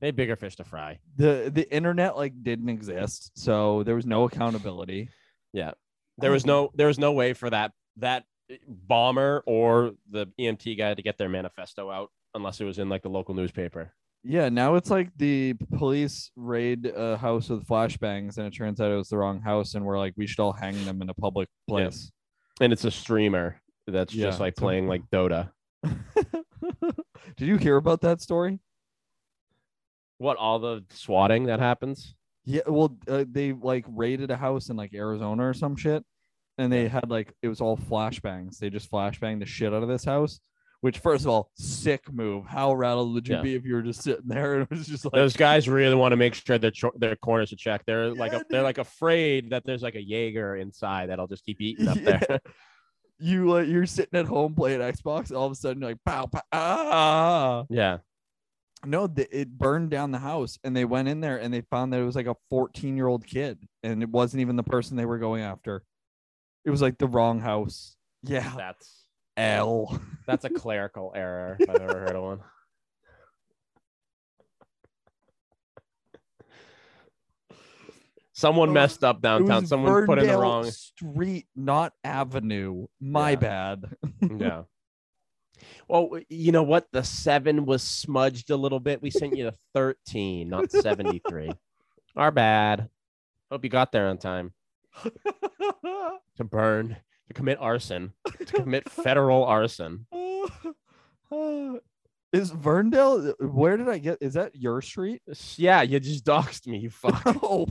they 0.00 0.06
had 0.06 0.16
bigger 0.16 0.36
fish 0.36 0.56
to 0.56 0.64
fry. 0.64 0.98
The 1.16 1.50
the 1.52 1.70
internet 1.74 2.16
like 2.16 2.32
didn't 2.42 2.68
exist. 2.68 3.32
So 3.34 3.82
there 3.82 3.96
was 3.96 4.06
no 4.06 4.24
accountability. 4.24 5.10
Yeah, 5.52 5.72
there 6.18 6.30
was 6.30 6.44
um, 6.44 6.48
no 6.48 6.70
there 6.74 6.86
was 6.86 6.98
no 6.98 7.12
way 7.12 7.32
for 7.34 7.50
that 7.50 7.72
that 7.98 8.24
bomber 8.68 9.42
or 9.46 9.92
the 10.10 10.26
EMT 10.40 10.76
guy 10.78 10.94
to 10.94 11.02
get 11.02 11.18
their 11.18 11.28
manifesto 11.28 11.90
out 11.90 12.10
unless 12.34 12.60
it 12.60 12.64
was 12.64 12.78
in 12.78 12.88
like 12.88 13.02
the 13.02 13.08
local 13.08 13.34
newspaper. 13.34 13.92
Yeah, 14.24 14.48
now 14.48 14.76
it's 14.76 14.88
like 14.90 15.10
the 15.16 15.54
police 15.76 16.30
raid 16.36 16.86
a 16.86 17.16
house 17.16 17.48
with 17.48 17.66
flashbangs 17.66 18.38
and 18.38 18.46
it 18.46 18.50
turns 18.56 18.80
out 18.80 18.92
it 18.92 18.96
was 18.96 19.08
the 19.08 19.18
wrong 19.18 19.40
house 19.40 19.74
and 19.74 19.84
we're 19.84 19.98
like 19.98 20.14
we 20.16 20.26
should 20.26 20.40
all 20.40 20.52
hang 20.52 20.84
them 20.84 21.02
in 21.02 21.08
a 21.10 21.14
public 21.14 21.48
place. 21.68 22.12
And 22.60 22.72
it's 22.72 22.84
a 22.84 22.90
streamer 22.90 23.60
that's 23.88 24.14
Yeah, 24.14 24.26
just 24.26 24.38
like 24.40 24.54
a- 24.56 24.60
playing 24.60 24.86
like 24.86 25.02
Dota. 25.12 25.50
Did 27.36 27.48
you 27.48 27.56
hear 27.56 27.76
about 27.76 28.00
that 28.02 28.20
story? 28.20 28.60
What 30.18 30.36
all 30.36 30.58
the 30.60 30.84
swatting 30.90 31.46
that 31.46 31.58
happens? 31.58 32.14
Yeah, 32.44 32.62
well, 32.66 32.96
uh, 33.08 33.24
they 33.28 33.52
like 33.52 33.84
raided 33.88 34.30
a 34.30 34.36
house 34.36 34.68
in 34.68 34.76
like 34.76 34.94
Arizona 34.94 35.48
or 35.48 35.54
some 35.54 35.74
shit, 35.76 36.04
and 36.58 36.72
they 36.72 36.88
had 36.88 37.10
like 37.10 37.32
it 37.42 37.48
was 37.48 37.60
all 37.60 37.76
flashbangs. 37.76 38.58
They 38.58 38.70
just 38.70 38.90
flashbanged 38.90 39.40
the 39.40 39.46
shit 39.46 39.72
out 39.72 39.82
of 39.82 39.88
this 39.88 40.04
house. 40.04 40.40
Which, 40.80 40.98
first 40.98 41.22
of 41.24 41.28
all, 41.28 41.48
sick 41.54 42.12
move. 42.12 42.44
How 42.44 42.74
rattled 42.74 43.14
would 43.14 43.28
you 43.28 43.36
Yeah. 43.36 43.42
be 43.42 43.54
if 43.54 43.64
you 43.64 43.74
were 43.74 43.82
just 43.82 44.02
sitting 44.02 44.26
there 44.26 44.54
and 44.60 44.62
it 44.64 44.70
was 44.70 44.88
just 44.88 45.04
like, 45.04 45.12
Those 45.14 45.36
guys 45.36 45.68
really 45.68 45.94
want 45.94 46.10
to 46.10 46.16
make 46.16 46.34
sure 46.34 46.58
their 46.58 46.72
cho- 46.72 46.90
their 46.96 47.14
corners 47.14 47.52
are 47.52 47.56
checked. 47.56 47.86
They're 47.86 48.12
like 48.12 48.32
a, 48.32 48.44
they're 48.50 48.64
like 48.64 48.78
afraid 48.78 49.50
that 49.50 49.62
there's 49.64 49.82
like 49.82 49.94
a 49.94 50.02
Jaeger 50.02 50.56
inside 50.56 51.08
that'll 51.10 51.28
just 51.28 51.44
keep 51.44 51.60
eating 51.60 51.86
up 51.86 51.96
Yeah. 51.98 52.18
there. 52.28 52.40
you 53.20 53.48
like 53.48 53.68
you're 53.68 53.86
sitting 53.86 54.18
at 54.18 54.26
home 54.26 54.56
playing 54.56 54.80
Xbox, 54.80 55.30
all 55.32 55.46
of 55.46 55.52
a 55.52 55.54
sudden 55.54 55.80
you're 55.82 55.90
like, 55.92 56.00
pow, 56.04 56.26
pow, 56.26 56.40
ah. 56.50 57.64
yeah. 57.70 57.98
No, 58.84 59.06
th- 59.06 59.28
it 59.30 59.56
burned 59.56 59.90
down 59.90 60.10
the 60.10 60.18
house, 60.18 60.58
and 60.64 60.74
they 60.74 60.84
went 60.84 61.06
in 61.06 61.20
there 61.20 61.36
and 61.36 61.54
they 61.54 61.60
found 61.60 61.92
that 61.92 62.00
it 62.00 62.04
was 62.04 62.16
like 62.16 62.26
a 62.26 62.34
14 62.50 62.96
year 62.96 63.06
old 63.06 63.24
kid, 63.24 63.60
and 63.84 64.02
it 64.02 64.08
wasn't 64.08 64.40
even 64.40 64.56
the 64.56 64.64
person 64.64 64.96
they 64.96 65.06
were 65.06 65.18
going 65.18 65.42
after. 65.44 65.84
It 66.64 66.70
was 66.70 66.82
like 66.82 66.98
the 66.98 67.06
wrong 67.08 67.40
house. 67.40 67.96
Yeah, 68.22 68.52
That's 68.56 69.06
L. 69.36 70.00
that's 70.26 70.44
a 70.44 70.50
clerical 70.50 71.12
error 71.14 71.56
if 71.60 71.68
I've 71.68 71.80
ever 71.80 71.98
heard 71.98 72.16
of 72.16 72.22
one. 72.22 72.40
Someone 78.34 78.70
Oh, 78.70 78.72
messed 78.72 79.04
up 79.04 79.20
downtown. 79.20 79.66
Someone 79.66 80.06
put 80.06 80.18
in 80.18 80.26
the 80.26 80.38
wrong. 80.38 80.64
street, 80.64 81.46
not 81.54 81.92
avenue. 82.02 82.86
My 83.00 83.30
Yeah. 83.30 83.36
bad. 83.36 83.96
Yeah. 84.38 84.62
Well, 85.86 86.18
you 86.28 86.50
know 86.50 86.62
what? 86.62 86.88
The 86.92 87.04
seven 87.04 87.66
was 87.66 87.82
smudged 87.82 88.50
a 88.50 88.56
little 88.56 88.80
bit. 88.80 89.02
We 89.02 89.10
sent 89.10 89.36
you 89.36 89.44
the 89.44 89.54
13, 89.74 90.48
not 90.48 90.72
73. 90.72 91.52
Our 92.16 92.30
bad. 92.30 92.88
Hope 93.50 93.62
you 93.62 93.70
got 93.70 93.92
there 93.92 94.08
on 94.08 94.18
time 94.18 94.54
to 96.36 96.44
burn, 96.44 96.96
to 97.28 97.34
commit 97.34 97.58
arson, 97.60 98.12
to 98.38 98.44
commit 98.44 98.88
federal 98.90 99.44
arson. 99.44 100.06
Is 102.32 102.50
Verndale? 102.50 103.34
Where 103.40 103.76
did 103.76 103.88
I 103.90 103.98
get? 103.98 104.18
Is 104.22 104.34
that 104.34 104.56
your 104.56 104.80
street? 104.80 105.20
Yeah, 105.56 105.82
you 105.82 106.00
just 106.00 106.24
doxed 106.24 106.66
me, 106.66 106.78
you 106.78 106.90
fuck. 106.90 107.22
Oh, 107.42 107.66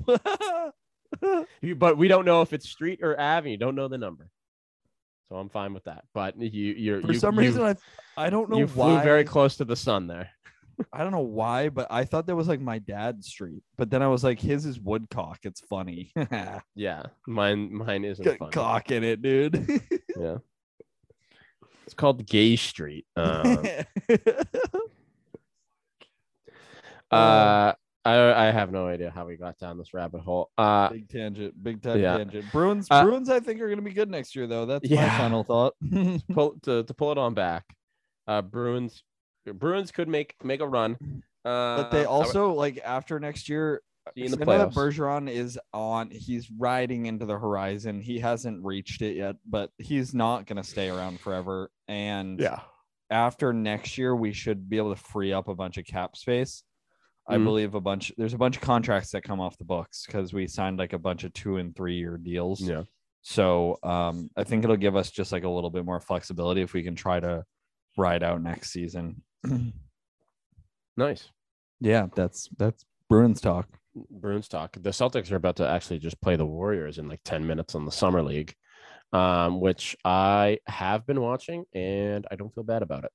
You- 1.61 1.75
but 1.75 1.97
we 1.97 2.07
don't 2.07 2.25
know 2.25 2.41
if 2.41 2.53
it's 2.53 2.69
street 2.69 2.99
or 3.01 3.19
avenue. 3.19 3.57
Don't 3.57 3.75
know 3.75 3.87
the 3.87 3.97
number. 3.97 4.29
So 5.29 5.37
I'm 5.37 5.49
fine 5.49 5.73
with 5.73 5.85
that. 5.85 6.03
But 6.13 6.39
you, 6.39 6.73
you're 6.73 7.01
for 7.01 7.13
you, 7.13 7.19
some 7.19 7.35
you- 7.35 7.41
reason 7.41 7.63
I 7.63 7.75
I 8.17 8.29
don't 8.29 8.49
know 8.49 8.57
you 8.57 8.67
flew 8.67 8.99
very 8.99 9.23
close 9.23 9.57
to 9.57 9.65
the 9.65 9.75
sun 9.75 10.05
there. 10.07 10.29
I 10.93 10.99
don't 11.03 11.11
know 11.11 11.19
why, 11.19 11.69
but 11.69 11.87
I 11.91 12.05
thought 12.05 12.25
that 12.27 12.35
was 12.35 12.47
like 12.47 12.59
my 12.59 12.79
dad's 12.79 13.27
street. 13.27 13.63
But 13.77 13.89
then 13.89 14.01
I 14.01 14.07
was 14.07 14.23
like, 14.23 14.39
his 14.39 14.65
is 14.65 14.79
Woodcock. 14.79 15.39
It's 15.43 15.61
funny. 15.61 16.11
Yeah, 16.75 17.03
mine 17.27 17.73
mine 17.73 18.03
isn't 18.05 18.23
Got 18.25 18.37
funny. 18.39 18.51
cock 18.51 18.91
in 18.91 19.03
it, 19.03 19.21
dude. 19.21 19.55
Yeah, 20.19 20.37
it's 21.85 21.93
called 21.93 22.25
Gay 22.25 22.55
Street. 22.55 23.05
Um, 23.15 23.59
uh, 27.11 27.73
I 28.05 28.47
I 28.47 28.51
have 28.51 28.71
no 28.71 28.87
idea 28.87 29.11
how 29.11 29.25
we 29.27 29.35
got 29.35 29.57
down 29.59 29.77
this 29.77 29.93
rabbit 29.93 30.21
hole. 30.21 30.49
Uh, 30.57 30.89
big 30.89 31.09
tangent, 31.09 31.61
big 31.61 31.81
time 31.81 31.99
Yeah. 31.99 32.17
tangent. 32.17 32.51
Bruins, 32.51 32.87
Uh, 32.89 33.03
Bruins, 33.03 33.29
I 33.29 33.39
think 33.39 33.59
are 33.61 33.69
gonna 33.69 33.81
be 33.81 33.91
good 33.93 34.09
next 34.09 34.35
year, 34.35 34.47
though. 34.47 34.65
That's 34.65 34.89
my 34.89 35.09
final 35.17 35.43
thought. 35.43 35.73
pull 36.33 36.55
to, 36.63 36.83
to 36.83 36.93
pull 36.93 37.11
it 37.11 37.17
on 37.17 37.33
back. 37.33 37.65
Uh, 38.27 38.41
Bruins 38.41 39.03
Bruins 39.45 39.91
could 39.91 40.07
make 40.07 40.35
make 40.43 40.59
a 40.61 40.67
run. 40.67 40.97
Uh, 41.43 41.77
but 41.77 41.91
they 41.91 41.97
I 41.99 42.01
would 42.01 42.07
also 42.07 42.53
like 42.53 42.79
after 42.83 43.19
next 43.19 43.49
year. 43.49 43.81
see 44.15 44.25
in 44.25 44.31
the 44.31 44.37
'cause 44.37 44.47
I 44.47 44.51
know 44.51 44.57
that 44.59 44.69
playoffs. 44.69 44.95
Bergeron 44.97 45.29
is 45.29 45.59
on. 45.73 46.09
He's 46.11 46.49
riding 46.51 47.05
into 47.07 47.25
the 47.25 47.37
horizon. 47.37 48.01
He 48.01 48.19
hasn't 48.19 48.63
reached 48.65 49.01
it 49.01 49.15
yet, 49.15 49.35
but 49.47 49.71
he's 49.77 50.13
not 50.13 50.45
gonna 50.45 50.63
stay 50.63 50.89
around 50.89 51.19
forever. 51.19 51.69
And 51.87 52.39
Yeah, 52.39 52.61
after 53.09 53.53
next 53.53 53.97
year, 53.97 54.15
we 54.15 54.33
should 54.33 54.69
be 54.69 54.77
able 54.77 54.95
to 54.95 55.01
free 55.01 55.33
up 55.33 55.47
a 55.47 55.55
bunch 55.55 55.77
of 55.77 55.85
cap 55.85 56.15
space. 56.17 56.63
I 57.27 57.37
Mhm. 57.37 57.43
believe 57.45 57.75
a 57.75 57.81
bunch. 57.81 58.11
There's 58.17 58.33
a 58.33 58.37
bunch 58.37 58.55
of 58.57 58.61
contracts 58.63 59.11
that 59.11 59.21
come 59.23 59.39
off 59.39 59.57
the 59.57 59.63
books 59.65 60.05
because 60.05 60.33
we 60.33 60.47
signed 60.47 60.79
like 60.79 60.93
a 60.93 60.99
bunch 60.99 61.23
of 61.23 61.33
two 61.33 61.57
and 61.57 61.75
three 61.75 61.95
year 61.97 62.17
deals. 62.17 62.61
yeah. 62.61 62.83
So 63.21 63.77
um, 63.83 64.31
I 64.35 64.43
think 64.43 64.63
it'll 64.63 64.77
give 64.77 64.95
us 64.95 65.11
just 65.11 65.31
like 65.31 65.43
a 65.43 65.49
little 65.49 65.69
bit 65.69 65.85
more 65.85 65.99
flexibility 65.99 66.61
if 66.61 66.73
we 66.73 66.81
can 66.81 66.95
try 66.95 67.19
to 67.19 67.45
ride 67.97 68.23
out 68.23 68.41
next 68.41 68.71
season. 68.71 69.23
Nice. 70.97 71.29
yeah, 71.79 72.07
that's 72.15 72.49
that's 72.57 72.85
Bruins 73.09 73.41
talk. 73.41 73.67
Bruins 74.09 74.47
talk. 74.47 74.75
The 74.79 74.89
Celtics 74.91 75.31
are 75.31 75.35
about 75.37 75.55
to 75.57 75.67
actually 75.67 75.99
just 75.99 76.19
play 76.21 76.35
the 76.35 76.45
Warriors 76.45 76.97
in 76.97 77.07
like 77.09 77.21
10 77.23 77.45
minutes 77.45 77.75
on 77.75 77.85
the 77.85 77.91
summer 77.91 78.21
league, 78.21 78.53
um, 79.13 79.59
which 79.59 79.95
I 80.05 80.59
have 80.67 81.05
been 81.05 81.21
watching 81.21 81.65
and 81.73 82.25
I 82.31 82.35
don't 82.35 82.53
feel 82.53 82.63
bad 82.63 82.83
about 82.83 83.03
it. 83.03 83.11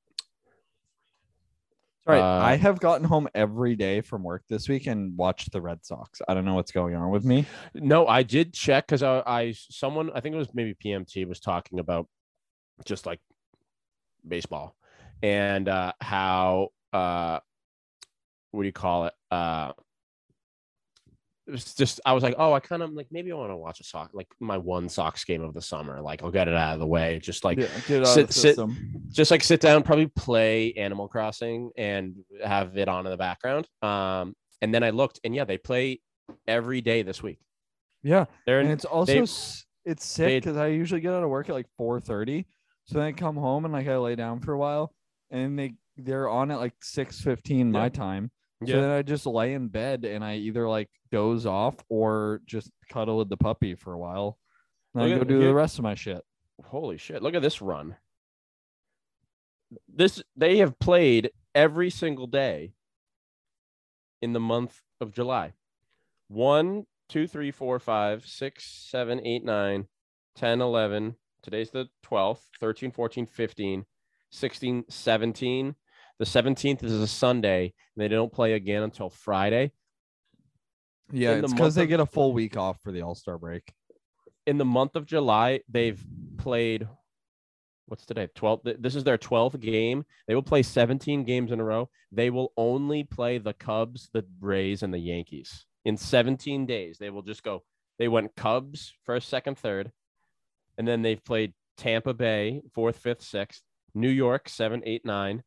All 2.07 2.15
right, 2.15 2.21
Uh, 2.21 2.45
I 2.45 2.57
have 2.57 2.79
gotten 2.79 3.07
home 3.07 3.29
every 3.35 3.75
day 3.75 4.01
from 4.01 4.23
work 4.23 4.45
this 4.49 4.69
week 4.69 4.87
and 4.87 5.17
watched 5.17 5.51
the 5.51 5.61
Red 5.61 5.85
Sox. 5.85 6.21
I 6.29 6.35
don't 6.35 6.45
know 6.45 6.55
what's 6.55 6.73
going 6.73 6.95
on 6.95 7.11
with 7.11 7.25
me. 7.25 7.47
No, 7.75 8.07
I 8.07 8.23
did 8.23 8.53
check 8.53 8.87
because 8.87 9.03
I, 9.03 9.23
I 9.27 9.53
someone 9.53 10.11
I 10.15 10.21
think 10.21 10.35
it 10.35 10.39
was 10.39 10.55
maybe 10.55 10.75
PMT 10.75 11.27
was 11.27 11.41
talking 11.41 11.81
about 11.81 12.07
just 12.85 13.07
like 13.07 13.21
baseball 14.27 14.76
and 15.23 15.69
uh 15.69 15.93
how 16.01 16.69
uh 16.93 17.41
what 18.53 18.63
do 18.63 18.67
you 18.67 18.73
call 18.73 19.07
it? 19.07 19.15
Uh 19.31 19.73
it 21.47 21.53
was 21.53 21.75
just 21.75 22.01
I 22.05 22.13
was 22.13 22.25
like, 22.25 22.35
oh, 22.39 22.53
I 22.53 22.61
kind 22.61 22.83
of 22.83 22.93
like 22.93 23.07
maybe 23.13 23.31
I 23.31 23.37
want 23.37 23.51
to 23.53 23.57
watch 23.57 23.79
a 23.79 23.85
sock 23.85 24.11
like 24.13 24.27
my 24.41 24.59
one 24.59 24.89
Sox 24.89 25.25
game 25.25 25.43
of 25.43 25.55
the 25.55 25.63
summer. 25.63 26.01
Like 26.01 26.23
I'll 26.25 26.33
get 26.33 26.49
it 26.49 26.55
out 26.55 26.75
of 26.75 26.81
the 26.81 26.87
way. 26.87 27.21
Just 27.23 27.45
like 27.45 27.59
Yeah, 27.59 28.03
sit- 28.05 28.33
sit- 28.33 28.59
just 29.11 29.31
like 29.31 29.45
sit 29.45 29.61
down, 29.61 29.83
probably 29.85 30.09
play 30.09 30.73
Animal 30.73 31.07
Crossing 31.07 31.71
and 31.77 32.17
have 32.45 32.77
it 32.77 32.89
on 32.89 33.07
in 33.07 33.11
the 33.13 33.17
background. 33.17 33.69
Um, 33.81 34.35
and 34.61 34.75
then 34.75 34.83
I 34.83 34.91
looked, 34.91 35.21
and 35.23 35.35
yeah, 35.37 35.45
they 35.45 35.57
play 35.59 36.01
every 36.49 36.81
day 36.81 37.03
this 37.03 37.23
week. 37.23 37.39
Yeah, 38.03 38.25
They're 38.47 38.59
and 38.61 38.71
it's 38.71 38.85
also 38.85 39.13
they- 39.13 39.21
it's 39.91 40.05
sick 40.05 40.43
because 40.43 40.57
I 40.57 40.67
usually 40.69 41.01
get 41.01 41.13
out 41.13 41.23
of 41.23 41.31
work 41.31 41.49
at 41.49 41.55
like 41.55 41.69
four 41.77 42.01
thirty, 42.01 42.47
so 42.87 42.99
then 42.99 43.07
I 43.07 43.13
come 43.13 43.37
home 43.37 43.65
and 43.65 43.73
like 43.73 43.87
I 43.87 43.97
lay 43.99 44.17
down 44.17 44.41
for 44.41 44.53
a 44.53 44.59
while, 44.59 44.93
and 45.31 45.59
they 45.59 45.75
they're 45.97 46.29
on 46.29 46.51
at 46.51 46.59
like 46.59 46.75
six 46.83 47.21
fifteen 47.21 47.71
my 47.73 47.89
time. 47.89 48.31
So 48.65 48.73
Yeah. 48.75 48.81
then 48.81 48.91
I 48.91 49.03
just 49.03 49.27
lay 49.27 49.53
in 49.55 49.69
bed 49.69 50.05
and 50.05 50.25
I 50.25 50.37
either 50.37 50.69
like 50.69 50.89
doze 51.11 51.45
off 51.47 51.77
or 51.89 52.41
just 52.47 52.71
cuddle 52.91 53.19
with 53.19 53.29
the 53.29 53.37
puppy 53.37 53.75
for 53.75 53.93
a 53.93 53.99
while. 53.99 54.39
And 54.95 55.05
I 55.05 55.09
go 55.17 55.25
do 55.25 55.39
the 55.41 55.53
rest 55.55 55.79
of 55.79 55.83
my 55.83 55.95
shit. 55.95 56.23
holy 56.65 56.97
shit! 56.97 57.23
Look 57.23 57.35
at 57.35 57.43
this 57.43 57.61
run. 57.61 57.97
This 59.89 60.23
they 60.37 60.59
have 60.59 60.79
played 60.79 61.31
every 61.55 61.91
single 61.91 62.27
day 62.27 62.73
in 64.23 64.33
the 64.33 64.41
month 64.41 64.83
of 65.01 65.13
July. 65.13 65.53
One, 66.29 66.87
two, 67.09 67.27
three, 67.27 67.51
four, 67.51 67.79
five, 67.79 68.27
six, 68.27 68.65
seven, 68.65 69.25
eight, 69.27 69.45
nine, 69.45 69.89
10, 70.37 70.61
11. 70.61 71.17
Today's 71.43 71.71
the 71.71 71.89
12th, 72.05 72.41
13, 72.61 72.91
14, 72.91 73.27
15, 73.27 73.87
16, 74.31 74.85
17. 74.89 75.75
The 76.19 76.25
17th 76.25 76.83
is 76.83 76.93
a 76.93 77.07
Sunday, 77.07 77.65
and 77.65 78.03
they 78.03 78.09
don't 78.09 78.33
play 78.33 78.55
again 78.55 78.83
until 78.83 79.11
Friday. 79.11 79.73
Yeah, 81.13 81.33
In 81.37 81.45
it's 81.45 81.53
because 81.53 81.75
they 81.75 81.83
of- 81.85 81.89
get 81.89 82.01
a 82.01 82.07
full 82.07 82.33
week 82.33 82.57
off 82.57 82.81
for 82.83 82.91
the 82.93 83.03
All 83.03 83.15
Star 83.15 83.39
break. 83.39 83.73
in 84.47 84.59
the 84.59 84.65
month 84.65 84.97
of 84.97 85.07
July, 85.07 85.61
they've 85.69 86.03
played 86.39 86.89
what's 87.89 88.05
today? 88.05 88.29
12. 88.35 88.63
This 88.81 88.97
is 88.97 89.05
their 89.05 89.19
12th 89.19 89.61
game. 89.61 90.05
They 90.27 90.35
will 90.35 90.43
play 90.43 90.63
17 90.65 91.23
games 91.25 91.53
in 91.53 91.61
a 91.61 91.65
row. 91.65 91.89
They 92.11 92.31
will 92.31 92.53
only 92.57 93.05
play 93.05 93.39
the 93.39 93.53
Cubs, 93.55 94.09
the 94.13 94.25
Rays, 94.41 94.83
and 94.83 94.93
the 94.93 94.99
Yankees. 94.99 95.67
In 95.85 95.97
17 95.97 96.67
days, 96.67 96.99
they 96.99 97.11
will 97.11 97.23
just 97.23 97.45
go. 97.45 97.63
They 98.01 98.09
went 98.09 98.35
Cubs 98.35 98.93
first, 99.05 99.29
second, 99.29 99.57
third, 99.57 99.93
and 100.77 100.87
then 100.89 101.03
they've 101.03 101.25
played 101.25 101.55
Tampa 101.77 102.13
Bay 102.13 102.63
fourth, 102.75 102.99
fifth, 102.99 103.23
sixth, 103.23 103.63
New 103.97 104.11
York 104.11 104.49
seven, 104.49 104.83
eight, 104.85 105.05
nine, 105.05 105.43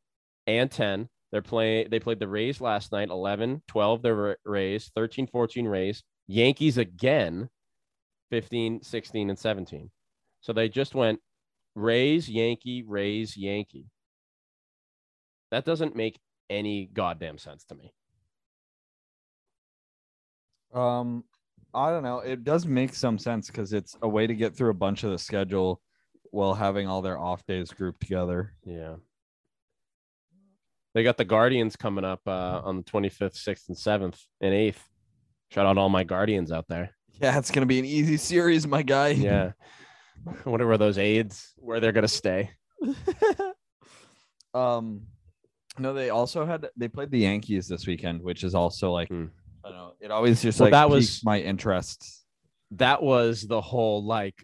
and 0.48 0.70
10. 0.70 1.08
They're 1.32 1.44
playing, 1.44 1.90
they 1.92 2.00
played 2.00 2.20
the 2.20 2.28
Rays 2.28 2.60
last 2.60 2.92
night 2.92 3.10
11, 3.10 3.62
12, 3.68 4.02
the 4.02 4.14
Ra- 4.14 4.34
Rays, 4.44 4.92
13, 4.96 5.28
14 5.28 5.68
Rays, 5.68 6.04
Yankees 6.28 6.80
again, 6.80 7.50
15, 8.32 8.82
16, 8.82 9.30
and 9.30 9.38
17. 9.38 9.92
So 10.42 10.54
they 10.54 10.68
just 10.68 10.96
went 10.96 11.20
Rays, 11.76 12.28
Yankee, 12.28 12.84
Rays, 12.84 13.38
Yankee. 13.38 13.86
That 15.52 15.66
doesn't 15.66 15.96
make 15.96 16.20
any 16.50 16.90
goddamn 16.92 17.38
sense 17.38 17.64
to 17.66 17.76
me. 17.76 17.94
Um, 20.74 21.24
I 21.76 21.92
don't 21.92 22.04
know. 22.04 22.20
It 22.20 22.44
does 22.44 22.66
make 22.66 22.96
some 22.96 23.20
sense 23.20 23.48
because 23.48 23.74
it's 23.74 23.96
a 24.02 24.10
way 24.10 24.26
to 24.26 24.34
get 24.34 24.56
through 24.56 24.72
a 24.72 24.76
bunch 24.76 25.04
of 25.04 25.12
the 25.12 25.20
schedule 25.20 25.82
while 26.32 26.54
having 26.54 26.88
all 26.88 27.02
their 27.02 27.20
off 27.20 27.46
days 27.46 27.72
grouped 27.72 28.02
together. 28.02 28.54
Yeah. 28.64 28.96
They 30.94 31.04
got 31.04 31.18
the 31.18 31.26
Guardians 31.26 31.76
coming 31.76 32.04
up 32.04 32.22
uh, 32.28 32.62
on 32.64 32.78
the 32.78 32.84
25th, 32.84 33.36
6th, 33.38 33.68
and 33.70 33.78
7th 33.78 34.20
and 34.42 34.54
8th. 34.54 34.80
Shout 35.52 35.66
out 35.66 35.78
all 35.78 35.90
my 35.90 36.04
Guardians 36.04 36.52
out 36.52 36.66
there. 36.68 36.92
Yeah, 37.22 37.38
it's 37.38 37.52
gonna 37.52 37.66
be 37.66 37.80
an 37.80 37.86
easy 37.86 38.18
series, 38.18 38.66
my 38.68 38.82
guy. 38.82 39.10
Yeah. 39.10 39.52
I 40.46 40.50
wonder 40.50 40.68
where 40.68 40.78
those 40.78 40.98
aides, 40.98 41.54
where 41.58 41.80
they're 41.80 41.92
going 41.94 42.02
to 42.04 42.08
stay. 42.08 42.52
um, 44.54 45.02
no, 45.78 45.94
they 45.94 46.10
also 46.10 46.46
had 46.46 46.68
they 46.76 46.88
played 46.88 47.12
the 47.12 47.20
Yankees 47.20 47.68
this 47.68 47.88
weekend, 47.88 48.22
which 48.22 48.44
is 48.44 48.54
also 48.56 48.92
like 48.92 49.08
Hmm. 49.08 49.26
I 49.64 49.70
don't 49.70 49.78
know. 49.78 49.94
It 50.02 50.12
always 50.12 50.42
just 50.42 50.60
Well, 50.60 50.68
like 50.68 50.72
that 50.72 50.90
was- 50.90 51.24
my 51.24 51.40
interest. 51.40 52.26
that 52.72 53.02
was 53.02 53.44
the 53.48 53.62
whole 53.62 54.04
like 54.06 54.36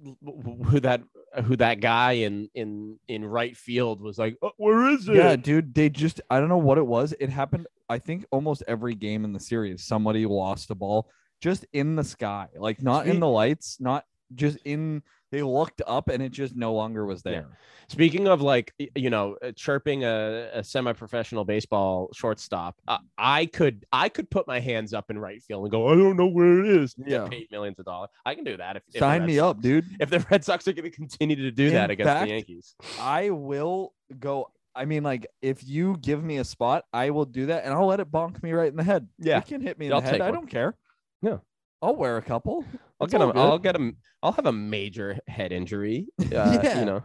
who 0.64 0.80
that 0.80 1.02
who 1.44 1.56
that 1.56 1.80
guy 1.80 2.12
in 2.12 2.48
in 2.54 2.98
in 3.08 3.24
right 3.24 3.56
field 3.56 4.00
was 4.00 4.18
like 4.18 4.36
oh, 4.42 4.52
where 4.56 4.90
is 4.90 5.08
it 5.08 5.16
Yeah, 5.16 5.36
dude, 5.36 5.74
they 5.74 5.88
just 5.88 6.20
I 6.30 6.40
don't 6.40 6.48
know 6.48 6.58
what 6.58 6.78
it 6.78 6.86
was. 6.86 7.14
It 7.20 7.30
happened. 7.30 7.66
I 7.88 7.98
think 7.98 8.24
almost 8.30 8.62
every 8.68 8.94
game 8.94 9.24
in 9.24 9.32
the 9.32 9.40
series, 9.40 9.84
somebody 9.84 10.26
lost 10.26 10.70
a 10.70 10.74
ball 10.74 11.10
just 11.40 11.66
in 11.72 11.96
the 11.96 12.04
sky, 12.04 12.48
like 12.56 12.82
not 12.82 13.06
in 13.06 13.20
the 13.20 13.28
lights, 13.28 13.78
not 13.80 14.04
just 14.34 14.58
in. 14.64 15.02
They 15.32 15.42
looked 15.42 15.80
up 15.86 16.08
and 16.08 16.22
it 16.22 16.32
just 16.32 16.56
no 16.56 16.72
longer 16.74 17.04
was 17.06 17.22
Yeah. 17.24 17.32
there. 17.32 17.46
speaking 17.88 18.26
of 18.28 18.40
like 18.40 18.72
you 18.94 19.10
know 19.10 19.36
uh, 19.44 19.52
chirping 19.52 20.04
a, 20.04 20.48
a 20.54 20.64
semi-professional 20.64 21.44
baseball 21.44 22.08
shortstop 22.14 22.76
uh, 22.88 22.98
i 23.18 23.46
could 23.46 23.84
i 23.92 24.08
could 24.08 24.30
put 24.30 24.46
my 24.46 24.60
hands 24.60 24.94
up 24.94 25.10
in 25.10 25.18
right 25.18 25.42
field 25.42 25.64
and 25.64 25.72
go 25.72 25.88
i 25.88 25.94
don't 25.94 26.16
know 26.16 26.26
where 26.28 26.60
it 26.64 26.68
is 26.82 26.94
Yeah. 27.04 27.26
paid 27.28 27.48
millions 27.50 27.78
of 27.80 27.84
dollars 27.86 28.10
i 28.24 28.34
can 28.34 28.44
do 28.44 28.56
that 28.58 28.76
if, 28.76 28.82
if 28.94 29.00
Sign 29.00 29.26
me 29.26 29.36
Sox- 29.36 29.50
up, 29.56 29.60
dude. 29.62 29.86
if 30.00 30.08
the 30.10 30.20
red 30.30 30.44
sox 30.44 30.66
are 30.68 30.72
going 30.72 30.84
to 30.90 30.96
continue 30.96 31.36
to 31.36 31.50
do 31.50 31.66
In 31.68 31.74
that 31.74 31.90
against 31.90 32.08
fact, 32.08 32.28
the 32.28 32.34
yankees 32.34 32.74
I 33.00 33.30
will 33.30 33.92
go. 34.18 34.50
I 34.72 34.84
mean, 34.84 35.02
like, 35.02 35.26
if 35.42 35.66
you 35.66 35.96
give 36.00 36.22
me 36.22 36.36
a 36.38 36.44
spot, 36.44 36.84
I 36.92 37.10
will 37.10 37.24
do 37.24 37.46
that, 37.46 37.64
and 37.64 37.74
I'll 37.74 37.86
let 37.86 37.98
it 37.98 38.08
bonk 38.10 38.40
me 38.40 38.52
right 38.52 38.68
in 38.70 38.76
the 38.76 38.84
head. 38.84 39.08
Yeah. 39.18 39.38
it 39.38 39.46
can 39.46 39.60
hit 39.60 39.80
me 39.80 39.86
in 39.86 39.92
I'll 39.92 40.00
the 40.00 40.06
head. 40.10 40.20
I 40.20 40.30
don't 40.30 40.46
care. 40.48 40.76
Yeah. 41.22 41.38
I'll 41.82 41.96
wear 41.96 42.16
a 42.16 42.22
couple. 42.22 42.64
i'll 43.00 43.06
get 43.06 43.18
them. 43.20 43.32
i'll 43.34 43.58
get 43.58 43.74
him 43.74 43.96
i'll 44.22 44.32
have 44.32 44.46
a 44.46 44.52
major 44.52 45.18
head 45.26 45.52
injury 45.52 46.08
uh, 46.20 46.24
Yeah. 46.62 46.80
you 46.80 46.86
know 46.86 47.02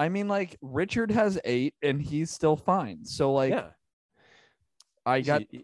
I 0.00 0.08
mean, 0.10 0.28
like, 0.28 0.56
Richard 0.62 1.10
has 1.10 1.40
eight, 1.44 1.74
and 1.82 2.00
he's 2.00 2.30
still 2.30 2.54
fine. 2.56 3.04
So, 3.04 3.32
like, 3.32 3.50
yeah 3.50 3.70
I 5.04 5.18
He's 5.18 5.26
got 5.26 5.42
a- 5.42 5.46
he's 5.50 5.62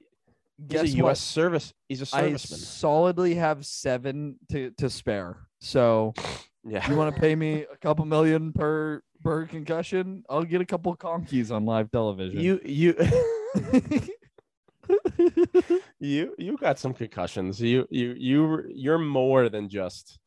guess 0.66 0.92
a 0.94 1.02
what? 1.02 1.10
us 1.12 1.20
service 1.20 1.72
he's 1.88 2.02
a 2.02 2.04
serviceman 2.04 2.34
I 2.34 2.36
solidly 2.36 3.36
have 3.36 3.64
seven 3.64 4.36
to, 4.50 4.72
to 4.78 4.90
spare. 4.90 5.36
So 5.60 6.14
yeah 6.64 6.88
you 6.90 6.96
want 6.96 7.14
to 7.14 7.20
pay 7.20 7.36
me 7.36 7.64
a 7.72 7.76
couple 7.76 8.04
million 8.06 8.52
per 8.52 9.02
per 9.22 9.46
concussion? 9.46 10.24
I'll 10.28 10.42
get 10.44 10.60
a 10.60 10.66
couple 10.66 10.96
conkies 10.96 11.54
on 11.54 11.64
live 11.64 11.92
television. 11.92 12.40
you 12.40 12.60
you 12.64 12.94
you 16.04 16.34
you 16.38 16.56
got 16.56 16.78
some 16.78 16.94
concussions. 16.94 17.60
You 17.60 17.86
you 17.90 18.14
you 18.16 18.64
you're 18.68 18.98
more 18.98 19.48
than 19.48 19.68
just, 19.68 20.18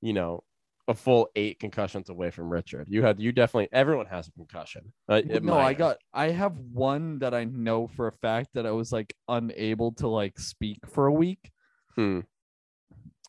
you 0.00 0.12
know, 0.12 0.44
a 0.88 0.94
full 0.94 1.28
eight 1.36 1.58
concussions 1.58 2.10
away 2.10 2.30
from 2.30 2.50
Richard. 2.50 2.88
You 2.88 3.02
had 3.02 3.20
you 3.20 3.32
definitely 3.32 3.68
everyone 3.72 4.06
has 4.06 4.28
a 4.28 4.32
concussion. 4.32 4.92
Uh, 5.08 5.22
no, 5.42 5.58
I 5.58 5.72
got 5.72 5.98
I 6.12 6.30
have 6.30 6.58
one 6.58 7.18
that 7.20 7.34
I 7.34 7.44
know 7.44 7.86
for 7.86 8.08
a 8.08 8.12
fact 8.12 8.50
that 8.54 8.66
I 8.66 8.72
was 8.72 8.92
like 8.92 9.14
unable 9.28 9.92
to 9.92 10.08
like 10.08 10.38
speak 10.38 10.78
for 10.86 11.06
a 11.06 11.12
week. 11.12 11.50
Hmm. 11.96 12.20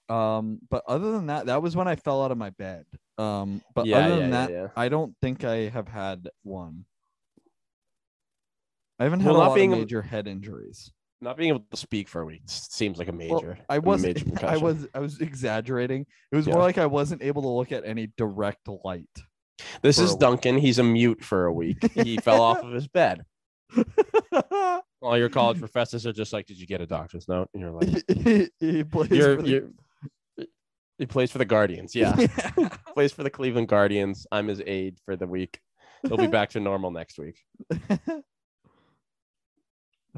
Um, 0.09 0.59
but 0.69 0.83
other 0.87 1.13
than 1.13 1.27
that, 1.27 1.45
that 1.45 1.61
was 1.61 1.75
when 1.75 1.87
I 1.87 1.95
fell 1.95 2.21
out 2.23 2.31
of 2.31 2.37
my 2.37 2.49
bed. 2.49 2.85
Um, 3.17 3.61
but 3.73 3.85
Yeah, 3.85 3.99
other 3.99 4.15
than 4.17 4.31
yeah, 4.31 4.45
that, 4.47 4.51
yeah. 4.51 4.67
I 4.75 4.89
don't 4.89 5.15
think 5.21 5.45
I 5.45 5.69
have 5.69 5.87
had 5.87 6.27
one. 6.43 6.85
I 8.99 9.05
haven't 9.05 9.21
had 9.21 9.31
Well, 9.31 9.37
a 9.37 9.47
lot 9.47 9.55
being 9.55 9.71
of 9.71 9.79
major 9.79 10.01
head 10.01 10.27
injuries. 10.27 10.91
Not 11.21 11.37
being 11.37 11.49
able 11.49 11.63
to 11.69 11.77
speak 11.77 12.07
for 12.09 12.21
a 12.21 12.25
week 12.25 12.41
seems 12.47 12.97
like 12.97 13.07
a 13.07 13.11
major. 13.13 13.57
Well, 13.57 13.65
I 13.69 13.77
was 13.79 14.01
major 14.01 14.25
I 14.43 14.57
was 14.57 14.87
I 14.93 14.99
was 14.99 15.19
exaggerating. 15.21 16.05
It 16.31 16.35
was 16.35 16.47
Yeah. 16.47 16.53
more 16.53 16.63
like 16.63 16.77
I 16.77 16.87
wasn't 16.87 17.21
able 17.23 17.41
to 17.43 17.47
look 17.47 17.71
at 17.71 17.85
any 17.85 18.07
direct 18.17 18.67
light. 18.83 19.05
This 19.83 19.99
is. 19.99 20.15
Duncan. 20.15 20.57
He's 20.57 20.79
a 20.79 20.83
mute 20.83 21.23
for 21.23 21.45
a 21.45 21.53
week. 21.53 21.77
He 21.93 22.17
fell 22.17 22.41
off 22.41 22.59
of 22.63 22.73
his 22.73 22.87
bed. 22.87 23.23
All 25.03 25.17
your 25.17 25.29
college 25.29 25.59
professors 25.59 26.05
are 26.05 26.13
just 26.13 26.33
like, 26.33 26.45
"Did 26.47 26.59
you 26.59 26.67
get 26.67 26.81
a 26.81 26.87
doctor's 26.87 27.27
note?" 27.27 27.49
And 27.53 27.61
you're 27.61 27.71
like, 27.71 28.03
he, 28.07 28.49
he 28.59 28.83
plays 28.83 29.09
"You're 29.11 29.35
for 29.37 29.41
the- 29.43 29.49
you're." 29.49 29.69
He 30.97 31.05
plays 31.07 31.31
for 31.31 31.39
the 31.39 31.45
Guardians. 31.45 31.95
Yeah, 31.95 32.15
plays 32.93 33.11
for 33.11 33.23
the 33.23 33.29
Cleveland 33.31 33.67
Guardians. 33.67 34.27
I'm 34.31 34.47
his 34.47 34.61
aide 34.67 34.99
for 35.05 35.15
the 35.15 35.25
week. 35.25 35.59
He'll 36.03 36.17
be 36.17 36.27
back 36.27 36.49
to 36.51 36.59
normal 36.59 36.91
next 36.91 37.17
week. 37.17 37.39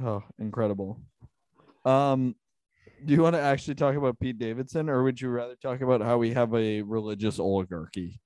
Oh, 0.01 0.23
incredible. 0.39 0.99
Um, 1.85 2.35
do 3.05 3.13
you 3.13 3.21
want 3.21 3.35
to 3.35 3.41
actually 3.41 3.75
talk 3.75 3.95
about 3.95 4.19
Pete 4.19 4.39
Davidson, 4.39 4.89
or 4.89 5.03
would 5.03 5.19
you 5.19 5.29
rather 5.29 5.55
talk 5.55 5.81
about 5.81 6.01
how 6.01 6.17
we 6.17 6.33
have 6.33 6.53
a 6.55 6.81
religious 6.81 7.39
oligarchy? 7.39 8.19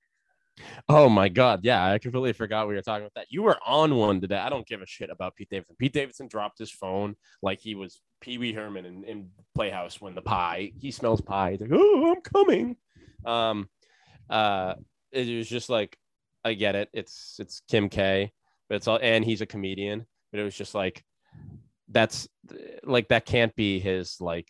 Oh 0.89 1.07
my 1.09 1.29
god, 1.29 1.61
yeah, 1.63 1.85
I 1.85 1.99
completely 1.99 2.33
forgot 2.33 2.67
we 2.67 2.75
were 2.75 2.81
talking 2.81 3.03
about 3.03 3.13
that. 3.15 3.27
You 3.29 3.43
were 3.43 3.57
on 3.65 3.95
one 3.95 4.21
today. 4.21 4.37
I 4.37 4.49
don't 4.49 4.65
give 4.65 4.81
a 4.81 4.87
shit 4.87 5.09
about 5.09 5.35
Pete 5.35 5.49
Davidson. 5.49 5.75
Pete 5.77 5.93
Davidson 5.93 6.27
dropped 6.27 6.57
his 6.57 6.71
phone 6.71 7.15
like 7.41 7.59
he 7.59 7.75
was 7.75 8.01
Pee 8.21 8.37
Wee 8.37 8.53
Herman 8.53 8.85
in, 8.85 9.03
in 9.03 9.29
Playhouse 9.55 10.01
when 10.01 10.15
the 10.15 10.21
pie 10.21 10.71
he 10.79 10.91
smells 10.91 11.21
pie. 11.21 11.51
He's 11.51 11.61
like, 11.61 11.71
oh, 11.73 12.11
I'm 12.11 12.21
coming. 12.21 12.75
Um, 13.25 13.69
uh, 14.29 14.75
it 15.11 15.37
was 15.37 15.47
just 15.47 15.69
like, 15.69 15.97
I 16.43 16.53
get 16.53 16.75
it. 16.75 16.89
It's 16.93 17.35
it's 17.39 17.61
Kim 17.69 17.89
K, 17.89 18.31
but 18.67 18.75
it's 18.75 18.87
all 18.87 18.99
and 19.01 19.23
he's 19.23 19.41
a 19.41 19.45
comedian. 19.45 20.05
But 20.31 20.39
it 20.41 20.43
was 20.43 20.55
just 20.55 20.75
like, 20.75 21.03
that's 21.89 22.27
like 22.83 23.07
that 23.09 23.25
can't 23.25 23.55
be 23.55 23.79
his 23.79 24.17
like 24.19 24.47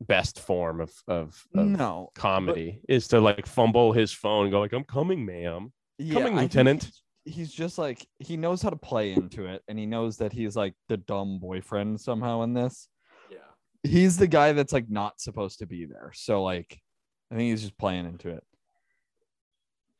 best 0.00 0.40
form 0.40 0.80
of 0.80 0.92
of, 1.08 1.40
of 1.54 1.66
no, 1.66 2.10
comedy 2.14 2.80
is 2.88 3.08
to 3.08 3.20
like 3.20 3.46
fumble 3.46 3.92
his 3.92 4.12
phone 4.12 4.44
and 4.44 4.52
go 4.52 4.60
like, 4.60 4.72
I'm 4.72 4.84
coming, 4.84 5.24
ma'am. 5.24 5.72
yeah, 5.98 6.14
Coming, 6.14 6.38
I 6.38 6.42
Lieutenant. 6.42 6.82
he's- 6.84 7.00
He's 7.26 7.50
just 7.50 7.78
like 7.78 8.06
he 8.18 8.36
knows 8.36 8.60
how 8.60 8.68
to 8.68 8.76
play 8.76 9.14
into 9.14 9.46
it, 9.46 9.62
and 9.66 9.78
he 9.78 9.86
knows 9.86 10.18
that 10.18 10.30
he's 10.30 10.54
like 10.54 10.74
the 10.90 10.98
dumb 10.98 11.38
boyfriend 11.38 11.98
somehow 11.98 12.42
in 12.42 12.52
this. 12.52 12.86
Yeah. 13.30 13.38
He's 13.82 14.18
the 14.18 14.26
guy 14.26 14.52
that's 14.52 14.74
like 14.74 14.90
not 14.90 15.18
supposed 15.22 15.60
to 15.60 15.66
be 15.66 15.86
there. 15.86 16.10
So 16.14 16.42
like, 16.42 16.78
I 17.32 17.36
think 17.36 17.50
he's 17.50 17.62
just 17.62 17.78
playing 17.78 18.04
into 18.04 18.28
it. 18.28 18.44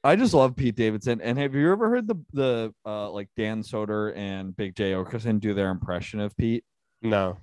I 0.05 0.17
just 0.17 0.35
love 0.35 0.55
Pete 0.55 0.77
Davidson. 0.77 1.21
And 1.23 1.39
have 1.39 1.55
you 1.55 1.73
ever 1.73 1.89
heard 1.89 2.07
the 2.07 2.17
the 2.33 2.75
uh 2.85 3.11
like 3.11 3.29
Dan 3.37 3.63
Soder 3.63 4.15
and 4.17 4.55
Big 4.57 4.77
Jay 4.77 4.93
Oakerson 4.93 5.41
do 5.41 5.55
their 5.55 5.71
impression 5.71 6.21
of 6.21 6.37
Pete? 6.37 6.65
No. 7.03 7.39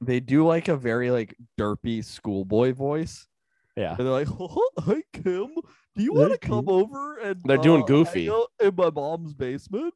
They 0.00 0.18
do 0.20 0.44
like 0.46 0.68
a 0.68 0.76
very 0.76 1.10
like 1.10 1.36
derpy 1.60 2.04
schoolboy 2.04 2.72
voice. 2.72 3.26
Yeah. 3.76 3.90
And 3.90 3.98
they're 4.06 4.24
like, 4.24 4.28
"Hi 4.78 5.02
Kim, 5.12 5.48
do 5.94 6.02
you 6.02 6.14
want 6.14 6.32
to 6.32 6.38
come 6.38 6.68
over 6.68 7.18
and 7.18 7.40
They're 7.44 7.58
doing 7.58 7.82
uh, 7.82 7.86
goofy. 7.86 8.24
hang 8.26 8.34
out 8.34 8.48
in 8.60 8.74
my 8.74 8.90
mom's 8.90 9.34
basement?" 9.34 9.92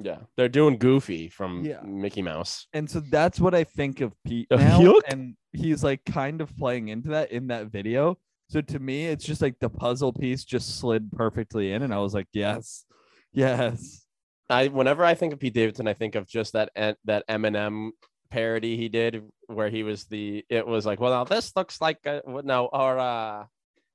Yeah. 0.00 0.18
They're 0.36 0.48
doing 0.48 0.78
Goofy 0.78 1.28
from 1.28 1.64
Yeah. 1.64 1.80
Mickey 1.82 2.22
Mouse. 2.22 2.68
And 2.72 2.88
so 2.88 3.00
that's 3.00 3.40
what 3.40 3.52
I 3.52 3.64
think 3.64 4.00
of 4.00 4.12
Pete 4.24 4.46
now. 4.52 4.78
yuck. 4.80 5.00
And 5.08 5.34
he's 5.52 5.82
like 5.82 6.04
kind 6.04 6.40
of 6.40 6.56
playing 6.56 6.86
into 6.88 7.08
that 7.08 7.32
in 7.32 7.48
that 7.48 7.66
video. 7.66 8.16
So 8.48 8.60
to 8.62 8.78
me, 8.78 9.06
it's 9.06 9.24
just 9.24 9.42
like 9.42 9.58
the 9.60 9.68
puzzle 9.68 10.12
piece 10.12 10.44
just 10.44 10.78
slid 10.78 11.12
perfectly 11.12 11.72
in, 11.72 11.82
and 11.82 11.92
I 11.92 11.98
was 11.98 12.14
like, 12.14 12.28
yes, 12.32 12.84
yes. 13.32 14.06
I 14.48 14.68
whenever 14.68 15.04
I 15.04 15.14
think 15.14 15.34
of 15.34 15.40
Pete 15.40 15.52
Davidson, 15.52 15.86
I 15.86 15.92
think 15.94 16.14
of 16.14 16.26
just 16.26 16.54
that 16.54 16.70
that 17.04 17.28
Eminem 17.28 17.90
parody 18.30 18.76
he 18.76 18.88
did 18.88 19.22
where 19.46 19.68
he 19.70 19.82
was 19.82 20.04
the 20.06 20.44
it 20.48 20.66
was 20.66 20.86
like, 20.86 21.00
well, 21.00 21.12
now 21.12 21.24
this 21.24 21.54
looks 21.56 21.80
like 21.80 21.98
a, 22.06 22.22
what 22.24 22.46
no 22.46 22.66
or 22.66 22.98
uh 22.98 23.44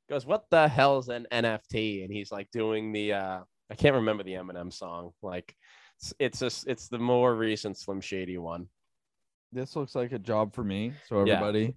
goes, 0.10 0.26
what 0.26 0.46
the 0.52 0.68
hell's 0.68 1.10
an 1.10 1.26
NFT? 1.32 2.04
And 2.04 2.13
he's 2.13 2.32
like 2.32 2.52
doing 2.52 2.92
the 2.92 3.13
uh 3.13 3.39
I 3.72 3.76
can't 3.76 3.96
remember 3.96 4.24
the 4.24 4.34
Eminem 4.34 4.72
song. 4.72 5.13
Like 5.24 5.56
it's 5.98 6.13
it's 6.20 6.39
just 6.39 6.68
it's 6.68 6.88
the 6.89 7.00
more 7.00 7.34
recent 7.36 7.76
Slim 7.78 8.02
Shady 8.02 8.38
one. 8.38 8.68
This 9.52 9.76
looks 9.76 9.96
like 9.96 10.12
a 10.12 10.20
job 10.20 10.54
for 10.54 10.63
me. 10.63 10.94
So 11.08 11.26
Yeah. 11.26 11.38
everybody, 11.38 11.76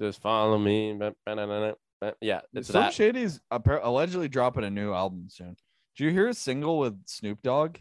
Just 0.00 0.20
follow 0.20 0.58
me. 0.58 0.98
Ba- 2.00 2.14
Yeah, 2.20 2.40
it's 2.54 2.68
Slim 2.68 2.84
that. 2.84 2.94
Shady's 2.94 3.40
appar- 3.52 3.80
allegedly 3.82 4.28
dropping 4.28 4.64
a 4.64 4.70
new 4.70 4.92
album 4.92 5.26
soon. 5.28 5.56
Did 5.96 6.04
you 6.04 6.10
hear 6.10 6.28
a 6.28 6.34
single 6.34 6.78
with 6.78 6.96
Snoop 7.06 7.42
Dogg? 7.42 7.78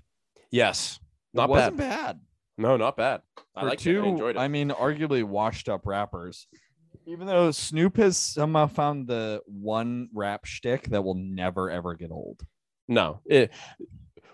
Yes. 0.52 1.00
It 1.34 1.38
Not 1.38 1.50
wasn't 1.50 1.78
bad. 1.78 2.06
bad. 2.18 2.20
No, 2.58 2.78
not 2.78 2.98
bad. 2.98 3.22
I 3.56 3.66
like 3.66 3.80
two, 3.80 4.00
it. 4.00 4.06
I 4.06 4.08
enjoyed 4.08 4.36
it. 4.36 4.40
I 4.40 4.48
mean, 4.48 4.70
arguably 4.70 5.24
washed 5.24 5.70
up 5.70 5.86
rappers. 5.86 6.48
Even 7.06 7.28
though 7.28 7.52
Snoop 7.52 7.98
has 7.98 8.18
somehow 8.18 8.68
found 8.68 9.08
the 9.08 9.42
one 9.46 10.10
rap 10.14 10.46
shtick 10.46 10.86
that 10.90 11.04
will 11.04 11.14
never 11.16 11.70
ever 11.70 11.94
get 11.94 12.12
old. 12.12 12.42
No. 12.88 13.20
It, 13.26 13.52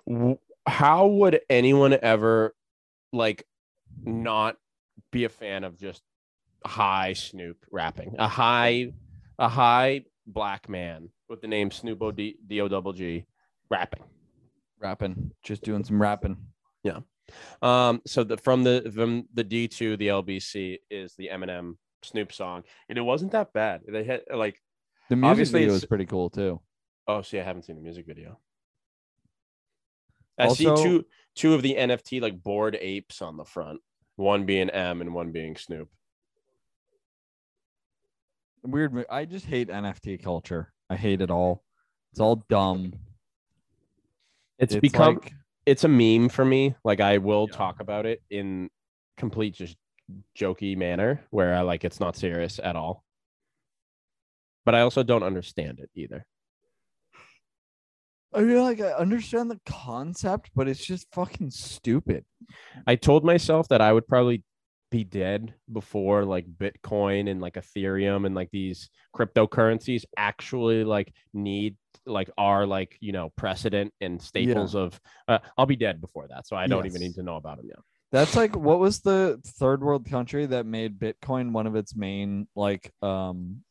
w- 0.07 0.37
how 0.65 1.07
would 1.07 1.41
anyone 1.49 1.93
ever 2.01 2.55
like 3.11 3.45
not 4.01 4.55
be 5.11 5.25
a 5.25 5.29
fan 5.29 5.63
of 5.65 5.77
just 5.77 6.01
high 6.65 7.13
Snoop 7.13 7.57
rapping? 7.71 8.15
A 8.17 8.27
high, 8.27 8.93
a 9.39 9.49
high 9.49 10.03
black 10.25 10.69
man 10.69 11.09
with 11.29 11.41
the 11.41 11.47
name 11.47 11.71
Snoop 11.71 12.01
O 12.01 12.11
D 12.11 12.37
D 12.45 12.61
O 12.61 12.67
double 12.67 12.93
G 12.93 13.25
rapping. 13.69 14.03
Rapping, 14.79 15.31
just 15.43 15.63
doing 15.63 15.83
some 15.83 16.01
rapping. 16.01 16.37
Yeah. 16.83 16.99
Um, 17.61 18.01
so 18.05 18.23
the 18.23 18.37
from 18.37 18.63
the 18.63 18.91
from 18.93 19.27
the 19.33 19.43
D 19.43 19.67
two 19.67 19.97
the 19.97 20.07
LBC 20.07 20.79
is 20.89 21.15
the 21.15 21.29
Eminem 21.31 21.77
Snoop 22.03 22.33
song, 22.33 22.63
and 22.89 22.97
it 22.97 23.01
wasn't 23.01 23.31
that 23.31 23.53
bad. 23.53 23.81
They 23.87 24.03
had 24.03 24.21
like 24.33 24.59
The 25.09 25.15
music 25.15 25.31
Obviously, 25.31 25.59
video 25.61 25.73
was 25.73 25.85
pretty 25.85 26.05
cool 26.05 26.29
too. 26.29 26.59
Oh, 27.07 27.21
see, 27.21 27.39
I 27.39 27.43
haven't 27.43 27.63
seen 27.63 27.75
the 27.75 27.81
music 27.81 28.05
video. 28.05 28.39
I 30.37 30.49
see 30.49 30.65
two 30.65 31.05
two 31.35 31.53
of 31.53 31.61
the 31.61 31.75
NFT 31.75 32.21
like 32.21 32.41
bored 32.41 32.77
apes 32.79 33.21
on 33.21 33.37
the 33.37 33.45
front, 33.45 33.79
one 34.15 34.45
being 34.45 34.69
M 34.69 35.01
and 35.01 35.13
one 35.13 35.31
being 35.31 35.55
Snoop. 35.55 35.89
Weird. 38.63 39.05
I 39.09 39.25
just 39.25 39.45
hate 39.45 39.69
NFT 39.69 40.23
culture. 40.23 40.71
I 40.89 40.95
hate 40.95 41.21
it 41.21 41.29
all. 41.31 41.63
It's 42.11 42.19
all 42.19 42.37
dumb. 42.49 42.93
It's, 44.59 44.75
become 44.75 45.15
like- 45.15 45.33
it's 45.65 45.83
a 45.83 45.87
meme 45.87 46.29
for 46.29 46.45
me. 46.45 46.75
Like 46.83 46.99
I 46.99 47.17
will 47.17 47.47
Yeah. 47.51 47.57
talk 47.57 47.79
about 47.81 48.05
it 48.05 48.21
in 48.29 48.69
complete 49.17 49.55
just 49.55 49.75
jokey 50.37 50.77
manner 50.77 51.25
where 51.29 51.55
I 51.55 51.61
like 51.61 51.83
it's 51.83 51.99
not 51.99 52.15
serious 52.15 52.59
at 52.59 52.75
all. 52.75 53.03
But 54.65 54.75
I 54.75 54.81
also 54.81 55.03
don't 55.03 55.23
understand 55.23 55.79
it 55.79 55.89
either. 55.95 56.25
I 58.33 58.41
mean, 58.41 58.61
like 58.61 58.79
I 58.81 58.91
understand 58.93 59.51
the 59.51 59.59
concept, 59.65 60.49
but 60.55 60.67
it's 60.67 60.83
just 60.83 61.07
fucking 61.13 61.51
stupid. 61.51 62.25
I 62.87 62.95
told 62.95 63.23
myself 63.23 63.67
that 63.69 63.81
I 63.81 63.93
would 63.93 64.07
probably 64.07 64.43
be 64.93 65.03
dead 65.03 65.55
before 65.71 66.23
like 66.23 66.45
Bitcoin 66.45 67.27
and 67.29 67.41
like 67.41 67.55
Ethereum 67.55 68.27
and 68.27 68.35
like 68.35 68.49
these 68.51 68.89
cryptocurrencies 69.15 70.05
actually 70.15 70.83
like 70.83 71.11
need 71.33 71.75
like 72.05 72.29
are 72.37 72.67
like 72.67 72.95
you 73.01 73.11
know 73.11 73.31
precedent 73.35 73.91
and 74.01 74.21
staples 74.21 74.75
of 74.75 74.99
uh, 75.27 75.39
I'll 75.57 75.65
be 75.65 75.75
dead 75.75 75.99
before 75.99 76.27
that 76.27 76.45
so 76.45 76.55
I 76.55 76.67
don't 76.67 76.85
even 76.85 77.01
need 77.01 77.15
to 77.15 77.23
know 77.23 77.37
about 77.37 77.57
them 77.57 77.69
now. 77.69 77.81
That's 78.11 78.35
like 78.35 78.55
what 78.55 78.77
was 78.79 78.99
the 79.01 79.41
third 79.59 79.81
world 79.81 80.07
country 80.07 80.45
that 80.45 80.67
made 80.67 80.99
Bitcoin 80.99 81.51
one 81.53 81.65
of 81.65 81.75
its 81.75 81.95
main 81.95 82.47
like 82.55 82.91
um 83.01 83.63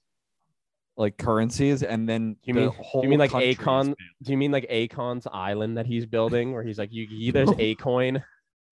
like 0.97 1.17
currencies, 1.17 1.83
and 1.85 2.09
then 2.09 2.37
You 2.45 2.55
mean- 2.55 2.73
you 3.03 3.09
mean 3.09 3.19
like 3.21 3.31
country 3.31 3.51
is 3.51 3.57
Akon? 3.59 3.85
banned. 3.85 3.97
Do 4.25 4.33
you 4.33 4.37
mean 4.37 4.51
like 4.51 4.69
Akon's 4.69 5.27
island 5.33 5.79
that 5.79 5.87
he's 5.87 6.05
building 6.05 6.53
where 6.53 6.65
he's 6.65 6.79
like 6.79 6.91
you, 6.93 7.31
there's 7.33 7.49
a 7.59 7.77
coin? 7.77 8.23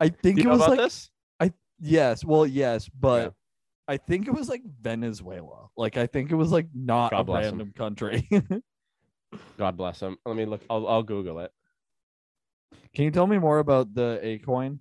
I 0.00 0.08
think 0.08 0.38
it 0.40 0.46
was 0.46 0.60
like 0.60 0.78
this? 0.78 1.10
Yes, 1.80 2.24
well 2.24 2.46
yes, 2.46 2.88
but 2.88 3.22
Yeah. 3.22 3.30
I 3.88 3.96
think 3.96 4.28
it 4.28 4.32
was 4.32 4.48
like 4.48 4.62
Venezuela. 4.80 5.68
Like 5.76 5.96
I 5.96 6.06
think 6.06 6.30
it 6.30 6.36
was 6.36 6.52
like 6.52 6.68
not 6.74 7.10
God 7.10 7.28
a 7.28 7.32
random 7.32 7.72
country. 7.76 8.28
God 9.58 9.76
bless 9.76 10.00
him. 10.00 10.16
Let 10.24 10.36
me 10.36 10.44
look. 10.44 10.62
I'll, 10.70 10.86
I'll 10.86 11.02
Google 11.02 11.40
it. 11.40 11.50
Can 12.94 13.04
you 13.04 13.10
tell 13.10 13.26
me 13.26 13.38
more 13.38 13.58
about 13.58 13.94
the 13.94 14.18
A 14.22 14.38
coin? 14.38 14.80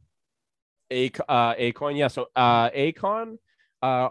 A 0.91 1.11
uh, 1.27 1.53
Acorn, 1.57 1.95
yeah. 1.95 2.07
So 2.07 2.27
uh, 2.35 2.69
Akon 2.71 3.37
uh, 3.81 4.09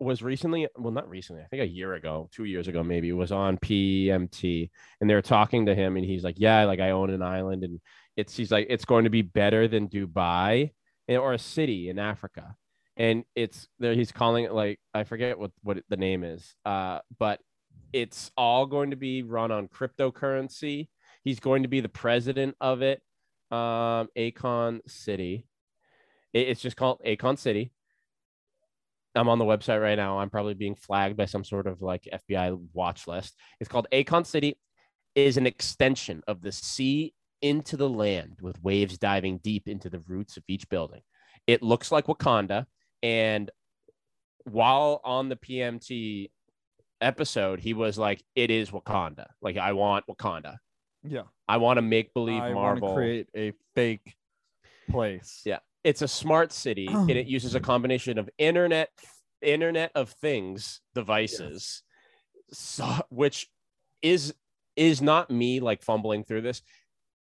was 0.00 0.22
recently, 0.22 0.66
well, 0.76 0.92
not 0.92 1.08
recently, 1.08 1.42
I 1.42 1.46
think 1.46 1.62
a 1.62 1.68
year 1.68 1.94
ago, 1.94 2.28
two 2.32 2.44
years 2.44 2.68
ago, 2.68 2.82
maybe, 2.82 3.12
was 3.12 3.32
on 3.32 3.58
PMT, 3.58 4.70
and 5.00 5.08
they 5.08 5.14
were 5.14 5.22
talking 5.22 5.66
to 5.66 5.74
him, 5.74 5.96
and 5.96 6.04
he's 6.04 6.24
like, 6.24 6.36
"Yeah, 6.38 6.64
like 6.64 6.80
I 6.80 6.90
own 6.90 7.10
an 7.10 7.22
island, 7.22 7.62
and 7.62 7.80
it's 8.16 8.36
he's 8.36 8.50
like 8.50 8.66
it's 8.68 8.84
going 8.84 9.04
to 9.04 9.10
be 9.10 9.22
better 9.22 9.68
than 9.68 9.88
Dubai 9.88 10.72
or 11.08 11.32
a 11.32 11.38
city 11.38 11.88
in 11.88 11.98
Africa." 11.98 12.56
And 12.96 13.24
it's 13.34 13.68
there. 13.78 13.94
He's 13.94 14.12
calling 14.12 14.44
it 14.44 14.52
like 14.52 14.80
I 14.94 15.04
forget 15.04 15.38
what 15.38 15.52
what 15.62 15.78
the 15.88 15.96
name 15.96 16.24
is, 16.24 16.54
uh, 16.64 17.00
but 17.18 17.40
it's 17.92 18.30
all 18.36 18.66
going 18.66 18.90
to 18.90 18.96
be 18.96 19.22
run 19.22 19.50
on 19.50 19.68
cryptocurrency. 19.68 20.88
He's 21.22 21.40
going 21.40 21.62
to 21.62 21.68
be 21.68 21.80
the 21.80 21.88
president 21.88 22.56
of 22.60 22.82
it. 22.82 23.00
Um, 23.50 24.08
Akon 24.16 24.80
City. 24.88 25.46
It- 26.32 26.48
It's 26.48 26.60
just 26.60 26.76
called 26.76 27.00
Akon 27.06 27.38
City. 27.38 27.72
I'm 29.14 29.28
on 29.28 29.38
the 29.38 29.44
website 29.44 29.80
right 29.80 29.96
now. 29.96 30.18
I'm 30.18 30.28
probably 30.30 30.54
being 30.54 30.74
flagged 30.74 31.16
by 31.16 31.24
some 31.24 31.42
sort 31.44 31.66
of 31.66 31.80
like 31.80 32.06
FBI 32.12 32.58
watch 32.74 33.06
list. 33.06 33.34
It's 33.60 33.68
called 33.68 33.86
Akon 33.92 34.26
City. 34.26 34.58
Is 35.14 35.38
an 35.38 35.46
extension 35.46 36.22
of 36.26 36.42
the 36.42 36.52
sea 36.52 37.14
into 37.42 37.76
the 37.76 37.88
land 37.88 38.38
with 38.40 38.62
waves 38.62 38.98
diving 38.98 39.38
deep 39.38 39.68
into 39.68 39.90
the 39.90 40.00
roots 40.00 40.36
of 40.36 40.44
each 40.48 40.68
building. 40.68 41.02
It 41.46 41.62
looks 41.62 41.92
like 41.92 42.06
Wakanda. 42.06 42.66
And 43.02 43.50
while 44.44 45.00
on 45.04 45.28
the 45.28 45.36
PMT 45.36 46.30
episode, 47.00 47.60
he 47.60 47.74
was 47.74 47.98
like, 47.98 48.22
"It 48.34 48.50
is 48.50 48.70
Wakanda. 48.70 49.26
Like 49.40 49.56
I 49.56 49.72
want 49.72 50.06
Wakanda. 50.06 50.56
Yeah. 51.02 51.22
I 51.48 51.58
want 51.58 51.78
to 51.78 51.82
make 51.82 52.14
believe 52.14 52.42
Marvel." 52.42 52.94
create 52.94 53.28
a 53.36 53.52
fake 53.74 54.16
place. 54.90 55.42
Yeah. 55.44 55.58
It's 55.84 56.02
a 56.02 56.08
smart 56.08 56.52
city, 56.52 56.86
and 56.90 57.10
it 57.10 57.26
uses 57.26 57.54
a 57.54 57.60
combination 57.60 58.18
of 58.18 58.28
internet, 58.38 58.90
Internet 59.42 59.92
of 59.94 60.10
Things 60.10 60.80
devices, 60.94 61.82
so, 62.50 62.86
which 63.10 63.48
is 64.02 64.34
is 64.76 65.00
not 65.00 65.30
me 65.30 65.60
like 65.60 65.82
fumbling 65.82 66.24
through 66.24 66.42
this. 66.42 66.62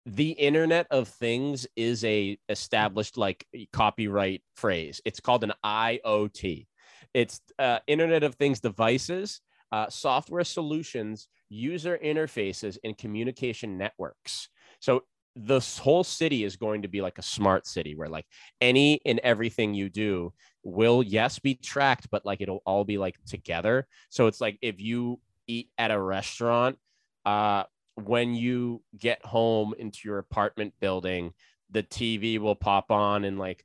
The 0.05 0.31
Internet 0.31 0.87
of 0.91 1.07
Things 1.07 1.65
is 1.75 2.03
a 2.03 2.37
established 2.49 3.17
like 3.17 3.47
copyright 3.71 4.41
phrase. 4.55 5.01
It's 5.05 5.19
called 5.19 5.43
an 5.43 5.53
IoT. 5.65 6.67
It's 7.13 7.39
uh, 7.57 7.79
Internet 7.87 8.23
of 8.23 8.35
Things 8.35 8.59
devices, 8.59 9.41
uh, 9.71 9.89
software 9.89 10.43
solutions, 10.43 11.27
user 11.49 11.97
interfaces, 12.03 12.77
and 12.83 12.97
communication 12.97 13.77
networks. 13.77 14.49
So 14.79 15.03
this 15.35 15.77
whole 15.77 16.03
city 16.03 16.43
is 16.43 16.57
going 16.57 16.81
to 16.81 16.87
be 16.87 17.01
like 17.01 17.17
a 17.17 17.23
smart 17.23 17.65
city 17.65 17.95
where 17.95 18.09
like 18.09 18.25
any 18.61 18.99
and 19.05 19.19
everything 19.19 19.73
you 19.73 19.89
do 19.89 20.31
will 20.63 21.01
yes 21.01 21.39
be 21.39 21.55
tracked 21.55 22.07
but 22.11 22.23
like 22.23 22.39
it'll 22.39 22.61
all 22.67 22.83
be 22.83 22.99
like 22.99 23.15
together 23.25 23.87
so 24.09 24.27
it's 24.27 24.39
like 24.39 24.59
if 24.61 24.79
you 24.79 25.19
eat 25.47 25.69
at 25.79 25.89
a 25.89 25.99
restaurant 25.99 26.77
uh 27.25 27.63
when 27.95 28.33
you 28.33 28.81
get 28.97 29.23
home 29.25 29.73
into 29.77 29.99
your 30.05 30.17
apartment 30.17 30.73
building 30.79 31.31
the 31.69 31.83
tv 31.83 32.39
will 32.39 32.55
pop 32.55 32.91
on 32.91 33.23
and 33.23 33.37
like 33.37 33.63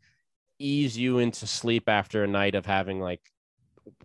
ease 0.58 0.96
you 0.98 1.18
into 1.18 1.46
sleep 1.46 1.88
after 1.88 2.24
a 2.24 2.28
night 2.28 2.54
of 2.54 2.66
having 2.66 3.00
like 3.00 3.22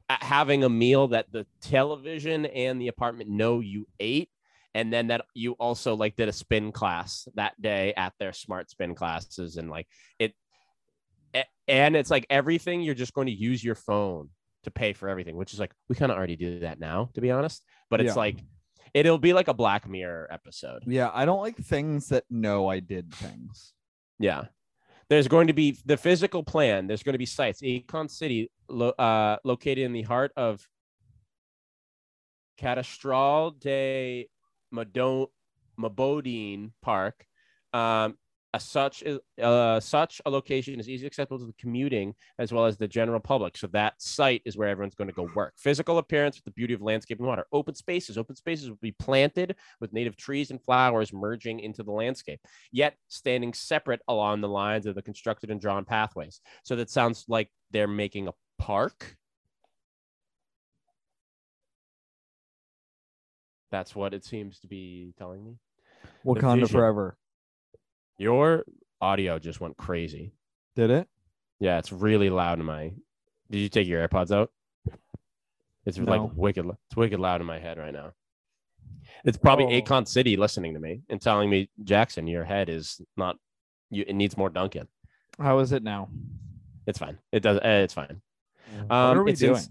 having 0.09 0.63
a 0.63 0.69
meal 0.69 1.09
that 1.09 1.31
the 1.31 1.45
television 1.61 2.45
and 2.45 2.79
the 2.79 2.87
apartment 2.87 3.29
know 3.29 3.59
you 3.59 3.87
ate. 3.99 4.29
And 4.75 4.91
then 4.91 5.07
that 5.07 5.25
you 5.35 5.53
also 5.53 5.95
like 5.95 6.15
did 6.15 6.29
a 6.29 6.33
spin 6.33 6.71
class 6.71 7.27
that 7.35 7.59
day 7.61 7.93
at 7.95 8.13
their 8.19 8.33
smart 8.33 8.71
spin 8.71 8.95
classes. 8.95 9.57
And 9.57 9.69
like 9.69 9.87
it 10.17 10.33
and 11.67 11.95
it's 11.95 12.11
like 12.11 12.25
everything 12.29 12.81
you're 12.81 12.95
just 12.95 13.13
going 13.13 13.27
to 13.27 13.33
use 13.33 13.63
your 13.63 13.75
phone 13.75 14.29
to 14.63 14.71
pay 14.71 14.93
for 14.93 15.09
everything 15.09 15.35
which 15.35 15.53
is 15.53 15.59
like 15.59 15.73
we 15.89 15.95
kind 15.95 16.11
of 16.11 16.17
already 16.17 16.35
do 16.35 16.59
that 16.59 16.79
now 16.79 17.09
to 17.13 17.21
be 17.21 17.31
honest. 17.31 17.63
But 17.89 18.01
it's 18.01 18.15
Yeah. 18.15 18.19
like 18.19 18.37
it'll 18.93 19.17
be 19.17 19.33
like 19.33 19.47
a 19.47 19.53
black 19.53 19.87
mirror 19.87 20.27
episode 20.31 20.83
Yeah, 20.85 21.09
I 21.13 21.25
don't 21.25 21.41
like 21.41 21.57
things 21.57 22.09
that 22.09 22.23
know 22.29 22.67
I 22.67 22.79
did 22.79 23.13
things. 23.13 23.73
yeah 24.19 24.45
there's 25.09 25.27
going 25.27 25.47
to 25.47 25.53
be 25.53 25.77
the 25.85 25.97
physical 25.97 26.43
plan 26.43 26.87
there's 26.87 27.03
going 27.03 27.13
to 27.13 27.19
be 27.19 27.25
sites 27.25 27.61
Akon 27.61 28.09
City 28.09 28.49
lo- 28.69 28.89
uh, 28.97 29.37
located 29.43 29.79
in 29.79 29.93
the 29.93 30.03
heart 30.03 30.31
of 30.37 30.67
Catastral 32.59 33.59
de 33.59 34.29
Madon- 34.73 35.27
Mabodine 35.79 36.71
Park. 36.81 37.25
Um, 37.73 38.17
a 38.53 38.59
such 38.59 39.01
is 39.01 39.19
uh, 39.41 39.79
such 39.79 40.21
a 40.25 40.29
location 40.29 40.79
is 40.79 40.87
easily 40.87 41.07
accessible 41.07 41.39
to 41.39 41.45
the 41.45 41.53
commuting 41.53 42.13
as 42.37 42.53
well 42.53 42.65
as 42.65 42.77
the 42.77 42.87
general 42.87 43.19
public. 43.19 43.57
So 43.57 43.67
that 43.67 43.99
site 43.99 44.43
is 44.45 44.55
where 44.55 44.69
everyone's 44.69 44.93
going 44.93 45.07
to 45.07 45.13
go 45.13 45.27
work. 45.35 45.53
Physical 45.57 45.97
appearance 45.97 46.37
with 46.37 46.45
the 46.45 46.51
beauty 46.51 46.73
of 46.73 46.81
landscape 46.81 47.17
and 47.19 47.27
water. 47.27 47.45
Open 47.51 47.73
spaces. 47.73 48.17
Open 48.17 48.35
spaces 48.35 48.69
will 48.69 48.77
be 48.81 48.91
planted 48.91 49.55
with 49.81 49.91
native 49.91 50.15
trees 50.15 50.51
and 50.51 50.61
flowers 50.61 51.11
merging 51.11 51.59
into 51.59 51.81
the 51.81 51.91
landscape, 51.91 52.39
yet 52.71 52.95
standing 53.07 53.53
separate 53.53 54.01
along 54.07 54.41
the 54.41 54.49
lines 54.49 54.85
of 54.85 54.93
the 54.93 55.01
constructed 55.01 55.49
and 55.49 55.59
drawn 55.59 55.83
pathways. 55.83 56.39
So 56.63 56.75
that 56.75 56.91
sounds 56.91 57.25
like 57.27 57.49
they're 57.71 57.87
making 57.87 58.27
a 58.27 58.33
park. 58.59 59.17
That's 63.71 63.95
what 63.95 64.13
it 64.13 64.23
seems 64.23 64.59
to 64.59 64.67
be 64.67 65.15
telling 65.17 65.43
me. 65.43 65.57
Wakanda 66.23 66.61
vision. 66.61 66.67
forever. 66.67 67.17
Your 68.23 68.63
audio 69.01 69.37
just 69.37 69.59
went 69.59 69.75
crazy. 69.75 70.31
Did 70.77 70.89
it? 70.91 71.07
Yeah, 71.59 71.77
it's 71.77 71.91
really 71.91 72.29
loud 72.29 72.57
in 72.59 72.65
my. 72.65 72.93
Did 73.51 73.59
you 73.59 73.67
take 73.69 73.85
your 73.87 74.07
AirPods 74.07 74.31
out? 74.31 74.49
It's 75.85 75.97
No. 75.97 76.09
like 76.23 76.31
wicked. 76.33 76.65
It's 76.87 76.95
wicked 76.95 77.19
loud 77.19 77.41
in 77.41 77.47
my 77.47 77.59
head 77.59 77.77
right 77.77 77.91
now. 77.93 78.13
It's 79.25 79.37
probably 79.37 79.65
Oh. 79.65 79.81
Akon 79.81 80.07
City 80.07 80.37
listening 80.37 80.73
to 80.73 80.79
me 80.79 81.01
and 81.09 81.21
telling 81.21 81.49
me, 81.49 81.69
Jackson, 81.83 82.25
your 82.27 82.45
head 82.45 82.69
is 82.69 83.01
not. 83.17 83.35
You, 83.89 84.05
it 84.07 84.13
needs 84.13 84.37
more 84.37 84.49
Duncan. 84.49 84.87
How 85.37 85.59
is 85.59 85.73
it 85.73 85.83
now? 85.83 86.09
It's 86.87 86.99
fine. 86.99 87.17
It 87.33 87.41
does. 87.41 87.59
eh, 87.61 87.81
It's 87.83 87.93
fine. 87.93 88.21
what 88.87 88.91
Um, 88.91 89.17
are 89.19 89.23
we 89.23 89.31
it's 89.33 89.41
in- 89.41 89.49
doing? 89.49 89.63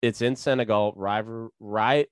it's 0.00 0.22
in 0.22 0.34
Senegal. 0.34 0.94
Rival, 0.96 1.50
right. 1.60 2.08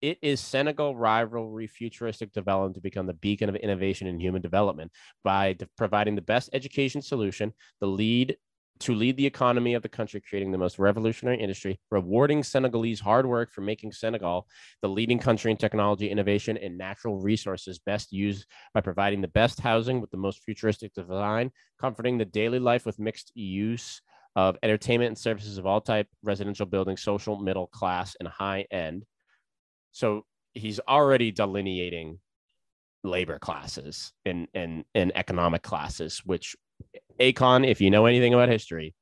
It 0.00 0.18
is 0.22 0.40
Senegal 0.40 0.96
rivalry 0.96 1.66
futuristic 1.66 2.32
development 2.32 2.76
to 2.76 2.80
become 2.80 3.06
the 3.06 3.14
beacon 3.14 3.48
of 3.48 3.56
innovation 3.56 4.06
and 4.06 4.20
human 4.20 4.40
development 4.40 4.92
by 5.24 5.54
de- 5.54 5.66
providing 5.76 6.14
the 6.14 6.22
best 6.22 6.50
education 6.52 7.02
solution, 7.02 7.52
the 7.80 7.88
lead 7.88 8.36
to 8.80 8.94
lead 8.94 9.16
the 9.16 9.26
economy 9.26 9.74
of 9.74 9.82
the 9.82 9.88
country, 9.88 10.20
creating 10.20 10.52
the 10.52 10.58
most 10.58 10.78
revolutionary 10.78 11.40
industry, 11.40 11.80
rewarding 11.90 12.44
Senegalese 12.44 13.00
hard 13.00 13.26
work 13.26 13.50
for 13.50 13.60
making 13.60 13.90
Senegal 13.90 14.46
the 14.82 14.88
leading 14.88 15.18
country 15.18 15.50
in 15.50 15.56
technology, 15.56 16.08
innovation, 16.08 16.56
and 16.56 16.78
natural 16.78 17.18
resources 17.18 17.80
best 17.80 18.12
used 18.12 18.46
by 18.74 18.80
providing 18.80 19.20
the 19.20 19.26
best 19.26 19.58
housing 19.58 20.00
with 20.00 20.12
the 20.12 20.16
most 20.16 20.44
futuristic 20.44 20.94
design, 20.94 21.50
comforting 21.80 22.18
the 22.18 22.24
daily 22.24 22.60
life 22.60 22.86
with 22.86 23.00
mixed 23.00 23.32
use 23.34 24.00
of 24.36 24.56
entertainment 24.62 25.08
and 25.08 25.18
services 25.18 25.58
of 25.58 25.66
all 25.66 25.80
type, 25.80 26.06
residential 26.22 26.66
buildings, 26.66 27.02
social, 27.02 27.36
middle 27.36 27.66
class, 27.66 28.14
and 28.20 28.28
high 28.28 28.64
end. 28.70 29.04
So 29.92 30.24
he's 30.54 30.80
already 30.80 31.30
delineating 31.30 32.18
labor 33.04 33.38
classes 33.38 34.12
and 34.24 34.48
and 34.54 34.84
and 34.94 35.12
economic 35.14 35.62
classes, 35.62 36.22
which 36.24 36.56
Akon, 37.20 37.66
if 37.66 37.80
you 37.80 37.90
know 37.90 38.06
anything 38.06 38.34
about 38.34 38.48
history, 38.48 38.94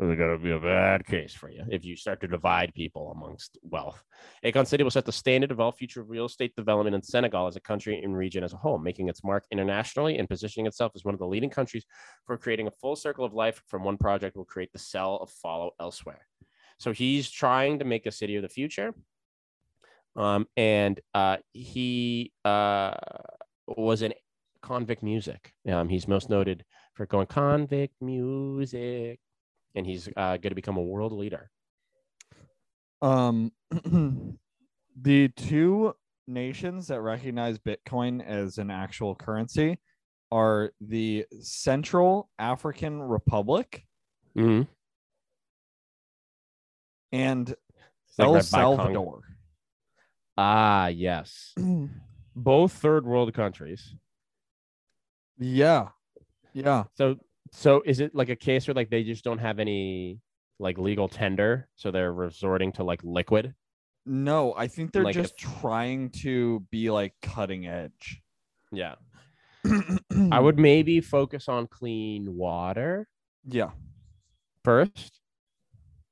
is 0.00 0.16
going 0.16 0.36
to 0.36 0.42
be 0.42 0.50
a 0.50 0.58
bad 0.58 1.06
case 1.06 1.34
for 1.34 1.50
you 1.50 1.62
if 1.70 1.84
you 1.84 1.94
start 1.94 2.20
to 2.20 2.28
divide 2.28 2.72
people 2.74 3.12
amongst 3.12 3.58
wealth. 3.62 4.02
Akon 4.44 4.66
City 4.66 4.82
will 4.82 4.90
set 4.90 5.04
the 5.04 5.12
standard 5.12 5.50
of 5.50 5.60
all 5.60 5.72
future 5.72 6.02
real 6.02 6.24
estate 6.24 6.56
development 6.56 6.94
in 6.94 7.02
Senegal 7.02 7.46
as 7.46 7.56
a 7.56 7.60
country 7.60 8.02
and 8.02 8.16
region 8.16 8.42
as 8.42 8.52
a 8.52 8.56
whole, 8.56 8.78
making 8.78 9.08
its 9.08 9.22
mark 9.22 9.44
internationally 9.50 10.18
and 10.18 10.28
positioning 10.28 10.66
itself 10.66 10.92
as 10.94 11.04
one 11.04 11.14
of 11.14 11.20
the 11.20 11.26
leading 11.26 11.50
countries 11.50 11.84
for 12.24 12.38
creating 12.38 12.66
a 12.66 12.72
full 12.80 12.96
circle 12.96 13.24
of 13.24 13.34
life 13.34 13.62
from 13.66 13.84
one 13.84 13.98
project 13.98 14.36
will 14.36 14.44
create 14.44 14.72
the 14.72 14.78
cell 14.78 15.18
of 15.20 15.30
follow 15.30 15.72
elsewhere. 15.78 16.26
So 16.78 16.92
he's 16.92 17.30
trying 17.30 17.80
to 17.80 17.84
make 17.84 18.06
a 18.06 18.12
city 18.12 18.36
of 18.36 18.42
the 18.42 18.48
future. 18.48 18.94
Um, 20.16 20.46
and 20.56 21.00
uh, 21.14 21.38
he 21.52 22.32
uh, 22.44 22.94
was 23.66 24.02
in 24.02 24.12
convict 24.62 25.02
music. 25.02 25.52
Um, 25.70 25.88
he's 25.88 26.08
most 26.08 26.30
noted 26.30 26.64
for 26.94 27.06
going 27.06 27.26
convict 27.26 27.94
music, 28.00 29.20
and 29.74 29.86
he's 29.86 30.08
uh, 30.16 30.36
going 30.36 30.50
to 30.50 30.54
become 30.54 30.76
a 30.76 30.82
world 30.82 31.12
leader. 31.12 31.50
Um, 33.02 33.52
the 35.00 35.28
two 35.28 35.94
nations 36.26 36.88
that 36.88 37.00
recognize 37.00 37.58
Bitcoin 37.58 38.24
as 38.24 38.58
an 38.58 38.70
actual 38.70 39.14
currency 39.14 39.78
are 40.32 40.72
the 40.80 41.26
Central 41.40 42.30
African 42.38 43.02
Republic 43.02 43.84
Mm-hmm. 44.36 44.62
and 47.12 47.48
like 48.16 48.28
El 48.28 48.40
Salvador. 48.42 49.20
Ah, 50.42 50.86
yes. 50.86 51.52
Both 52.34 52.72
third 52.72 53.04
world 53.04 53.34
countries. 53.34 53.94
yeah, 55.38 55.88
yeah. 56.54 56.84
So 56.96 57.16
So 57.52 57.82
is 57.84 58.00
it 58.00 58.14
like 58.14 58.30
a 58.30 58.36
case 58.36 58.66
where 58.66 58.74
like 58.74 58.88
they 58.88 59.04
just 59.04 59.22
don't 59.22 59.38
have 59.38 59.58
any 59.58 60.20
like 60.58 60.78
legal 60.78 61.08
tender, 61.08 61.68
so 61.76 61.90
they're 61.90 62.12
resorting 62.12 62.72
to 62.72 62.84
like 62.84 63.00
liquid? 63.04 63.54
No, 64.06 64.54
I 64.56 64.66
think 64.66 64.92
they're 64.92 65.04
Like 65.04 65.14
just 65.14 65.36
trying 65.36 66.08
to 66.22 66.60
be 66.70 66.90
like 66.90 67.12
cutting 67.20 67.66
edge. 67.66 68.22
Yeah. 68.72 68.94
I 70.32 70.40
would 70.40 70.58
maybe 70.58 71.02
focus 71.02 71.48
on 71.48 71.66
clean 71.66 72.34
water 72.34 73.08
Yeah. 73.44 73.72
first. 74.64 75.20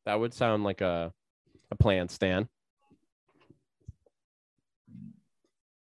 That 0.04 0.20
would 0.20 0.34
sound 0.34 0.64
like 0.64 0.82
a 0.82 1.12
a 1.70 1.76
plan, 1.76 2.08
Stan. 2.08 2.48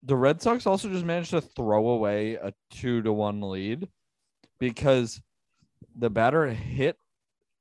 The 0.02 0.16
Red 0.16 0.40
Sox 0.40 0.66
also 0.66 0.88
just 0.88 1.04
managed 1.04 1.30
to 1.30 1.40
throw 1.40 1.88
away 1.88 2.34
a 2.34 2.54
two 2.70 3.02
to 3.02 3.12
one 3.12 3.40
lead 3.42 3.88
because 4.58 5.20
the 5.96 6.10
batter 6.10 6.46
hit 6.48 6.96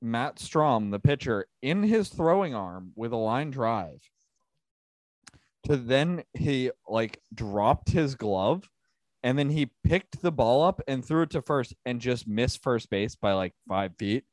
Matt 0.02 0.38
Strahm, 0.38 0.92
the 0.92 1.00
pitcher, 1.00 1.48
in 1.62 1.84
his 1.84 2.10
throwing 2.10 2.56
arm 2.56 2.94
with 2.96 3.12
a 3.12 3.18
line 3.18 3.52
drive. 3.52 4.02
To 5.66 5.76
then 5.76 6.24
he 6.34 6.72
like 6.88 7.20
dropped 7.36 7.90
his 7.90 8.16
glove 8.16 8.70
and 9.24 9.38
then 9.38 9.50
he 9.50 9.72
picked 9.84 10.22
the 10.22 10.32
ball 10.32 10.64
up 10.64 10.82
and 10.88 11.04
threw 11.04 11.24
it 11.24 11.32
to 11.32 11.42
first 11.42 11.76
and 11.86 12.00
just 12.00 12.28
missed 12.28 12.64
first 12.64 12.90
base 12.90 13.16
by 13.16 13.34
like 13.34 13.54
five 13.68 13.92
feet. 13.98 14.24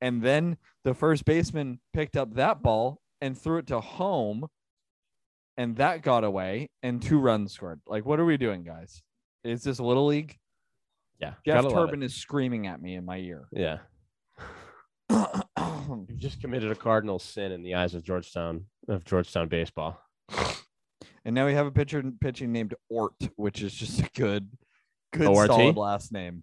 And 0.00 0.22
then 0.22 0.56
the 0.84 0.94
first 0.94 1.24
baseman 1.24 1.80
picked 1.92 2.16
up 2.16 2.34
that 2.34 2.62
ball 2.62 3.00
and 3.20 3.36
threw 3.36 3.58
it 3.58 3.66
to 3.66 3.80
home 3.80 4.46
and 5.58 5.76
that 5.76 6.02
got 6.02 6.22
away 6.24 6.70
and 6.82 7.02
two 7.02 7.18
runs 7.18 7.52
scored. 7.52 7.80
Like, 7.86 8.06
what 8.06 8.20
are 8.20 8.24
we 8.24 8.36
doing, 8.38 8.62
guys? 8.62 9.02
Is 9.44 9.62
this 9.64 9.80
little 9.80 10.06
league? 10.06 10.38
Yeah. 11.20 11.34
Jeff 11.44 11.62
gotta 11.62 11.68
love 11.68 11.88
it. 11.88 11.92
Turbin 11.92 12.02
is 12.04 12.14
screaming 12.14 12.68
at 12.68 12.80
me 12.80 12.94
in 12.94 13.04
my 13.04 13.18
ear. 13.18 13.48
Yeah. 13.52 13.78
You've 15.90 16.18
just 16.18 16.40
committed 16.40 16.70
a 16.70 16.74
cardinal 16.74 17.18
sin 17.18 17.50
in 17.50 17.62
the 17.62 17.74
eyes 17.74 17.94
of 17.94 18.04
Georgetown 18.04 18.66
of 18.88 19.04
Georgetown 19.04 19.48
baseball. 19.48 20.00
and 21.24 21.34
now 21.34 21.46
we 21.46 21.54
have 21.54 21.66
a 21.66 21.70
pitcher 21.70 22.02
pitching 22.20 22.52
named 22.52 22.74
Ort, 22.90 23.14
which 23.36 23.62
is 23.62 23.72
just 23.74 24.00
a 24.00 24.10
good, 24.14 24.48
good 25.12 25.26
ORT? 25.26 25.48
solid 25.48 25.76
last 25.76 26.12
name. 26.12 26.42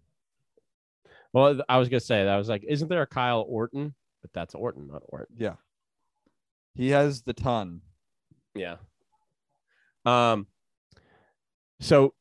Well, 1.32 1.62
I 1.70 1.78
was 1.78 1.90
gonna 1.90 2.00
say 2.00 2.24
that 2.24 2.34
I 2.34 2.38
was 2.38 2.50
like, 2.50 2.64
isn't 2.68 2.88
there 2.88 3.04
a 3.04 3.08
Kyle 3.08 3.46
Orton? 3.48 3.94
But 4.24 4.32
that's 4.34 4.56
Orton, 4.56 4.88
not 4.88 5.04
Ort. 5.06 5.30
Yeah, 5.38 5.56
he 6.74 6.90
has 6.90 7.22
the 7.22 7.34
ton. 7.34 7.82
Yeah. 8.56 8.78
Um. 10.06 10.48
So, 11.80 12.14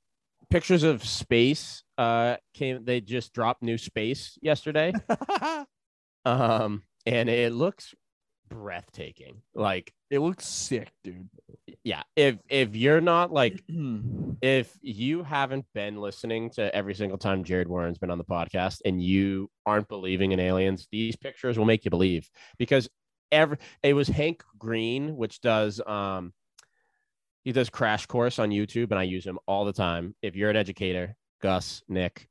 pictures 0.51 0.83
of 0.83 1.05
space 1.05 1.83
uh 1.99 2.37
came. 2.55 2.85
They 2.85 3.01
just 3.01 3.33
dropped 3.33 3.63
new 3.63 3.79
space 3.79 4.39
yesterday. 4.43 4.93
um, 6.25 6.83
and 7.07 7.29
it 7.29 7.53
looks 7.53 7.95
breathtaking. 8.49 9.43
Like, 9.55 9.93
it 10.11 10.21
looks 10.21 10.47
sick, 10.47 10.93
dude. 11.03 11.29
yeah, 11.83 12.03
if 12.17 12.37
if 12.49 12.77
you're 12.77 13.01
not 13.01 13.33
like 13.33 13.63
if 14.43 14.77
you 14.83 15.23
haven't 15.23 15.67
been 15.75 16.01
listening 16.01 16.51
to 16.51 16.75
every 16.75 16.95
single 16.95 17.19
time 17.19 17.45
Jared 17.45 17.69
Warren's 17.69 17.99
been 17.99 18.11
on 18.11 18.19
the 18.19 18.25
podcast 18.25 18.81
and 18.85 19.03
you 19.03 19.51
aren't 19.67 19.89
believing 19.89 20.33
in 20.33 20.41
aliens, 20.41 20.89
these 20.91 21.17
pictures 21.17 21.59
will 21.59 21.65
make 21.65 21.85
you 21.85 21.91
believe 21.91 22.31
because 22.59 22.89
every 23.33 23.59
it 23.83 23.95
was 23.95 24.09
Hank 24.09 24.43
Green, 24.59 25.17
which 25.17 25.41
does 25.41 25.81
um 25.87 26.33
he 27.45 27.53
does 27.53 27.71
crash 27.71 28.07
course 28.07 28.39
on 28.39 28.51
YouTube 28.51 28.91
and 28.91 28.99
I 28.99 29.03
use 29.03 29.25
him 29.25 29.39
all 29.47 29.65
the 29.65 29.73
time. 29.73 30.15
If 30.23 30.35
you're 30.35 30.51
an 30.51 30.57
educator, 30.57 31.15
Gus, 31.43 31.83
Nick, 31.89 32.29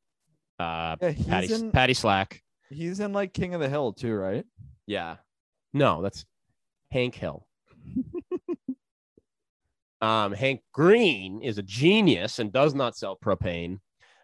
uh 0.59 0.95
yeah, 1.01 1.13
Patty 1.27 1.53
in. 1.53 1.71
Patty 1.71 1.93
Slack. 1.93 2.41
He's 2.69 2.99
in 2.99 3.13
like 3.13 3.33
King 3.33 3.53
of 3.53 3.61
the 3.61 3.69
Hill 3.69 3.93
too, 3.93 4.15
right? 4.15 4.45
Yeah. 4.87 5.17
No, 5.73 6.01
that's 6.01 6.25
Hank 6.91 7.15
Hill. 7.15 7.45
um, 10.01 10.33
Hank 10.33 10.61
Green 10.71 11.41
is 11.41 11.57
a 11.57 11.63
genius 11.63 12.39
and 12.39 12.51
does 12.51 12.73
not 12.73 12.95
sell 12.95 13.17
propane. 13.17 13.79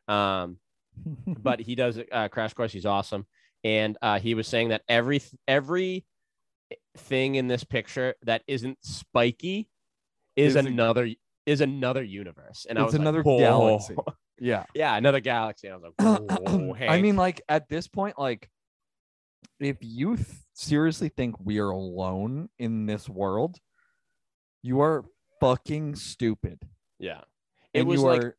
Um, 0.08 0.58
but 1.28 1.60
he 1.60 1.76
does 1.76 2.00
uh, 2.12 2.28
crash 2.30 2.54
course. 2.54 2.72
He's 2.72 2.86
awesome. 2.86 3.26
And 3.64 3.98
uh, 4.02 4.20
he 4.20 4.34
was 4.34 4.48
saying 4.48 4.70
that 4.70 4.84
every 4.88 5.22
every 5.48 6.06
thing 6.98 7.36
in 7.36 7.48
this 7.48 7.64
picture 7.64 8.16
that 8.24 8.44
isn't 8.48 8.78
spiky 8.82 9.70
is, 10.40 10.56
another 10.56 11.10
is 11.46 11.62
another 11.62 12.04
universe. 12.04 12.66
And 12.70 12.78
I 12.80 12.86
It's 12.86 12.94
another 12.94 13.24
like, 13.24 13.40
galaxy. 13.40 13.96
Yeah. 14.42 14.64
yeah, 14.74 14.96
another 14.96 15.20
galaxy. 15.20 15.68
And 15.68 15.74
I 15.76 15.78
was 15.78 15.94
like, 16.00 16.40
"Whoa, 16.50 16.76
I 16.88 17.02
mean, 17.02 17.18
like 17.18 17.42
at 17.50 17.68
this 17.68 17.88
point, 17.90 18.18
like 18.18 18.50
if 19.60 19.76
you 19.82 20.16
th- 20.16 20.28
seriously 20.54 21.10
think 21.10 21.36
we 21.44 21.60
are 21.60 21.72
alone 21.72 22.48
in 22.58 22.86
this 22.86 23.10
world, 23.10 23.58
you 24.64 24.80
are 24.80 25.04
fucking 25.42 25.96
stupid. 25.96 26.62
yeah, 27.00 27.22
it 27.74 27.82
and 27.82 27.88
was 27.90 28.00
you 28.00 28.08
like 28.08 28.22
are 28.22 28.38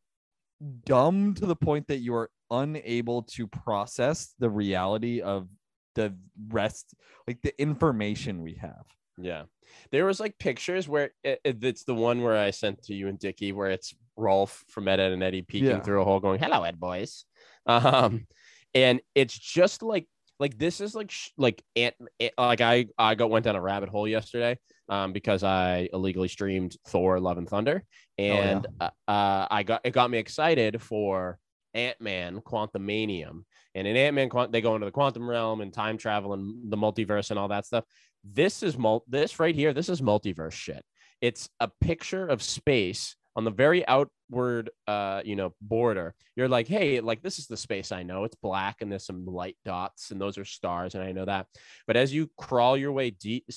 dumb 0.86 1.34
to 1.34 1.44
the 1.44 1.56
point 1.56 1.86
that 1.88 1.98
you 1.98 2.14
are 2.14 2.30
unable 2.50 3.22
to 3.24 3.46
process 3.46 4.34
the 4.38 4.48
reality 4.48 5.20
of 5.20 5.48
the 5.96 6.14
rest, 6.48 6.94
like 7.26 7.42
the 7.42 7.60
information 7.60 8.42
we 8.42 8.54
have. 8.54 8.86
Yeah. 9.22 9.44
There 9.92 10.04
was 10.06 10.18
like 10.20 10.38
pictures 10.38 10.88
where 10.88 11.10
it, 11.22 11.40
it- 11.44 11.64
it's 11.64 11.84
the 11.84 11.94
one 11.94 12.22
where 12.22 12.36
I 12.36 12.50
sent 12.50 12.82
to 12.84 12.94
you 12.94 13.08
and 13.08 13.18
Dickie 13.18 13.52
where 13.52 13.70
it's 13.70 13.94
Rolf 14.16 14.64
from 14.68 14.88
Ed, 14.88 15.00
Edd 15.00 15.12
n 15.12 15.22
Eddy 15.22 15.42
peeking 15.42 15.68
Yeah. 15.68 15.80
through 15.80 16.02
a 16.02 16.04
hole 16.04 16.20
going, 16.20 16.38
hello, 16.40 16.62
Ed 16.64 16.78
boys. 16.80 17.24
Um, 17.66 18.26
and 18.74 19.00
it's 19.14 19.38
just 19.38 19.82
like, 19.82 20.06
like 20.38 20.56
this 20.58 20.80
is 20.80 20.94
like, 20.94 21.10
sh- 21.10 21.28
like, 21.36 21.62
ant, 21.76 21.94
it, 22.18 22.32
like 22.38 22.60
I, 22.60 22.86
I 22.98 23.14
got, 23.14 23.30
went 23.30 23.44
down 23.44 23.56
a 23.56 23.60
rabbit 23.60 23.88
hole 23.90 24.08
yesterday 24.08 24.58
um, 24.88 25.12
because 25.12 25.42
I 25.44 25.88
illegally 25.92 26.28
streamed 26.28 26.76
Thor 26.88 27.20
Love 27.20 27.38
and 27.38 27.48
Thunder. 27.48 27.84
yeah. 28.16 28.34
And 28.34 28.66
uh, 28.80 28.90
uh, 29.06 29.46
I 29.50 29.62
got, 29.62 29.82
it 29.84 29.92
got 29.92 30.10
me 30.10 30.18
excited 30.18 30.80
for 30.82 31.38
Ant-Man 31.74 32.40
Quantumania. 32.40 33.30
And 33.74 33.86
in 33.86 33.96
Ant-Man, 33.96 34.28
Quant- 34.30 34.50
they 34.50 34.60
go 34.60 34.74
into 34.74 34.86
the 34.86 34.90
quantum 34.90 35.28
realm 35.28 35.60
and 35.60 35.72
time 35.72 35.96
travel 35.96 36.32
and 36.32 36.70
the 36.70 36.76
multiverse 36.76 37.30
and 37.30 37.38
all 37.38 37.48
that 37.48 37.66
stuff 37.66 37.84
this 38.24 38.62
is 38.62 38.76
mul- 38.76 39.04
this 39.08 39.38
right 39.38 39.54
here 39.54 39.72
this 39.72 39.88
is 39.88 40.00
multiverse 40.00 40.52
shit. 40.52 40.84
It's 41.20 41.48
a 41.60 41.68
picture 41.80 42.26
of 42.26 42.42
space 42.42 43.16
on 43.36 43.44
the 43.44 43.50
very 43.50 43.86
outward 43.86 44.70
uh 44.86 45.22
you 45.24 45.36
know 45.36 45.54
border. 45.60 46.14
You're 46.36 46.48
like 46.48 46.68
hey 46.68 47.00
like 47.00 47.22
this 47.22 47.38
is 47.38 47.46
the 47.46 47.56
space 47.56 47.92
i 47.92 48.02
know. 48.02 48.24
It's 48.24 48.36
black 48.36 48.76
and 48.80 48.90
there's 48.90 49.06
some 49.06 49.26
light 49.26 49.56
dots 49.64 50.10
and 50.10 50.20
those 50.20 50.38
are 50.38 50.44
stars 50.44 50.94
and 50.94 51.04
i 51.04 51.12
know 51.12 51.24
that. 51.24 51.46
But 51.86 51.96
as 51.96 52.12
you 52.12 52.30
crawl 52.38 52.76
your 52.76 52.92
way 52.92 53.10
deep 53.10 53.48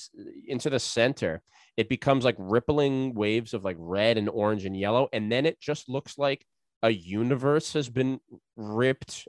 into 0.46 0.70
the 0.70 0.80
center 0.80 1.42
it 1.76 1.88
becomes 1.88 2.24
like 2.24 2.36
rippling 2.38 3.14
waves 3.14 3.52
of 3.52 3.64
like 3.64 3.76
red 3.78 4.16
and 4.16 4.28
orange 4.28 4.64
and 4.64 4.78
yellow. 4.78 5.08
And 5.12 5.30
then 5.30 5.44
it 5.44 5.60
just 5.60 5.88
looks 5.88 6.18
like 6.18 6.44
a 6.82 6.90
universe 6.90 7.72
has 7.72 7.88
been 7.88 8.20
ripped 8.56 9.26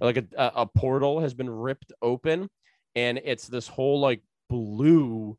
like 0.00 0.16
a, 0.16 0.26
a 0.36 0.52
a 0.56 0.66
portal 0.66 1.20
has 1.20 1.34
been 1.34 1.50
ripped 1.50 1.92
open. 2.02 2.48
And 2.94 3.20
it's 3.22 3.46
this 3.46 3.68
whole 3.68 4.00
like 4.00 4.22
blue 4.50 5.38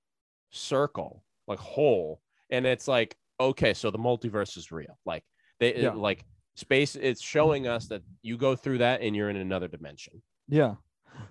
circle 0.49 1.24
like 1.47 1.59
hole 1.59 2.22
and 2.49 2.66
it's 2.66 2.88
like 2.88 3.16
okay 3.39 3.74
so 3.74 3.91
the 3.91 3.97
multiverse 3.99 4.57
is 4.57 4.72
real 4.72 4.97
like 5.05 5.24
they 5.59 5.76
Yeah. 5.82 5.91
like 5.93 6.26
space 6.55 6.95
it's 6.95 7.22
showing 7.22 7.68
us 7.68 7.88
that 7.88 8.01
you 8.22 8.38
go 8.38 8.55
through 8.55 8.80
that 8.80 9.01
and 9.01 9.16
you're 9.16 9.30
in 9.30 9.36
another 9.36 9.68
dimension 9.68 10.22
Yeah. 10.47 10.76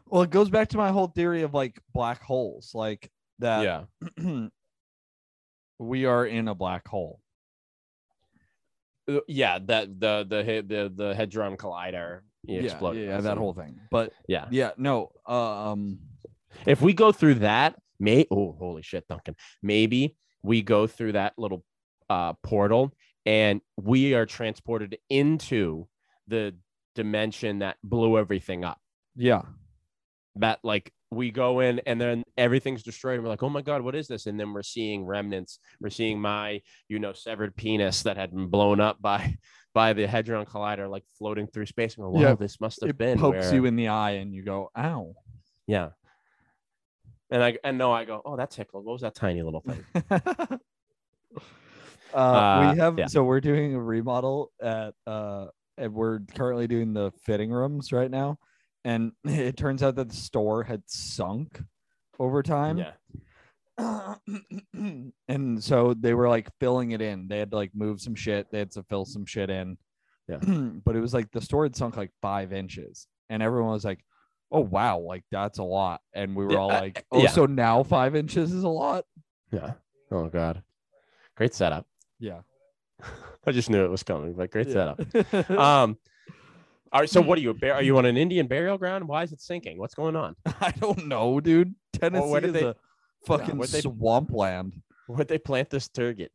Well, 0.06 0.22
it 0.22 0.30
goes 0.30 0.50
back 0.50 0.68
to 0.68 0.76
my 0.76 0.90
whole 0.90 1.06
theory 1.08 1.40
of 1.42 1.54
like 1.54 1.80
black 1.94 2.22
holes, 2.22 2.72
like 2.74 3.10
that. 3.38 3.62
yeah 3.62 3.84
we 5.78 6.04
are 6.04 6.26
in 6.26 6.48
a 6.48 6.54
black 6.54 6.86
hole. 6.86 7.20
Uh, 9.08 9.20
yeah 9.26 9.58
that 9.58 9.98
the 9.98 10.26
the 10.28 10.44
he- 10.44 10.60
the 10.60 10.92
the 10.94 11.14
hadron 11.14 11.56
collider 11.56 12.20
Yeah, 12.44 12.60
exploded 12.62 13.08
yeah, 13.08 13.20
that 13.22 13.38
whole 13.38 13.54
thing. 13.54 13.80
But 13.90 14.12
yeah 14.28 14.46
yeah, 14.50 14.72
no. 14.76 15.12
Um, 15.26 15.98
if 16.66 16.80
we 16.80 16.92
go 16.92 17.12
through 17.12 17.34
that 17.34 17.76
may 18.00 18.26
oh 18.30 18.56
holy 18.58 18.82
shit 18.82 19.06
duncan. 19.08 19.36
Maybe 19.62 20.16
we 20.42 20.62
go 20.62 20.86
through 20.86 21.12
that 21.12 21.34
little 21.36 21.64
uh 22.08 22.32
portal 22.42 22.92
and 23.26 23.60
we 23.76 24.14
are 24.14 24.26
transported 24.26 24.98
into 25.08 25.86
the 26.26 26.54
dimension 26.94 27.60
that 27.60 27.76
blew 27.84 28.18
everything 28.18 28.64
up. 28.64 28.78
Yeah, 29.14 29.42
that 30.36 30.60
like 30.62 30.92
we 31.12 31.30
go 31.30 31.60
in 31.60 31.80
and 31.86 32.00
then 32.00 32.24
everything's 32.38 32.84
destroyed 32.84 33.14
and 33.14 33.24
we're 33.24 33.30
like 33.30 33.42
oh 33.42 33.48
my 33.48 33.62
god 33.62 33.82
what 33.82 33.94
is 33.94 34.08
this? 34.08 34.26
And 34.26 34.40
then 34.40 34.52
we're 34.52 34.62
seeing 34.62 35.04
remnants. 35.04 35.58
We're 35.80 35.90
seeing 35.90 36.20
my 36.20 36.62
you 36.88 36.98
know 36.98 37.12
severed 37.12 37.54
penis 37.54 38.04
that 38.04 38.16
had 38.16 38.30
been 38.30 38.48
blown 38.48 38.80
up 38.80 39.00
by 39.02 39.36
by 39.74 39.92
the 39.92 40.06
hadron 40.06 40.46
collider 40.46 40.90
like 40.90 41.04
floating 41.18 41.46
through 41.46 41.66
space. 41.66 41.96
And 41.96 42.04
go, 42.04 42.10
wow 42.10 42.20
Yeah, 42.20 42.34
this 42.34 42.60
must 42.60 42.80
have 42.80 42.90
it 42.90 42.98
been 42.98 43.18
pokes 43.18 43.46
where... 43.46 43.54
you 43.54 43.66
in 43.66 43.76
the 43.76 43.88
eye, 43.88 44.12
and 44.12 44.34
you 44.34 44.42
go, 44.42 44.70
"Ow." 44.76 45.14
yeah 45.66 45.90
and 47.30 47.42
i 47.42 47.56
and 47.64 47.78
no 47.78 47.92
i 47.92 48.04
go 48.04 48.20
oh 48.24 48.36
that 48.36 48.50
tickled 48.50 48.84
what 48.84 48.92
was 48.92 49.02
that 49.02 49.14
tiny 49.14 49.42
little 49.42 49.60
thing 49.60 49.84
uh, 50.10 50.46
Uh, 52.12 52.72
we 52.72 52.78
have 52.80 52.98
yeah. 52.98 53.06
so 53.06 53.22
we're 53.22 53.40
doing 53.40 53.76
a 53.76 53.80
remodel 53.80 54.50
at 54.60 54.94
uh 55.06 55.46
and 55.78 55.94
we're 55.94 56.18
currently 56.34 56.66
doing 56.66 56.92
the 56.92 57.12
fitting 57.22 57.52
rooms 57.52 57.92
right 57.92 58.10
now 58.10 58.36
and 58.84 59.12
it 59.24 59.56
turns 59.56 59.82
out 59.82 59.94
that 59.96 60.08
the 60.08 60.16
store 60.16 60.64
had 60.64 60.82
sunk 60.86 61.60
over 62.18 62.42
time. 62.42 62.78
yeah. 62.78 64.14
and 65.28 65.64
so 65.64 65.94
they 65.98 66.12
were 66.12 66.28
like 66.28 66.48
filling 66.60 66.90
it 66.90 67.00
in. 67.00 67.28
They 67.28 67.38
had 67.38 67.50
to 67.50 67.56
like 67.56 67.70
move 67.74 68.00
some 68.00 68.14
shit. 68.14 68.50
They 68.50 68.58
had 68.58 68.70
to 68.72 68.82
fill 68.84 69.06
some 69.06 69.24
shit 69.24 69.48
in. 69.48 69.78
Yeah. 70.28 70.36
but 70.84 70.96
it 70.96 71.00
was 71.00 71.14
like 71.14 71.30
the 71.32 71.40
store 71.40 71.64
had 71.64 71.74
sunk 71.74 71.96
like 71.96 72.12
five 72.20 72.52
inches, 72.52 73.06
and 73.30 73.42
everyone 73.42 73.72
was 73.72 73.84
like, 73.84 74.04
"Oh 74.50 74.60
wow, 74.60 74.98
like 74.98 75.24
that's 75.30 75.58
a 75.58 75.62
lot." 75.64 76.00
And 76.12 76.34
we 76.36 76.44
were 76.44 76.58
all 76.58 76.70
uh, 76.70 76.80
like, 76.80 77.04
"Oh, 77.12 77.22
yeah. 77.22 77.30
so 77.30 77.46
now 77.46 77.82
five 77.82 78.14
inches 78.16 78.52
is 78.52 78.64
a 78.64 78.68
lot?" 78.68 79.04
Yeah. 79.52 79.74
Oh 80.10 80.28
god. 80.28 80.62
Great 81.36 81.54
setup. 81.54 81.86
Yeah. 82.18 82.40
I 83.46 83.52
just 83.52 83.70
knew 83.70 83.84
it 83.84 83.90
was 83.90 84.02
coming, 84.02 84.34
but 84.34 84.50
great 84.50 84.68
Yeah. 84.68 84.94
setup. 84.96 85.50
Um 85.58 85.98
all 86.92 86.98
right, 87.00 87.08
so 87.08 87.20
what 87.20 87.38
are 87.38 87.40
you? 87.40 87.56
a 87.62 87.68
Are 87.70 87.82
you 87.82 87.96
on 87.98 88.04
an 88.04 88.16
Indian 88.16 88.48
burial 88.48 88.76
ground? 88.76 89.06
Why 89.06 89.22
is 89.22 89.32
it 89.32 89.40
sinking? 89.40 89.78
What's 89.78 89.94
going 89.94 90.16
on? 90.16 90.34
I 90.60 90.72
don't 90.72 91.06
know, 91.06 91.38
dude. 91.38 91.72
Tennessee 91.92 92.26
where 92.28 92.40
did 92.40 92.48
is 92.56 92.60
they- 92.62 92.66
a 92.66 92.74
fucking 93.26 93.56
where'd 93.58 93.70
they- 93.70 93.80
swampland. 93.82 94.82
Where'd 95.06 95.28
they 95.28 95.38
plant 95.38 95.70
this 95.70 95.88
Target? 95.88 96.32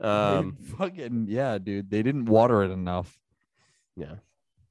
They 0.00 0.06
Um, 0.06 0.58
fucking 0.76 1.26
yeah, 1.30 1.56
dude. 1.56 1.90
They 1.90 2.02
didn't 2.02 2.26
water 2.26 2.62
it 2.62 2.70
enough. 2.70 3.18
yeah, 3.96 4.16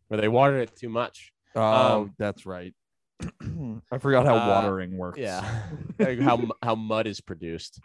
where 0.08 0.22
they 0.22 0.28
watered 0.28 0.62
it 0.62 0.76
too 0.76 0.90
much. 0.90 1.32
Oh, 1.56 1.62
Um, 2.02 2.14
that's 2.18 2.46
right. 2.46 2.74
I 3.92 3.98
forgot 3.98 4.26
how 4.26 4.36
uh, 4.36 4.48
watering 4.48 4.98
works. 4.98 5.20
Yeah, 5.20 5.42
how 6.22 6.50
how 6.62 6.76
mud 6.76 7.08
is 7.08 7.22
produced, 7.22 7.80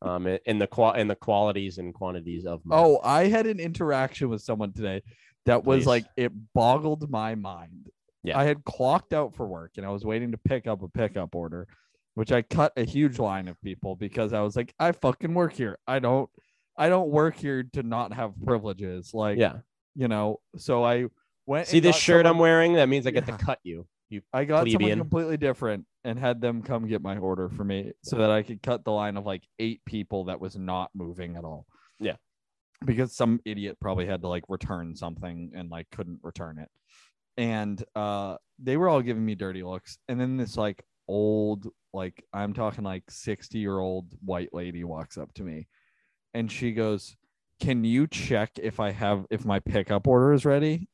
um, 0.00 0.26
in- 0.28 0.38
in 0.46 0.58
the 0.58 0.66
qual 0.66 0.92
in 0.92 1.08
the 1.08 1.16
qualities 1.16 1.78
and 1.78 1.92
quantities 1.92 2.46
of 2.46 2.64
mud. 2.64 2.78
Oh, 2.80 3.00
I 3.02 3.26
had 3.26 3.46
an 3.46 3.58
interaction 3.58 4.28
with 4.28 4.42
someone 4.42 4.72
today 4.72 5.02
that 5.44 5.64
was 5.64 5.80
Please. 5.80 5.86
like 5.86 6.04
it 6.16 6.32
boggled 6.54 7.10
my 7.10 7.34
mind. 7.34 7.88
Yeah. 8.22 8.38
I 8.38 8.44
had 8.44 8.64
clocked 8.64 9.12
out 9.12 9.34
for 9.34 9.46
work 9.46 9.72
and 9.76 9.86
I 9.86 9.90
was 9.90 10.04
waiting 10.04 10.32
to 10.32 10.38
pick 10.38 10.66
up 10.66 10.82
a 10.82 10.88
pickup 10.88 11.34
order, 11.34 11.68
which 12.14 12.32
I 12.32 12.42
cut 12.42 12.72
a 12.76 12.84
huge 12.84 13.18
line 13.20 13.46
of 13.46 13.60
people 13.62 13.94
because 13.94 14.32
I 14.32 14.40
was 14.40 14.56
like, 14.56 14.74
I 14.80 14.90
fucking 14.92 15.32
work 15.34 15.52
here. 15.52 15.78
I 15.86 15.98
don't 16.00 16.28
I 16.76 16.88
don't 16.88 17.10
work 17.10 17.36
here 17.36 17.64
to 17.74 17.82
not 17.82 18.12
have 18.14 18.32
privileges. 18.44 19.12
Like 19.14 19.38
yeah. 19.38 19.58
you 19.94 20.08
know, 20.08 20.40
so 20.56 20.84
I 20.84 21.06
went 21.46 21.68
See 21.68 21.80
this 21.80 21.96
shirt 21.96 22.26
I'm 22.26 22.38
wearing? 22.38 22.74
That 22.74 22.88
means 22.88 23.06
I 23.06 23.10
get 23.10 23.26
Yeah. 23.28 23.36
to 23.36 23.44
cut 23.44 23.58
you. 23.62 23.86
You 24.08 24.22
I 24.32 24.44
got 24.44 24.66
plebeian. 24.66 24.80
someone 24.80 24.98
completely 24.98 25.36
different 25.36 25.84
and 26.04 26.18
had 26.18 26.40
them 26.40 26.62
come 26.62 26.86
get 26.86 27.02
my 27.02 27.16
order 27.16 27.48
for 27.48 27.64
me 27.64 27.92
so 28.02 28.16
that 28.18 28.30
I 28.30 28.42
could 28.42 28.62
cut 28.62 28.84
the 28.84 28.92
line 28.92 29.16
of 29.16 29.26
like 29.26 29.42
eight 29.58 29.84
people 29.84 30.24
that 30.26 30.40
was 30.40 30.56
not 30.56 30.90
moving 30.94 31.36
at 31.36 31.44
all. 31.44 31.66
Yeah. 31.98 32.14
Because 32.84 33.16
some 33.16 33.40
idiot 33.44 33.78
probably 33.80 34.06
had 34.06 34.20
to 34.22 34.28
like 34.28 34.44
return 34.48 34.94
something 34.94 35.50
and 35.56 35.70
like 35.70 35.90
couldn't 35.90 36.20
return 36.22 36.58
it. 36.58 36.68
And 37.36 37.82
uh 37.96 38.36
they 38.62 38.76
were 38.76 38.88
all 38.88 39.02
giving 39.02 39.24
me 39.24 39.34
dirty 39.34 39.62
looks. 39.64 39.98
And 40.08 40.20
then 40.20 40.36
this 40.36 40.56
like 40.56 40.84
old, 41.08 41.66
like 41.92 42.24
I'm 42.32 42.52
talking 42.52 42.84
like 42.84 43.10
60 43.10 43.58
year 43.58 43.78
old 43.78 44.06
white 44.24 44.50
lady 44.52 44.84
walks 44.84 45.18
up 45.18 45.32
to 45.34 45.42
me 45.42 45.66
and 46.32 46.50
she 46.52 46.72
goes, 46.72 47.16
Can 47.60 47.82
you 47.82 48.06
check 48.06 48.52
if 48.62 48.78
I 48.78 48.92
have 48.92 49.26
if 49.30 49.44
my 49.44 49.58
pickup 49.58 50.06
order 50.06 50.32
is 50.32 50.44
ready? 50.44 50.88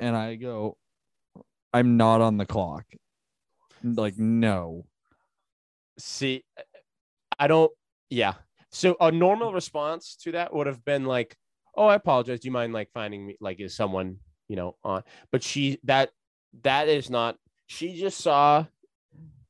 And 0.00 0.16
I 0.16 0.34
go, 0.36 0.76
I'm 1.72 1.96
not 1.96 2.20
on 2.20 2.36
the 2.36 2.46
clock. 2.46 2.84
Like, 3.82 4.18
no. 4.18 4.86
see 5.98 6.44
i 7.38 7.46
don't 7.46 7.70
yeah 8.10 8.34
so 8.70 8.96
a 9.00 9.10
normal 9.10 9.52
response 9.52 10.16
to 10.16 10.32
that 10.32 10.52
would 10.54 10.66
have 10.66 10.84
been 10.84 11.04
like 11.06 11.36
oh 11.76 11.86
i 11.86 11.94
apologize 11.94 12.40
do 12.40 12.48
you 12.48 12.52
mind 12.52 12.72
like 12.72 12.90
finding 12.92 13.26
me 13.26 13.36
like 13.40 13.60
is 13.60 13.74
someone 13.76 14.16
you 14.48 14.56
know 14.56 14.76
on 14.84 15.02
but 15.32 15.42
she 15.42 15.78
that 15.84 16.10
that 16.62 16.88
is 16.88 17.08
not 17.10 17.36
she 17.66 17.98
just 17.98 18.18
saw 18.18 18.64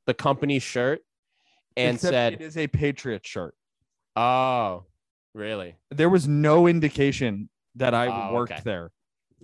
the 0.06 0.14
company 0.14 0.58
shirt 0.60 1.00
and 1.76 1.94
Except 1.96 2.12
said 2.12 2.32
it 2.34 2.40
is 2.40 2.56
a 2.56 2.66
Patriot 2.68 3.26
shirt. 3.26 3.54
oh 4.16 4.84
really 5.34 5.74
There 5.90 6.08
was 6.10 6.26
no 6.28 6.66
indication 6.66 7.48
that 7.76 7.94
I 7.94 8.06
Oh, 8.06 8.34
worked 8.34 8.52
okay. 8.52 8.62
there. 8.64 8.90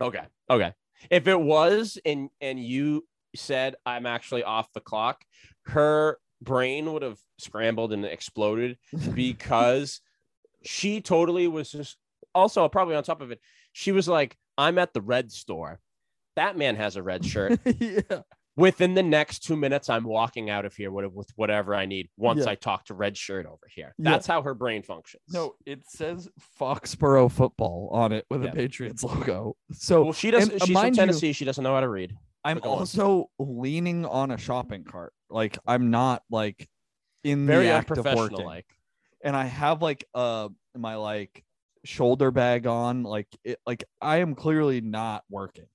okay 0.00 0.22
okay 0.50 0.72
if 1.10 1.26
it 1.28 1.40
was 1.40 1.98
and 2.04 2.30
and 2.40 2.58
you 2.58 3.04
said 3.34 3.74
i'm 3.86 4.06
actually 4.06 4.42
off 4.42 4.72
the 4.72 4.80
clock 4.80 5.24
her 5.64 6.18
brain 6.40 6.92
would 6.92 7.02
have 7.02 7.18
scrambled 7.38 7.92
and 7.92 8.04
exploded 8.04 8.76
because 9.14 10.00
she 10.62 11.00
totally 11.00 11.48
was 11.48 11.70
just 11.70 11.96
also 12.34 12.68
probably 12.68 12.94
on 12.94 13.02
top 13.02 13.20
of 13.20 13.30
it 13.30 13.40
she 13.72 13.92
was 13.92 14.08
like 14.08 14.36
i'm 14.58 14.78
at 14.78 14.92
the 14.92 15.00
red 15.00 15.30
store 15.30 15.80
that 16.36 16.56
man 16.56 16.76
has 16.76 16.96
a 16.96 17.02
red 17.02 17.24
shirt 17.24 17.58
yeah. 17.78 18.20
Within 18.56 18.94
the 18.94 19.02
next 19.02 19.40
two 19.40 19.56
minutes 19.56 19.88
i'm 19.88 20.04
walking 20.04 20.50
out 20.50 20.64
of 20.64 20.74
here 20.74 20.90
with, 20.90 21.10
whatever 21.36 21.74
i 21.74 21.86
need 21.86 22.08
once 22.16 22.44
Yeah. 22.44 22.50
i 22.50 22.54
talk 22.54 22.84
to 22.86 22.94
red 22.94 23.16
shirt 23.16 23.46
over 23.46 23.66
here 23.74 23.94
Yeah. 23.98 24.10
that's 24.10 24.26
how 24.26 24.42
her 24.42 24.54
brain 24.54 24.82
functions 24.82 25.22
No, 25.30 25.54
it 25.66 25.82
says 25.88 26.28
Foxborough 26.60 27.30
football 27.30 27.88
on 27.92 28.12
it 28.12 28.26
with 28.30 28.42
Yeah. 28.44 28.50
a 28.50 28.54
Patriots 28.54 29.02
logo. 29.02 29.56
So 29.72 30.02
well 30.04 30.12
she 30.12 30.30
doesn't 30.30 30.52
and, 30.52 30.62
uh, 30.62 30.64
she's 30.66 30.74
from 30.74 30.82
mind 30.82 30.96
you- 30.96 31.00
tennessee 31.02 31.32
she 31.32 31.44
doesn't 31.44 31.64
know 31.64 31.74
how 31.74 31.80
to 31.80 31.88
read 31.88 32.14
I'm 32.44 32.58
go 32.58 32.72
on. 32.72 32.78
also 32.80 33.30
leaning 33.38 34.04
on 34.04 34.32
a 34.32 34.36
shopping 34.36 34.82
cart. 34.82 35.12
Like 35.30 35.58
I'm 35.66 35.90
not 35.90 36.22
like 36.28 36.68
in 37.22 37.46
very 37.46 37.66
the 37.66 37.70
act 37.70 37.90
of 37.92 38.04
working. 38.04 38.44
like 38.44 38.66
and 39.22 39.36
I 39.36 39.44
have 39.44 39.80
like 39.80 40.04
uh 40.12 40.48
my 40.76 40.96
like 40.96 41.44
shoulder 41.84 42.32
bag 42.32 42.66
on, 42.66 43.04
like 43.04 43.28
it 43.44 43.60
like 43.64 43.84
I 44.00 44.16
am 44.18 44.34
clearly 44.34 44.80
not 44.80 45.22
working. 45.30 45.66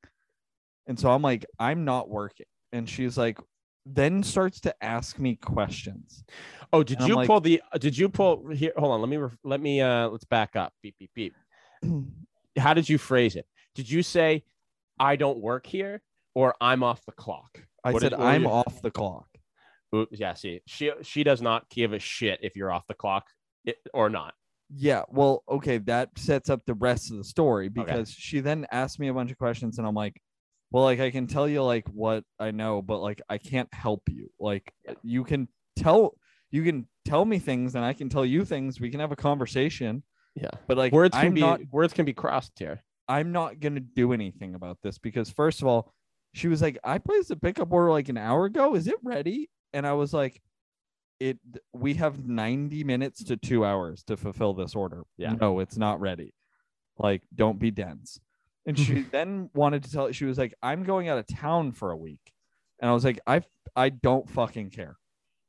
And 0.87 0.99
so 0.99 1.09
I'm 1.09 1.21
like, 1.21 1.45
I'm 1.57 1.85
not 1.85 2.09
working. 2.09 2.45
And 2.77 2.87
she's 2.87 3.17
like, 3.17 3.39
then 3.85 4.21
starts 4.23 4.59
to 4.61 4.83
ask 4.83 5.17
me 5.17 5.35
questions. 5.35 6.23
Oh, 6.73 6.83
did 6.83 7.01
you 7.01 7.15
like- 7.15 7.27
pull 7.27 7.39
the? 7.41 7.61
uh, 7.71 7.77
Did 7.77 7.97
you 7.97 8.09
pull 8.09 8.49
here? 8.49 8.73
Hold 8.77 8.91
on. 8.91 9.01
Let 9.01 9.09
me. 9.09 9.27
Let 9.43 9.61
me. 9.61 9.81
Uh, 9.81 10.09
let's 10.09 10.25
back 10.25 10.55
up. 10.55 10.73
Beep 10.83 10.95
beep 10.99 11.11
beep. 11.15 11.33
How 12.57 12.73
did 12.73 12.89
you 12.89 12.97
phrase 12.97 13.35
it? 13.35 13.45
Did 13.75 13.89
you 13.89 14.03
say, 14.03 14.43
"I 14.99 15.15
don't 15.15 15.39
work 15.39 15.65
here," 15.65 16.01
or 16.35 16.55
"I'm 16.59 16.83
off 16.83 17.05
the 17.05 17.13
clock"? 17.13 17.61
I 17.83 17.91
What 17.93 18.01
said, 18.01 18.11
were 18.11 18.25
I'm 18.25 18.45
off 18.45 18.81
the 18.81 18.91
clock. 18.91 19.27
Ooh, 19.95 20.07
yeah. 20.11 20.33
See, 20.33 20.59
she 20.65 20.91
she 21.03 21.23
does 21.23 21.41
not 21.41 21.69
give 21.69 21.93
a 21.93 21.99
shit 21.99 22.39
if 22.41 22.55
you're 22.57 22.71
off 22.71 22.85
the 22.87 22.93
clock 22.95 23.25
or 23.93 24.09
not. 24.09 24.33
Yeah, 24.75 25.03
well, 25.09 25.43
okay, 25.49 25.77
that 25.77 26.09
sets 26.17 26.49
up 26.49 26.65
the 26.65 26.73
rest 26.73 27.09
of 27.11 27.17
the 27.17 27.23
story 27.23 27.69
because 27.69 28.11
she 28.11 28.41
then 28.41 28.67
asked 28.69 28.99
me 28.99 29.07
a 29.07 29.13
bunch 29.13 29.31
of 29.31 29.37
questions 29.37 29.77
and 29.77 29.87
I'm 29.87 29.95
like, 29.95 30.21
well, 30.71 30.83
like 30.83 30.99
I 30.99 31.11
can 31.11 31.27
tell 31.27 31.47
you 31.47 31.63
like 31.63 31.87
what 31.87 32.23
I 32.39 32.51
know, 32.51 32.81
but 32.81 32.99
like 32.99 33.21
I 33.29 33.37
can't 33.37 33.73
help 33.73 34.03
you. 34.09 34.29
Like 34.39 34.73
Yeah. 34.85 34.93
you 35.03 35.23
can 35.23 35.47
tell 35.75 36.15
you 36.51 36.63
can 36.63 36.87
tell 37.05 37.25
me 37.25 37.39
things 37.39 37.75
and 37.75 37.83
I 37.83 37.93
can 37.93 38.09
tell 38.09 38.25
you 38.25 38.45
things. 38.45 38.79
We 38.79 38.89
can 38.89 38.99
have 38.99 39.11
a 39.11 39.15
conversation, 39.17 40.03
Yeah. 40.35 40.51
but 40.67 40.77
like 40.77 40.91
words 40.91 41.15
can 41.15 41.27
I'm 41.27 41.33
be 41.33 41.41
not 41.41 41.61
words 41.71 41.93
can 41.93 42.05
be 42.05 42.13
crossed 42.13 42.59
here. 42.59 42.83
I'm 43.07 43.31
not 43.31 43.59
gonna 43.59 43.79
do 43.79 44.11
anything 44.13 44.55
about 44.55 44.77
this 44.83 44.97
because 44.97 45.29
first 45.29 45.61
of 45.61 45.67
all, 45.67 45.93
she 46.33 46.47
was 46.49 46.61
like, 46.61 46.77
I 46.83 46.97
placed 46.97 47.31
a 47.31 47.35
pickup 47.37 47.71
order 47.71 47.89
like 47.91 48.09
an 48.09 48.17
hour 48.17 48.45
ago. 48.45 48.75
Is 48.75 48.87
it 48.87 48.95
ready? 49.03 49.49
And 49.73 49.87
I 49.87 49.93
was 49.93 50.13
like, 50.13 50.41
it 51.19 51.39
we 51.73 51.95
have 51.95 52.27
90 52.27 52.83
minutes 52.83 53.23
to 53.25 53.37
two 53.37 53.63
hours 53.65 54.03
to 54.03 54.17
fulfill 54.17 54.53
this 54.53 54.75
order. 54.75 55.03
Yeah. 55.17 55.33
No, 55.39 55.59
it's 55.59 55.77
not 55.77 55.99
ready. 56.01 56.33
Like, 56.99 57.23
don't 57.33 57.59
be 57.59 57.71
dense. 57.71 58.19
And 58.67 58.77
she 58.79 59.03
then 59.11 59.49
wanted 59.55 59.83
to 59.85 59.91
tell 59.91 60.11
she 60.11 60.25
was 60.25 60.37
like, 60.37 60.53
I'm 60.63 60.83
going 60.83 61.09
out 61.09 61.19
of 61.19 61.27
town 61.27 61.73
for 61.73 61.91
a 61.91 61.97
week. 61.97 62.33
And 62.81 62.89
I 62.91 62.93
was 62.93 63.05
like, 63.05 63.19
I 63.27 63.41
I 63.75 63.89
don't 63.89 64.29
fucking 64.29 64.71
care. 64.71 64.97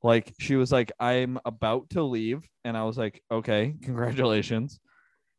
Like 0.02 0.34
she 0.40 0.56
was 0.56 0.72
like, 0.72 0.92
I'm 1.00 1.38
about 1.44 1.90
to 1.90 2.02
leave. 2.04 2.48
And 2.64 2.76
I 2.76 2.84
was 2.84 2.98
like, 2.98 3.22
okay, 3.30 3.74
congratulations. 3.82 4.80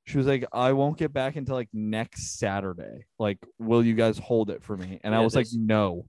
She 0.05 0.17
was 0.17 0.27
like, 0.27 0.45
I 0.53 0.73
won't 0.73 0.97
get 0.97 1.13
back 1.13 1.36
until 1.38 1.55
like 1.55 1.69
next 1.73 2.39
Saturday. 2.39 3.05
Like, 3.19 3.39
will 3.59 3.86
you 3.86 3.95
guys 3.95 4.19
hold 4.19 4.51
it 4.51 4.63
for 4.63 4.77
me? 4.77 4.99
And 5.03 5.15
I 5.15 5.21
Yeah, 5.21 5.21
was 5.21 5.36
like, 5.36 5.49
no. 5.51 6.07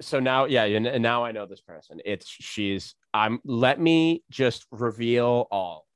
So 0.00 0.18
now, 0.20 0.46
yeah, 0.46 0.64
and, 0.64 0.86
and 0.86 1.02
now 1.02 1.24
I 1.24 1.32
know 1.32 1.46
this 1.46 1.60
person. 1.60 2.00
It's 2.04 2.26
she's. 2.28 2.94
I'm. 3.14 3.40
Let 3.44 3.80
me 3.80 4.24
just 4.30 4.66
reveal 4.70 5.46
all. 5.50 5.86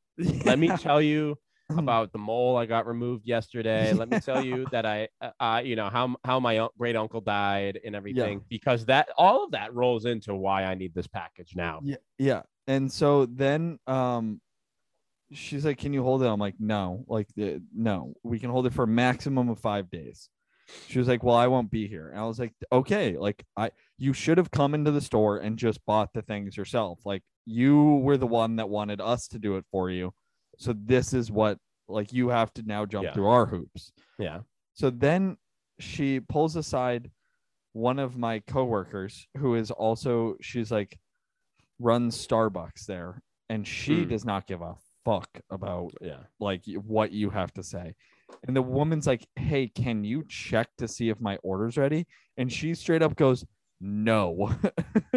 Let 0.45 0.59
me 0.59 0.73
tell 0.73 1.03
you 1.03 1.39
about 1.71 2.13
the 2.13 2.19
mole 2.19 2.57
I 2.57 2.67
got 2.67 2.87
removed 2.87 3.27
yesterday. 3.27 3.93
Let 3.93 4.09
me 4.09 4.21
tell 4.21 4.45
you 4.45 4.67
that 4.71 4.87
I, 4.87 5.09
uh, 5.41 5.63
you 5.65 5.77
know, 5.77 5.89
how 5.89 6.17
how 6.25 6.39
my 6.41 6.69
great 6.79 6.97
uncle 6.97 7.21
died 7.21 7.81
and 7.85 7.97
everything, 7.97 8.41
because 8.49 8.87
that 8.87 9.09
all 9.17 9.45
of 9.45 9.51
that 9.53 9.75
rolls 9.75 10.05
into 10.05 10.35
why 10.35 10.65
I 10.65 10.75
need 10.75 10.95
this 10.95 11.07
package 11.07 11.55
now. 11.57 11.81
Yeah, 11.83 11.97
yeah. 12.19 12.43
And 12.67 12.91
so 12.91 13.27
then 13.27 13.79
um 13.87 14.41
she's 15.33 15.65
like, 15.65 15.79
Can 15.79 15.93
you 15.93 16.03
hold 16.03 16.23
it? 16.23 16.27
I'm 16.27 16.41
like, 16.41 16.57
no, 16.59 17.05
like 17.09 17.29
uh, 17.41 17.59
no, 17.75 18.15
we 18.23 18.39
can 18.39 18.51
hold 18.51 18.67
it 18.67 18.75
for 18.75 18.85
a 18.85 18.89
maximum 18.89 19.49
of 19.49 19.59
five 19.59 19.91
days. 19.91 20.29
She 20.89 20.99
was 20.99 21.09
like, 21.09 21.23
Well, 21.23 21.37
I 21.37 21.49
won't 21.49 21.71
be 21.71 21.89
here. 21.89 22.11
And 22.11 22.21
I 22.21 22.25
was 22.25 22.39
like, 22.39 22.55
Okay, 22.73 23.17
like 23.17 23.45
I 23.57 23.71
you 23.99 24.13
should 24.13 24.39
have 24.39 24.51
come 24.51 24.75
into 24.75 24.93
the 24.93 25.01
store 25.01 25.39
and 25.39 25.59
just 25.59 25.85
bought 25.85 26.13
the 26.13 26.23
things 26.23 26.57
yourself. 26.57 27.01
Like 27.05 27.23
you 27.45 27.97
were 27.97 28.17
the 28.17 28.27
one 28.27 28.57
that 28.57 28.69
wanted 28.69 29.01
us 29.01 29.27
to 29.29 29.39
do 29.39 29.57
it 29.57 29.65
for 29.71 29.91
you. 29.91 30.13
So 30.57 30.73
this 30.75 31.13
is 31.13 31.31
what 31.31 31.59
like 31.89 32.13
you 32.13 32.29
have 32.29 32.53
to 32.55 32.63
now 32.63 32.85
jump 32.85 33.05
Yeah. 33.05 33.13
through 33.15 33.29
our 33.29 33.47
hoops. 33.47 33.93
Yeah. 34.19 34.41
So 34.75 34.91
then 34.91 35.37
she 35.79 36.21
pulls 36.21 36.57
aside 36.57 37.11
one 37.73 37.99
of 37.99 38.17
my 38.17 38.41
coworkers 38.41 39.27
who 39.37 39.55
is 39.55 39.71
also 39.71 40.37
she's 40.41 40.73
like 40.73 40.99
runs 41.79 42.27
Starbucks 42.27 42.87
there 42.87 43.23
and 43.49 43.67
she 43.67 44.03
Hmm. 44.03 44.09
does 44.09 44.25
not 44.25 44.47
give 44.47 44.63
a 44.63 44.75
fuck 45.05 45.29
about 45.51 45.93
Yeah. 46.01 46.25
like 46.41 46.65
what 46.75 47.13
you 47.13 47.31
have 47.31 47.53
to 47.55 47.63
say. 47.63 47.95
And 48.49 48.57
the 48.57 48.63
woman's 48.63 49.07
like, 49.07 49.25
"Hey, 49.37 49.69
can 49.69 50.03
you 50.03 50.25
check 50.27 50.69
to 50.79 50.89
see 50.89 51.11
if 51.11 51.21
my 51.21 51.37
order's 51.45 51.77
ready?" 51.77 52.07
And 52.37 52.53
she 52.53 52.75
straight 52.75 53.03
up 53.03 53.15
goes, 53.15 53.45
"No." 53.81 54.55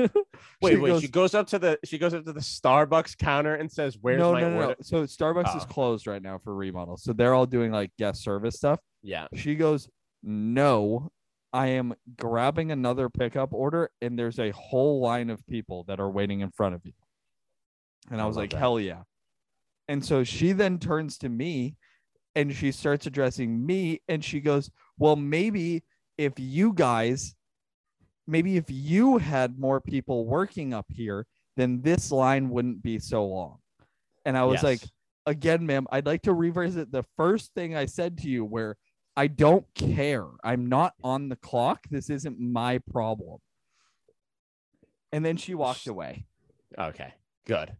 Wait, 0.61 0.77
wait. 0.81 0.89
goes, 0.89 1.01
she 1.01 1.07
goes 1.07 1.33
up 1.35 1.47
to 1.47 1.59
the 1.59 1.79
she 1.85 1.97
goes 1.97 2.13
up 2.13 2.25
to 2.25 2.33
the 2.33 2.39
Starbucks 2.41 3.17
counter 3.17 3.55
and 3.55 3.71
says, 3.71 3.97
"Where's 3.99 4.19
no, 4.19 4.33
my 4.33 4.41
no, 4.41 4.49
no, 4.49 4.55
no. 4.59 4.61
order?" 4.67 4.75
So 4.81 5.03
Starbucks 5.03 5.55
is 5.55 5.63
Oh. 5.63 5.67
closed 5.67 6.05
right 6.07 6.21
now 6.21 6.37
for 6.37 6.53
remodel. 6.53 6.97
So 6.97 7.13
they're 7.13 7.33
all 7.33 7.45
doing 7.45 7.71
like 7.71 7.91
guest 7.97 8.21
service 8.23 8.55
stuff. 8.55 8.79
Yeah. 9.01 9.27
She 9.33 9.55
goes, 9.55 9.89
No, 10.21 11.11
I 11.53 11.67
am 11.67 11.93
grabbing 12.17 12.71
another 12.71 13.09
pickup 13.09 13.53
order, 13.53 13.89
and 14.01 14.19
there's 14.19 14.37
a 14.39 14.51
whole 14.51 14.99
line 14.99 15.29
of 15.29 15.45
people 15.47 15.85
that 15.85 15.99
are 16.01 16.09
waiting 16.09 16.41
in 16.41 16.51
front 16.51 16.75
of 16.75 16.81
you. 16.85 16.91
And 18.11 18.19
I, 18.19 18.25
I 18.25 18.27
was 18.27 18.35
like, 18.37 18.49
that. 18.51 18.57
Hell 18.57 18.79
yeah. 18.79 19.03
And 19.87 20.03
so 20.05 20.23
she 20.23 20.51
then 20.51 20.77
turns 20.79 21.17
to 21.19 21.29
me 21.29 21.75
and 22.35 22.53
she 22.53 22.71
starts 22.71 23.07
addressing 23.07 23.65
me, 23.65 24.01
and 24.07 24.23
she 24.23 24.39
goes, 24.41 24.69
Well, 24.97 25.15
maybe 25.15 25.83
if 26.17 26.33
you 26.37 26.73
guys, 26.73 27.33
maybe 28.29 28.57
if 28.57 28.65
you 28.69 29.17
had 29.17 29.59
more 29.59 29.81
people 29.81 30.25
working 30.25 30.73
up 30.73 30.85
here, 30.89 31.25
then 31.57 31.81
this 31.81 32.11
line 32.11 32.49
wouldn't 32.49 32.81
be 32.81 32.99
so 32.99 33.25
long. 33.25 33.57
And 34.25 34.37
I 34.37 34.45
was 34.45 34.63
like, 34.63 34.81
again, 35.25 35.65
ma'am, 35.65 35.87
I'd 35.91 36.05
like 36.05 36.21
to 36.23 36.33
revisit 36.33 36.91
the 36.91 37.03
first 37.17 37.53
thing 37.53 37.75
I 37.75 37.85
said 37.85 38.17
to 38.19 38.29
you 38.29 38.45
where 38.45 38.77
I 39.15 39.27
don't 39.27 39.65
care. 39.75 40.25
I'm 40.43 40.67
not 40.67 40.93
on 41.03 41.29
the 41.29 41.35
clock. 41.35 41.81
This 41.89 42.09
isn't 42.09 42.39
my 42.39 42.79
problem. 42.91 43.39
And 45.11 45.25
then 45.25 45.37
she 45.37 45.55
walked 45.55 45.87
away. 45.87 46.25
okay, 46.77 47.13
good. 47.45 47.75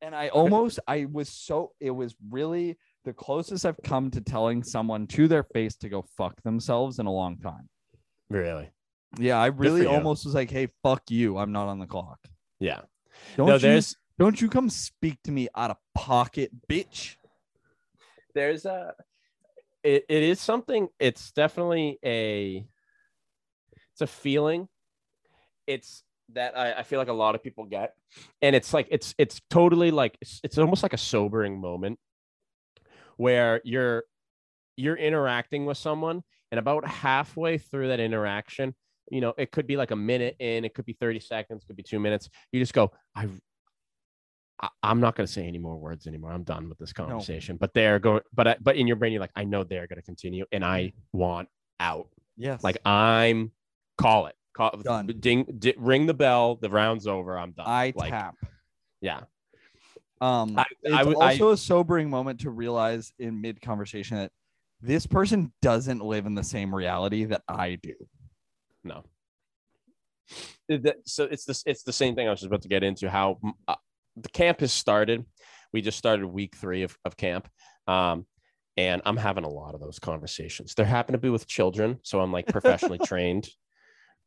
And 0.00 0.14
I 0.14 0.28
almost, 0.28 0.78
I 0.86 1.06
was 1.10 1.28
so, 1.28 1.72
it 1.80 1.90
was 1.90 2.14
really 2.30 2.78
the 3.04 3.12
closest 3.12 3.66
I've 3.66 3.82
come 3.82 4.10
to 4.12 4.20
telling 4.20 4.62
someone 4.62 5.08
to 5.08 5.26
their 5.26 5.42
face 5.42 5.74
to 5.78 5.88
go 5.88 6.04
fuck 6.16 6.40
themselves 6.42 7.00
in 7.00 7.06
a 7.06 7.12
long 7.12 7.38
time. 7.38 7.68
Really? 8.30 8.70
Yeah, 9.16 9.38
I 9.38 9.46
really 9.46 9.86
almost 9.86 10.24
was 10.24 10.34
like, 10.34 10.50
hey, 10.50 10.68
fuck 10.82 11.02
you. 11.10 11.38
I'm 11.38 11.52
not 11.52 11.68
on 11.68 11.78
the 11.78 11.86
clock. 11.86 12.18
Yeah. 12.60 12.82
Don't 13.36 13.46
no, 13.46 13.54
you, 13.54 13.60
there's 13.60 13.96
don't 14.18 14.40
you 14.40 14.48
come 14.48 14.68
speak 14.68 15.18
to 15.24 15.32
me 15.32 15.48
out 15.56 15.70
of 15.70 15.76
pocket, 15.94 16.50
bitch. 16.68 17.16
there's 18.34 18.66
a 18.66 18.94
it, 19.82 20.04
it 20.08 20.22
is 20.22 20.40
something 20.40 20.88
it's 20.98 21.32
definitely 21.32 21.98
a 22.04 22.64
it's 23.92 24.00
a 24.00 24.06
feeling 24.06 24.68
it's 25.66 26.02
that 26.32 26.56
I, 26.58 26.72
I 26.74 26.82
feel 26.82 26.98
like 26.98 27.08
a 27.08 27.12
lot 27.12 27.34
of 27.34 27.42
people 27.42 27.64
get 27.64 27.94
and 28.42 28.54
it's 28.54 28.74
like 28.74 28.88
it's 28.90 29.14
it's 29.18 29.40
totally 29.50 29.90
like 29.90 30.18
it's, 30.20 30.40
it's 30.44 30.58
almost 30.58 30.82
like 30.82 30.92
a 30.92 30.98
sobering 30.98 31.60
moment 31.60 31.98
where 33.16 33.60
you're 33.64 34.04
you're 34.76 34.96
interacting 34.96 35.64
with 35.64 35.78
someone 35.78 36.22
and 36.50 36.58
about 36.58 36.86
halfway 36.86 37.58
through 37.58 37.88
that 37.88 38.00
interaction 38.00 38.74
you 39.10 39.20
know 39.20 39.34
it 39.38 39.50
could 39.52 39.66
be 39.66 39.76
like 39.76 39.90
a 39.90 39.96
minute 39.96 40.36
in 40.38 40.64
it 40.64 40.74
could 40.74 40.84
be 40.84 40.92
30 40.92 41.20
seconds 41.20 41.64
could 41.64 41.76
be 41.76 41.82
two 41.82 41.98
minutes 42.00 42.28
you 42.52 42.60
just 42.60 42.74
go 42.74 42.90
i 43.14 43.26
I- 44.60 44.68
I'm 44.82 44.98
not 45.00 45.14
going 45.14 45.26
to 45.26 45.32
say 45.32 45.46
any 45.46 45.58
more 45.58 45.76
words 45.76 46.08
anymore. 46.08 46.32
I'm 46.32 46.42
done 46.42 46.68
with 46.68 46.78
this 46.78 46.92
conversation. 46.92 47.56
But 47.58 47.74
they're 47.74 48.00
going, 48.00 48.22
but 48.34 48.48
I- 48.48 48.56
but 48.60 48.74
in 48.74 48.88
your 48.88 48.96
brain, 48.96 49.12
you're 49.12 49.20
like, 49.20 49.30
I 49.36 49.44
know 49.44 49.62
they're 49.62 49.86
going 49.86 50.00
to 50.00 50.02
continue, 50.02 50.46
and 50.50 50.64
I 50.64 50.94
want 51.12 51.48
out. 51.78 52.08
Yes. 52.36 52.64
Like 52.64 52.78
I'm, 52.84 53.52
call 53.98 54.26
it, 54.26 54.34
call 54.54 54.72
Done. 54.82 55.06
ding, 55.20 55.44
di- 55.60 55.74
ring 55.78 56.06
the 56.06 56.14
bell. 56.14 56.56
The 56.56 56.70
round's 56.70 57.06
over. 57.06 57.38
I'm 57.38 57.52
done. 57.52 57.66
I 57.68 57.92
like, 57.94 58.10
tap. 58.10 58.34
yeah, 59.00 59.20
Um, 60.20 60.58
I- 60.58 60.64
it's 60.82 60.92
I 60.92 60.98
w- 61.04 61.18
I- 61.20 61.32
also 61.34 61.50
a 61.50 61.56
sobering 61.56 62.10
moment 62.10 62.40
to 62.40 62.50
realize 62.50 63.12
in 63.20 63.40
mid 63.40 63.62
conversation 63.62 64.16
that 64.16 64.32
this 64.80 65.06
person 65.06 65.52
doesn't 65.62 66.00
live 66.04 66.26
in 66.26 66.34
the 66.34 66.42
same 66.42 66.74
reality 66.74 67.26
that 67.26 67.42
I 67.48 67.76
do. 67.76 67.94
No. 68.88 69.04
So 71.06 71.24
it's 71.24 71.44
this, 71.44 71.62
it's 71.66 71.82
the 71.82 71.92
same 71.92 72.14
thing 72.14 72.26
I 72.26 72.30
was 72.30 72.40
just 72.40 72.48
about 72.48 72.62
to 72.62 72.68
get 72.68 72.82
into. 72.82 73.08
How 73.08 73.38
uh, 73.66 73.76
the 74.16 74.28
camp 74.28 74.60
has 74.60 74.72
started. 74.72 75.24
We 75.72 75.80
just 75.80 75.98
started 75.98 76.26
week 76.26 76.56
three 76.56 76.82
of, 76.82 76.96
of 77.04 77.16
camp. 77.16 77.48
Um, 77.86 78.26
and 78.76 79.02
I'm 79.04 79.16
having 79.16 79.44
a 79.44 79.48
lot 79.48 79.74
of 79.74 79.80
those 79.80 79.98
conversations. 79.98 80.74
There 80.74 80.86
happen 80.86 81.12
to 81.12 81.18
be 81.18 81.30
with 81.30 81.46
children, 81.46 81.98
so 82.02 82.20
I'm 82.20 82.32
like 82.32 82.46
professionally 82.46 82.98
trained, 83.04 83.48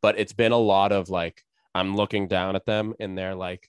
but 0.02 0.18
it's 0.18 0.34
been 0.34 0.52
a 0.52 0.58
lot 0.58 0.92
of 0.92 1.08
like 1.08 1.42
I'm 1.74 1.96
looking 1.96 2.28
down 2.28 2.54
at 2.54 2.66
them 2.66 2.92
and 3.00 3.16
they're 3.16 3.34
like, 3.34 3.68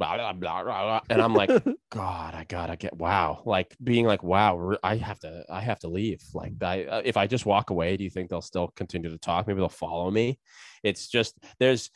blah, 0.00 0.16
blah, 0.16 0.32
blah, 0.32 0.62
blah, 0.64 1.00
and 1.10 1.20
I'm 1.20 1.34
like, 1.34 1.50
God, 1.90 2.34
I 2.34 2.44
gotta 2.48 2.76
get 2.76 2.96
wow, 2.96 3.42
like 3.44 3.76
being 3.84 4.06
like, 4.06 4.22
wow, 4.22 4.72
I 4.82 4.96
have 4.96 5.20
to, 5.20 5.44
I 5.50 5.60
have 5.60 5.78
to 5.80 5.88
leave. 5.88 6.22
Like, 6.32 6.54
I, 6.62 6.84
uh, 6.84 7.02
if 7.04 7.18
I 7.18 7.26
just 7.26 7.44
walk 7.44 7.68
away, 7.68 7.96
do 7.98 8.04
you 8.04 8.10
think 8.10 8.30
they'll 8.30 8.40
still 8.40 8.68
continue 8.68 9.10
to 9.10 9.18
talk? 9.18 9.46
Maybe 9.46 9.58
they'll 9.60 9.68
follow 9.68 10.10
me. 10.10 10.38
It's 10.82 11.06
just 11.08 11.38
there's, 11.58 11.90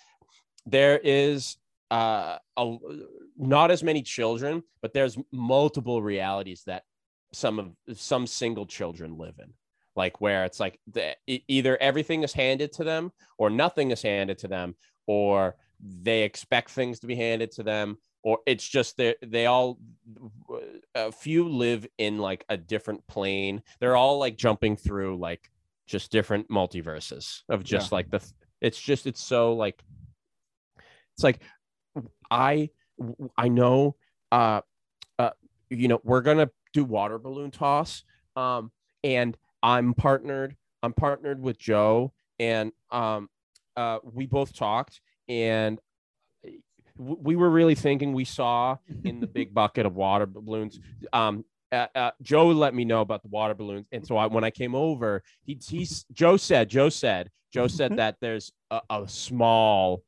there 0.66 1.00
is 1.02 1.56
uh, 1.90 2.36
a, 2.58 2.76
not 3.38 3.70
as 3.70 3.82
many 3.82 4.02
children, 4.02 4.62
but 4.82 4.92
there's 4.92 5.16
multiple 5.32 6.02
realities 6.02 6.62
that 6.66 6.82
some 7.32 7.58
of 7.58 7.98
some 7.98 8.26
single 8.26 8.66
children 8.66 9.16
live 9.16 9.34
in 9.38 9.52
like 9.96 10.20
where 10.20 10.44
it's 10.44 10.60
like 10.60 10.78
the, 10.92 11.14
either 11.26 11.76
everything 11.80 12.22
is 12.22 12.32
handed 12.32 12.72
to 12.72 12.84
them 12.84 13.12
or 13.38 13.50
nothing 13.50 13.90
is 13.90 14.02
handed 14.02 14.38
to 14.38 14.48
them 14.48 14.74
or 15.06 15.56
they 15.84 16.22
expect 16.22 16.70
things 16.70 16.98
to 17.00 17.06
be 17.06 17.14
handed 17.14 17.50
to 17.52 17.62
them 17.62 17.98
or 18.22 18.38
it's 18.46 18.66
just 18.66 18.96
they 18.96 19.14
they 19.22 19.46
all 19.46 19.78
a 20.94 21.12
few 21.12 21.48
live 21.48 21.86
in 21.98 22.18
like 22.18 22.44
a 22.48 22.56
different 22.56 23.06
plane. 23.06 23.62
They're 23.80 23.96
all 23.96 24.18
like 24.18 24.36
jumping 24.36 24.76
through 24.76 25.18
like 25.18 25.50
just 25.86 26.10
different 26.10 26.48
multiverses 26.48 27.42
of 27.50 27.62
just 27.62 27.92
like 27.92 28.10
the 28.10 28.20
it's 28.60 28.80
just 28.80 29.06
it's 29.06 29.22
so 29.22 29.52
like 29.52 29.84
it's 31.14 31.22
like 31.22 31.40
i 32.30 32.68
i 33.36 33.48
know 33.48 33.94
uh 34.32 34.60
uh 35.18 35.30
you 35.68 35.88
know 35.88 36.00
we're 36.02 36.22
gonna 36.22 36.50
do 36.72 36.84
water 36.84 37.18
balloon 37.18 37.50
toss 37.50 38.04
um 38.36 38.72
and 39.04 39.36
i'm 39.62 39.92
partnered 39.92 40.56
i'm 40.82 40.94
partnered 40.94 41.40
with 41.40 41.58
joe 41.58 42.12
and 42.38 42.72
um 42.90 43.28
uh 43.76 43.98
we 44.02 44.24
both 44.24 44.54
talked 44.54 45.02
and 45.28 45.78
we 46.96 47.34
were 47.34 47.50
really 47.50 47.74
thinking 47.74 48.12
we 48.12 48.24
saw 48.24 48.76
in 49.04 49.20
the 49.20 49.26
big 49.26 49.52
bucket 49.52 49.84
of 49.84 49.96
water 49.96 50.26
balloons 50.26 50.78
um 51.12 51.44
uh, 51.72 51.86
uh, 51.96 52.10
Joe 52.22 52.46
let 52.48 52.72
me 52.72 52.84
know 52.84 53.00
about 53.00 53.22
the 53.22 53.28
water 53.28 53.54
balloons, 53.54 53.86
and 53.90 54.06
so 54.06 54.16
I, 54.16 54.26
when 54.26 54.44
I 54.44 54.50
came 54.50 54.76
over, 54.76 55.24
he 55.42 55.58
he's 55.66 56.04
Joe 56.12 56.36
said 56.36 56.68
Joe 56.68 56.88
said 56.88 57.30
Joe 57.52 57.66
said 57.66 57.96
that 57.96 58.16
there's 58.20 58.52
a, 58.70 58.80
a 58.90 59.08
small 59.08 60.04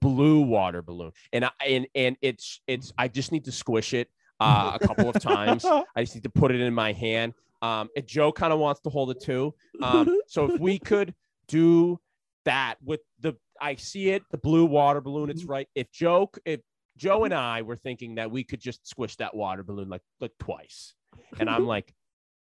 blue 0.00 0.42
water 0.42 0.82
balloon, 0.82 1.10
and 1.32 1.44
I 1.44 1.50
and 1.66 1.86
and 1.96 2.16
it's 2.22 2.60
it's 2.66 2.92
I 2.96 3.08
just 3.08 3.32
need 3.32 3.44
to 3.46 3.52
squish 3.52 3.92
it 3.92 4.08
uh, 4.40 4.78
a 4.80 4.86
couple 4.86 5.08
of 5.08 5.20
times. 5.20 5.64
I 5.96 6.02
just 6.02 6.14
need 6.14 6.24
to 6.24 6.30
put 6.30 6.52
it 6.52 6.60
in 6.60 6.72
my 6.72 6.92
hand. 6.92 7.34
Um, 7.62 7.90
and 7.94 8.06
Joe 8.06 8.32
kind 8.32 8.52
of 8.52 8.58
wants 8.58 8.80
to 8.82 8.90
hold 8.90 9.10
it 9.10 9.20
too. 9.20 9.54
Um, 9.82 10.20
so 10.26 10.50
if 10.50 10.60
we 10.60 10.78
could 10.78 11.14
do 11.46 12.00
that 12.44 12.76
with 12.82 13.00
the, 13.20 13.34
I 13.60 13.74
see 13.76 14.10
it, 14.10 14.22
the 14.30 14.38
blue 14.38 14.64
water 14.64 15.00
balloon. 15.00 15.30
It's 15.30 15.42
mm-hmm. 15.42 15.52
right. 15.52 15.68
If 15.74 15.90
Joe, 15.92 16.30
if 16.44 16.60
Joe 16.96 17.24
and 17.24 17.34
I 17.34 17.62
were 17.62 17.76
thinking 17.76 18.16
that 18.16 18.30
we 18.30 18.44
could 18.44 18.60
just 18.60 18.86
squish 18.86 19.16
that 19.16 19.34
water 19.34 19.62
balloon 19.62 19.88
like 19.88 20.02
like 20.20 20.32
twice, 20.38 20.94
and 21.38 21.48
I'm 21.48 21.66
like, 21.74 21.92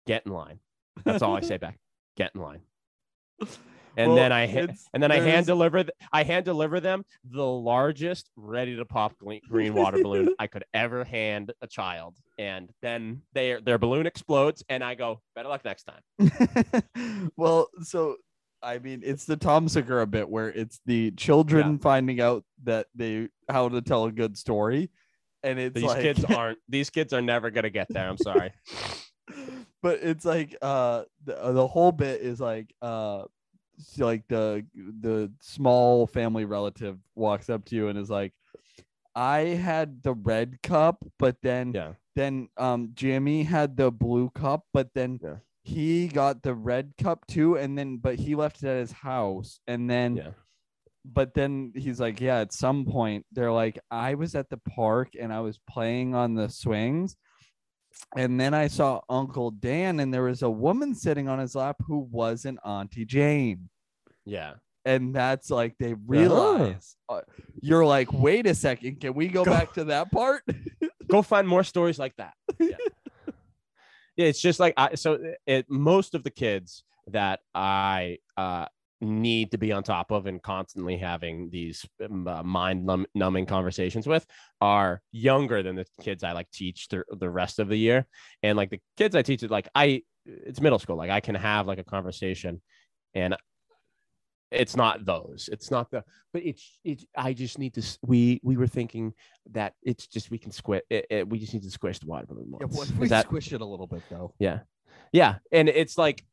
get 0.06 0.26
in 0.26 0.32
line. 0.32 0.60
That's 1.04 1.22
all 1.22 1.36
I 1.36 1.40
say 1.40 1.58
back. 1.58 1.78
Get 2.16 2.32
in 2.34 2.40
line. 2.40 2.60
And 3.96 4.10
Well, 4.10 4.16
then 4.16 4.32
I 4.32 4.46
and 4.92 5.02
then 5.02 5.10
I 5.10 5.20
hand 5.20 5.46
deliver 5.46 5.84
I 6.12 6.22
hand 6.22 6.44
deliver 6.44 6.80
them 6.80 7.04
the 7.24 7.44
largest 7.44 8.30
ready 8.36 8.76
to 8.76 8.84
pop 8.84 9.14
green 9.48 9.74
water 9.74 10.02
balloon 10.02 10.34
I 10.38 10.46
could 10.48 10.64
ever 10.74 11.02
hand 11.02 11.52
a 11.62 11.66
child, 11.66 12.16
and 12.38 12.70
then 12.82 13.22
their 13.32 13.60
their 13.62 13.78
balloon 13.78 14.06
explodes, 14.06 14.62
and 14.68 14.84
I 14.84 14.96
go 14.96 15.22
better 15.34 15.48
luck 15.48 15.64
next 15.64 15.84
time. 15.84 17.32
well, 17.36 17.68
so 17.80 18.16
I 18.66 18.78
mean, 18.80 19.02
it's 19.04 19.24
the 19.26 19.36
Tom 19.36 19.68
Segura 19.68 20.06
bit 20.06 20.28
where 20.28 20.48
it's 20.48 20.80
the 20.86 21.12
children 21.12 21.78
finding 21.78 22.20
out 22.20 22.44
that 22.64 22.88
they 22.96 23.28
how 23.48 23.68
to 23.68 23.80
tell 23.80 24.06
a 24.06 24.12
good 24.12 24.36
story, 24.36 24.90
and 25.44 25.58
it's 25.58 25.74
These 25.74 25.84
like, 25.84 26.02
kids 26.02 26.24
aren't 26.36 26.58
these 26.68 26.90
kids 26.90 27.12
are 27.12 27.22
never 27.22 27.50
gonna 27.50 27.70
get 27.70 27.86
there. 27.90 28.08
I'm 28.08 28.18
sorry. 28.18 28.52
but 29.82 30.00
it's 30.02 30.24
like 30.24 30.56
uh 30.62 31.04
the, 31.24 31.40
uh, 31.40 31.52
the 31.52 31.66
whole 31.66 31.92
bit 31.92 32.20
is 32.20 32.40
like 32.40 32.74
uh 32.82 33.22
like 33.98 34.26
the 34.28 34.64
the 35.00 35.30
small 35.40 36.06
family 36.06 36.44
relative 36.44 36.98
walks 37.14 37.48
up 37.48 37.64
to 37.66 37.76
you 37.76 37.88
and 37.88 37.98
is 37.98 38.08
like 38.10 38.32
i 39.14 39.40
had 39.40 40.02
the 40.02 40.14
red 40.14 40.60
cup 40.62 41.04
but 41.18 41.36
then 41.42 41.72
Yeah. 41.74 41.92
then 42.14 42.48
um 42.56 42.90
jimmy 42.94 43.42
had 43.42 43.76
the 43.76 43.90
blue 43.90 44.30
cup 44.30 44.64
but 44.72 44.88
then 44.94 45.20
Yeah. 45.22 45.36
He 45.66 46.06
got 46.06 46.42
the 46.42 46.54
red 46.54 46.92
cup 46.96 47.26
too, 47.26 47.56
and 47.56 47.76
then 47.76 47.96
but 47.96 48.14
he 48.16 48.34
left 48.36 48.62
it 48.62 48.68
at 48.68 48.78
his 48.78 48.92
house, 48.92 49.58
and 49.66 49.90
then 49.90 50.16
Yeah. 50.16 50.30
but 51.04 51.34
then 51.34 51.72
he's 51.74 51.98
like, 52.00 52.20
yeah, 52.20 52.38
at 52.38 52.52
some 52.52 52.84
point 52.84 53.26
they're 53.32 53.50
like, 53.52 53.78
I 53.90 54.14
was 54.14 54.34
at 54.36 54.48
the 54.48 54.58
park 54.58 55.10
and 55.20 55.32
I 55.32 55.40
was 55.40 55.58
playing 55.68 56.14
on 56.14 56.34
the 56.34 56.48
swings. 56.48 57.16
And 58.14 58.38
then 58.38 58.52
I 58.54 58.68
saw 58.68 59.00
Uncle 59.08 59.50
Dan, 59.50 60.00
and 60.00 60.12
there 60.14 60.22
was 60.24 60.42
a 60.42 60.50
woman 60.50 60.94
sitting 60.94 61.28
on 61.28 61.38
his 61.38 61.54
lap 61.54 61.76
who 61.86 62.06
wasn't 62.10 62.58
Auntie 62.64 63.06
Jane. 63.06 63.68
Yeah. 64.24 64.54
And 64.84 65.14
that's 65.16 65.50
like 65.50 65.74
they 65.80 65.94
realize 66.06 66.94
uh, 67.08 67.22
you're 67.60 67.86
like, 67.86 68.12
wait 68.12 68.46
a 68.46 68.54
second, 68.54 69.00
can 69.00 69.14
we 69.14 69.26
go, 69.28 69.44
Go- 69.44 69.50
back 69.50 69.72
to 69.74 69.84
that 69.84 70.12
part? 70.12 70.42
Go 71.08 71.22
find 71.22 71.48
more 71.48 71.64
stories 71.64 71.98
like 71.98 72.14
that. 72.18 72.34
Yeah. 72.60 72.76
It's 74.16 74.40
just 74.40 74.60
like 74.60 74.74
I 74.76 74.94
so 74.94 75.18
it 75.46 75.66
most 75.68 76.14
of 76.14 76.24
the 76.24 76.30
kids 76.30 76.84
that 77.08 77.40
I 77.54 78.18
uh 78.36 78.66
need 79.00 79.50
to 79.50 79.58
be 79.58 79.72
on 79.72 79.82
top 79.82 80.10
of 80.10 80.26
and 80.26 80.42
constantly 80.42 80.96
having 80.96 81.50
these 81.50 81.84
um, 82.04 82.26
uh, 82.26 82.42
mind 82.42 82.84
num- 82.86 83.06
numbing 83.14 83.44
conversations 83.44 84.06
with 84.06 84.26
are 84.60 85.02
younger 85.12 85.62
than 85.62 85.76
the 85.76 85.84
kids 86.00 86.24
I 86.24 86.32
like 86.32 86.50
teach 86.50 86.88
the, 86.88 87.04
the 87.10 87.28
rest 87.28 87.58
of 87.58 87.68
the 87.68 87.76
year. 87.76 88.06
And 88.42 88.56
like 88.56 88.70
the 88.70 88.80
kids 88.96 89.14
I 89.14 89.22
teach 89.22 89.42
it 89.42 89.50
like 89.50 89.68
I 89.74 90.02
it's 90.24 90.60
middle 90.60 90.78
school. 90.78 90.96
Like 90.96 91.10
I 91.10 91.20
can 91.20 91.34
have 91.34 91.66
like 91.66 91.78
a 91.78 91.84
conversation 91.84 92.62
and 93.14 93.36
it's 94.50 94.76
not 94.76 95.04
those. 95.04 95.48
It's 95.52 95.70
not 95.70 95.90
the 95.90 96.04
but 96.32 96.42
it's 96.44 96.78
it 96.84 97.04
I 97.16 97.32
just 97.32 97.58
need 97.58 97.74
to 97.74 97.82
we 98.02 98.40
we 98.42 98.56
were 98.56 98.66
thinking 98.66 99.12
that 99.52 99.74
it's 99.82 100.06
just 100.06 100.30
we 100.30 100.38
can 100.38 100.52
squish 100.52 100.82
it, 100.90 101.06
it- 101.10 101.28
we 101.28 101.38
just 101.38 101.52
need 101.54 101.62
to 101.64 101.70
squish 101.70 101.98
the 101.98 102.06
water 102.06 102.26
balloon 102.26 102.52
Yeah, 102.60 102.66
once. 102.70 102.90
if 102.90 102.96
we 102.96 103.08
that 103.08 103.26
squish 103.26 103.52
it 103.52 103.60
a 103.60 103.64
little 103.64 103.86
bit 103.86 104.02
though? 104.10 104.34
yeah. 104.38 104.60
Yeah. 105.12 105.36
And 105.52 105.68
it's 105.68 105.96
like, 105.98 106.24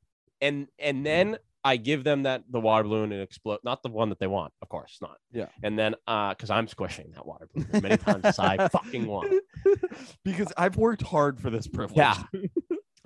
and 0.42 0.68
and 0.80 1.06
then 1.06 1.38
I 1.64 1.78
give 1.78 2.04
them 2.04 2.24
that 2.24 2.44
the 2.50 2.60
water 2.60 2.84
balloon 2.84 3.12
and 3.14 3.22
explode, 3.22 3.60
not 3.64 3.84
the 3.84 3.90
one 3.90 4.10
that 4.10 4.20
they 4.20 4.28
want, 4.28 4.52
of 4.62 4.68
course 4.70 4.98
not. 5.02 5.18
Yeah. 5.32 5.48
And 5.64 5.78
then 5.80 5.96
uh 6.08 6.30
because 6.34 6.50
I'm 6.50 6.68
squishing 6.68 7.12
that 7.16 7.26
water 7.26 7.48
balloon 7.54 7.70
as 7.74 7.82
many 7.82 7.98
times 7.98 8.26
as 8.26 8.40
I 8.40 8.68
fucking 8.68 9.06
want. 9.08 9.32
because 10.24 10.52
I've 10.58 10.76
worked 10.78 11.02
hard 11.04 11.40
for 11.40 11.50
this 11.50 11.68
privilege. 11.68 11.98
Yeah. 11.98 12.18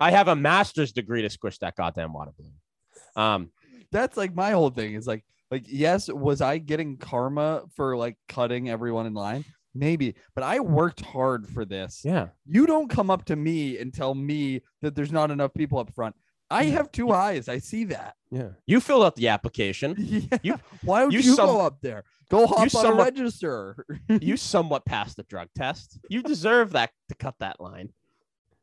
I 0.00 0.10
have 0.12 0.28
a 0.28 0.36
master's 0.36 0.92
degree 0.92 1.22
to 1.22 1.30
squish 1.30 1.58
that 1.58 1.76
goddamn 1.76 2.12
water 2.12 2.32
balloon. 2.36 2.54
Um, 3.16 3.50
that's 3.92 4.16
like 4.16 4.34
my 4.34 4.50
whole 4.52 4.70
thing 4.70 4.94
is 4.94 5.06
like 5.06 5.24
like 5.50 5.64
yes 5.66 6.08
was 6.08 6.40
i 6.40 6.58
getting 6.58 6.96
karma 6.96 7.62
for 7.74 7.96
like 7.96 8.16
cutting 8.28 8.68
everyone 8.68 9.06
in 9.06 9.14
line 9.14 9.44
maybe 9.74 10.14
but 10.34 10.44
i 10.44 10.60
worked 10.60 11.00
hard 11.00 11.46
for 11.48 11.64
this 11.64 12.02
yeah. 12.04 12.28
you 12.46 12.66
don't 12.66 12.88
come 12.90 13.10
up 13.10 13.24
to 13.24 13.36
me 13.36 13.78
and 13.78 13.92
tell 13.94 14.14
me 14.14 14.60
that 14.82 14.94
there's 14.94 15.12
not 15.12 15.30
enough 15.30 15.52
people 15.54 15.78
up 15.78 15.92
front 15.94 16.14
i 16.50 16.64
have 16.64 16.90
two 16.92 17.10
eyes 17.12 17.48
i 17.48 17.58
see 17.58 17.84
that 17.84 18.14
Yeah. 18.30 18.50
You 18.66 18.80
filled 18.80 19.04
out 19.04 19.16
the 19.16 19.28
application. 19.28 19.94
yeah. 19.98 20.38
You- 20.42 20.60
why 20.82 21.00
don't 21.00 21.12
you 21.12 21.20
you, 21.20 21.34
some- 21.34 21.46
go 21.46 21.60
up 21.60 21.78
there 21.80 22.04
go 22.30 22.46
hop 22.46 22.60
on 22.60 22.68
somewhat- 22.70 23.04
register 23.04 23.86
You 24.08 24.36
somewhat 24.36 24.84
passed 24.84 25.16
the 25.16 25.22
drug 25.22 25.48
test. 25.56 25.98
You 26.10 26.22
deserve 26.22 26.72
that 26.72 26.90
to 27.08 27.14
cut 27.14 27.36
that 27.40 27.58
line. 27.58 27.88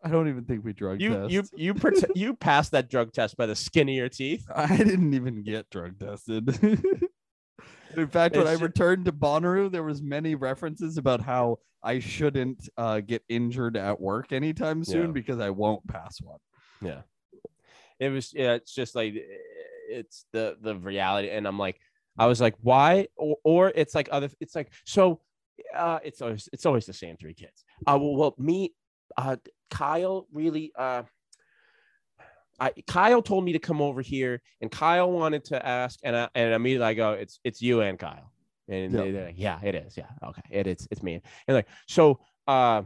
I 0.06 0.10
don't 0.10 0.30
even 0.30 0.46
think 0.46 0.64
we 0.64 0.72
drug 0.72 1.02
You 1.02 1.14
test. 1.14 1.32
you 1.32 1.44
you 1.56 1.74
prote- 1.74 2.12
you 2.16 2.34
passed 2.36 2.72
that 2.72 2.90
drug 2.90 3.12
test 3.12 3.36
by 3.36 3.46
the 3.48 3.56
skin 3.56 3.90
of 3.90 3.96
your 3.96 4.08
teeth. 4.10 4.46
I 4.56 4.78
didn't 4.78 5.14
even 5.14 5.44
get 5.44 5.70
drug 5.70 6.00
tested. 6.00 6.48
In 7.98 8.08
fact, 8.08 8.36
when 8.36 8.46
I 8.48 8.54
returned 8.54 9.06
to 9.06 9.14
Bonnaroo, 9.14 9.72
there 9.72 9.84
was 9.84 10.02
many 10.02 10.36
references 10.36 10.98
about 10.98 11.22
how 11.22 11.60
I 11.82 12.00
shouldn't 12.00 12.68
uh, 12.78 13.00
get 13.00 13.24
injured 13.30 13.78
at 13.78 14.02
work 14.02 14.34
anytime 14.34 14.84
soon 14.84 15.08
Yeah. 15.08 15.12
because 15.14 15.40
I 15.40 15.50
won't 15.52 15.88
pass 15.88 16.18
one. 16.22 16.40
Yeah. 16.82 17.02
It 18.00 18.10
was 18.10 18.34
yeah, 18.34 18.54
it's 18.54 18.74
just 18.74 18.96
like 18.96 19.14
it's 19.90 20.26
the 20.34 20.58
the 20.62 20.76
reality 20.76 21.30
and 21.30 21.48
I'm 21.48 21.58
like 21.58 21.80
I 22.18 22.26
was 22.26 22.42
like 22.42 22.56
why 22.62 23.08
or, 23.16 23.38
or 23.44 23.72
it's 23.74 23.96
like 23.96 24.10
other 24.12 24.30
it's 24.42 24.56
like 24.56 24.72
so 24.86 25.22
uh 25.74 26.00
it's 26.04 26.22
always 26.22 26.50
it's 26.52 26.66
always 26.66 26.86
the 26.86 26.94
same 26.94 27.16
three 27.18 27.34
kids. 27.34 27.64
Uh 27.88 27.98
well, 28.02 28.16
well 28.18 28.36
me 28.38 28.74
uh 29.18 29.36
Kyle 29.70 30.28
really 30.32 30.72
uh 30.78 31.04
I, 32.60 32.72
Kyle 32.88 33.22
told 33.22 33.44
me 33.44 33.52
to 33.52 33.60
come 33.60 33.82
over 33.82 34.02
here, 34.02 34.42
and 34.62 34.72
Kyle 34.72 35.12
wanted 35.12 35.44
to 35.46 35.66
ask, 35.66 36.00
and 36.04 36.16
I, 36.16 36.30
and 36.36 36.54
immediately 36.54 36.88
I 36.88 36.94
go, 36.94 37.12
"It's 37.12 37.40
it's 37.44 37.62
you 37.62 37.82
and 37.82 38.00
Kyle," 38.00 38.32
and 38.70 38.94
Yeah. 38.94 39.02
they- 39.02 39.12
they're 39.12 39.26
like, 39.26 39.36
"Yeah, 39.38 39.60
it 39.62 39.76
is. 39.76 39.98
Yeah, 39.98 40.08
okay, 40.24 40.42
it, 40.50 40.66
it 40.66 40.80
is. 40.80 40.88
It's 40.90 41.04
me." 41.04 41.22
And 41.48 41.56
like, 41.56 41.68
so 41.88 42.22
uh, 42.48 42.84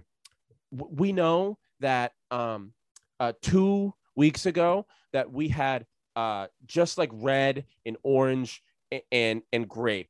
w- 0.75 0.95
we 0.95 1.11
know 1.11 1.59
that 1.81 2.13
um, 2.31 2.73
uh, 3.19 3.33
two 3.43 3.93
weeks 4.15 4.47
ago 4.47 4.87
that 5.13 5.31
we 5.31 5.49
had 5.49 5.85
uh, 6.15 6.47
just 6.65 6.97
like 6.97 7.11
red 7.13 7.65
and 7.85 7.95
orange 8.01 8.63
a- 8.91 9.03
and 9.11 9.43
and 9.53 9.69
grape 9.69 10.09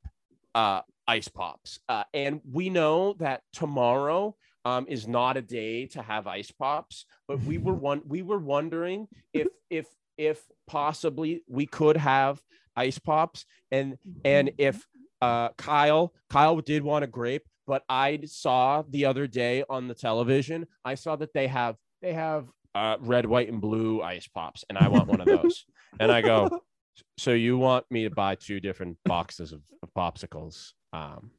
uh, 0.55 0.83
ice 1.05 1.27
pops, 1.27 1.81
uh, 1.89 2.05
and 2.13 2.39
we 2.49 2.69
know 2.69 3.11
that 3.19 3.41
tomorrow 3.51 4.37
um, 4.65 4.85
is 4.87 5.07
not 5.07 5.37
a 5.37 5.41
day 5.41 5.85
to 5.87 6.01
have 6.01 6.27
ice 6.27 6.51
pops. 6.51 7.05
But 7.27 7.41
we 7.41 7.57
were 7.57 7.73
one 7.89 8.01
we 8.05 8.21
were 8.21 8.39
wondering 8.39 9.07
if 9.33 9.47
if 9.69 9.87
if 10.17 10.43
possibly 10.67 11.43
we 11.47 11.65
could 11.65 11.97
have 11.97 12.41
ice 12.75 12.99
pops. 12.99 13.45
And 13.71 13.97
and 14.23 14.51
if 14.57 14.85
uh 15.21 15.49
Kyle 15.57 16.13
Kyle 16.29 16.57
did 16.61 16.83
want 16.83 17.03
a 17.03 17.07
grape 17.07 17.43
but 17.67 17.83
I 17.87 18.19
saw 18.25 18.83
the 18.89 19.05
other 19.05 19.27
day 19.27 19.63
on 19.69 19.87
the 19.87 19.93
television 19.93 20.65
I 20.83 20.95
saw 20.95 21.15
that 21.17 21.33
they 21.33 21.47
have 21.47 21.75
they 22.01 22.13
have 22.13 22.47
uh 22.73 22.97
red 23.01 23.25
white 23.25 23.49
and 23.49 23.61
blue 23.61 24.01
ice 24.01 24.27
pops 24.27 24.63
and 24.69 24.77
I 24.77 24.87
want 24.87 25.07
one 25.07 25.21
of 25.21 25.27
those. 25.27 25.65
And 25.99 26.11
I 26.11 26.21
go 26.21 26.61
so 27.17 27.31
you 27.31 27.57
want 27.57 27.85
me 27.91 28.03
to 28.05 28.09
buy 28.09 28.35
two 28.35 28.59
different 28.59 28.97
boxes 29.05 29.51
of, 29.51 29.61
of 29.83 29.93
popsicles 29.93 30.71
um 30.93 31.31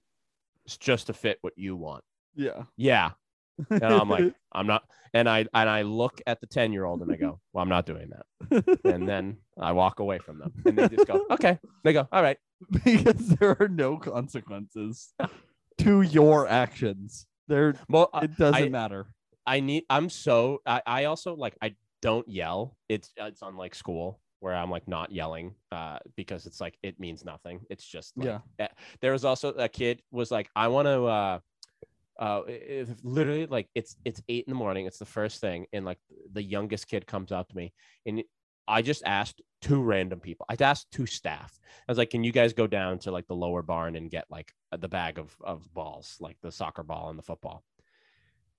it's 0.67 0.77
just 0.77 1.07
to 1.07 1.13
fit 1.13 1.39
what 1.41 1.55
you 1.57 1.75
want 1.75 2.05
Yeah. 2.35 2.63
yeah 2.77 3.11
and 3.71 3.85
I'm 3.85 4.09
like 4.09 4.33
I'm 4.53 4.67
not 4.67 4.85
and 5.13 5.29
I 5.29 5.41
and 5.53 5.69
I 5.69 5.83
look 5.83 6.21
at 6.27 6.41
the 6.41 6.47
10 6.47 6.73
year 6.73 6.85
old 6.85 7.03
and 7.03 7.13
I 7.13 7.17
go 7.17 7.41
well 7.53 7.63
I'm 7.63 7.69
not 7.69 7.87
doing 7.87 8.11
that 8.11 8.79
and 8.85 9.09
then 9.09 9.37
I 9.59 9.73
walk 9.73 10.01
away 10.01 10.19
from 10.19 10.39
them 10.39 10.53
and 10.65 10.79
they 10.79 10.89
just 10.89 11.07
go 11.07 11.27
okay 11.33 11.59
they 11.85 11.93
go 11.93 12.09
all 12.13 12.23
right 12.23 12.39
because 12.85 13.29
there 13.29 13.57
are 13.61 13.69
no 13.69 13.97
consequences 13.97 15.13
to 15.79 16.03
your 16.03 16.47
actions. 16.49 17.27
There, 17.49 17.75
well 17.89 18.11
it 18.23 18.37
doesn't 18.37 18.63
I- 18.63 18.69
matter. 18.69 19.07
I 19.47 19.61
need. 19.61 19.85
I'm 19.89 20.11
so. 20.11 20.61
I, 20.67 20.83
I 20.87 21.05
also 21.07 21.35
like. 21.35 21.57
I 21.63 21.75
don't 22.03 22.29
yell. 22.29 22.77
It's 22.91 23.11
it's 23.17 23.41
unlike 23.43 23.75
school 23.75 24.21
where 24.41 24.55
I'm 24.55 24.71
like 24.71 24.87
not 24.87 25.11
yelling 25.11 25.55
uh, 25.73 25.99
because 26.17 26.47
it's 26.47 26.61
like 26.61 26.77
it 26.83 27.01
means 27.01 27.25
nothing. 27.25 27.61
It's 27.71 27.85
just 27.85 28.17
like, 28.19 28.27
Yeah. 28.27 28.39
eh, 28.59 28.69
There 29.01 29.13
was 29.13 29.25
also 29.25 29.49
a 29.55 29.69
kid 29.69 30.03
was 30.13 30.31
like, 30.31 30.49
I 30.55 30.69
want 30.69 30.87
to. 30.87 31.05
uh 31.07 31.39
uh 32.21 32.43
it- 32.47 32.89
it- 32.89 33.05
literally 33.05 33.47
like 33.47 33.69
it's 33.75 33.97
it's 34.05 34.23
eight 34.29 34.45
in 34.47 34.51
the 34.53 34.57
morning 34.59 34.87
it's 34.87 34.99
the 34.99 35.05
first 35.05 35.41
thing 35.41 35.67
and 35.73 35.85
like 35.85 35.99
the 36.33 36.43
youngest 36.43 36.87
kid 36.87 37.07
comes 37.07 37.33
up 37.33 37.49
to 37.49 37.57
me 37.57 37.73
and 38.07 38.23
i 38.69 38.81
just 38.83 39.03
asked 39.05 39.41
two 39.61 39.83
random 39.83 40.21
people 40.21 40.47
i 40.49 40.57
asked 40.61 40.87
two 40.93 41.07
staff 41.07 41.59
i 41.89 41.91
was 41.91 41.99
like 41.99 42.11
can 42.11 42.23
you 42.23 42.31
guys 42.33 42.53
go 42.53 42.67
down 42.67 42.99
to 42.99 43.11
like 43.11 43.27
the 43.27 43.35
lower 43.35 43.63
barn 43.63 43.97
and 43.97 44.11
get 44.11 44.25
like 44.31 44.53
the 44.79 44.89
bag 44.89 45.19
of 45.19 45.35
of 45.43 45.73
balls 45.75 46.17
like 46.21 46.37
the 46.43 46.53
soccer 46.53 46.83
ball 46.85 47.09
and 47.11 47.19
the 47.19 47.23
football 47.23 47.65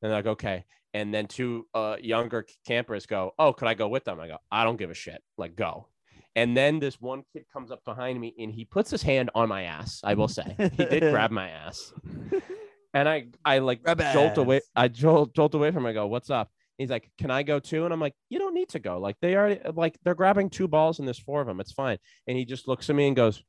and 0.02 0.10
they're 0.10 0.18
like, 0.18 0.26
okay. 0.26 0.66
And 0.96 1.14
then 1.14 1.28
two 1.28 1.68
uh, 1.76 1.96
younger 2.02 2.46
campers 2.66 3.06
go, 3.06 3.34
oh, 3.38 3.54
could 3.54 3.68
I 3.68 3.76
go 3.76 3.88
with 3.88 4.04
them? 4.04 4.20
I 4.20 4.28
go, 4.30 4.38
I 4.52 4.64
don't 4.64 4.78
give 4.78 4.90
a 4.90 4.96
shit. 4.96 5.22
Like, 5.38 5.56
go. 5.56 5.90
And 6.36 6.58
then 6.58 6.80
this 6.80 7.00
one 7.00 7.24
kid 7.32 7.46
comes 7.54 7.70
up 7.70 7.86
behind 7.86 8.20
me 8.20 8.34
and 8.40 8.52
he 8.52 8.66
puts 8.66 8.90
his 8.90 9.04
hand 9.04 9.30
on 9.36 9.48
my 9.48 9.64
ass. 9.64 10.02
I 10.04 10.16
will 10.16 10.28
say 10.28 10.56
he 10.58 10.86
did 10.86 11.02
grab 11.12 11.30
my 11.30 11.50
ass. 11.50 11.94
And 12.94 13.08
I, 13.08 13.28
I 13.46 13.60
like 13.60 13.86
jolt 14.14 14.38
away. 14.38 14.62
I 14.76 14.88
jolt, 14.88 15.34
jolt 15.34 15.54
away 15.54 15.72
from 15.72 15.84
him. 15.86 15.90
I 15.90 15.94
go, 15.94 16.08
what's 16.08 16.30
up? 16.30 16.50
He's 16.78 16.90
like, 16.90 17.10
can 17.18 17.30
I 17.32 17.44
go 17.44 17.60
too? 17.60 17.86
And 17.86 17.94
I'm 17.94 18.00
like, 18.00 18.16
you 18.30 18.40
don't 18.40 18.54
need 18.54 18.70
to 18.70 18.80
go. 18.80 19.00
Like 19.00 19.16
they 19.22 19.36
already, 19.36 19.60
like 19.76 19.98
they're 20.04 20.16
grabbing 20.16 20.50
two 20.50 20.68
balls 20.68 21.00
and 21.00 21.08
there's 21.08 21.20
four 21.20 21.42
of 21.42 21.48
them. 21.48 21.60
It's 21.60 21.72
fine. 21.72 21.98
And 22.28 22.38
he 22.38 22.44
just 22.44 22.68
looks 22.68 22.90
at 22.90 22.96
me 22.96 23.08
and 23.08 23.16
goes, 23.16 23.44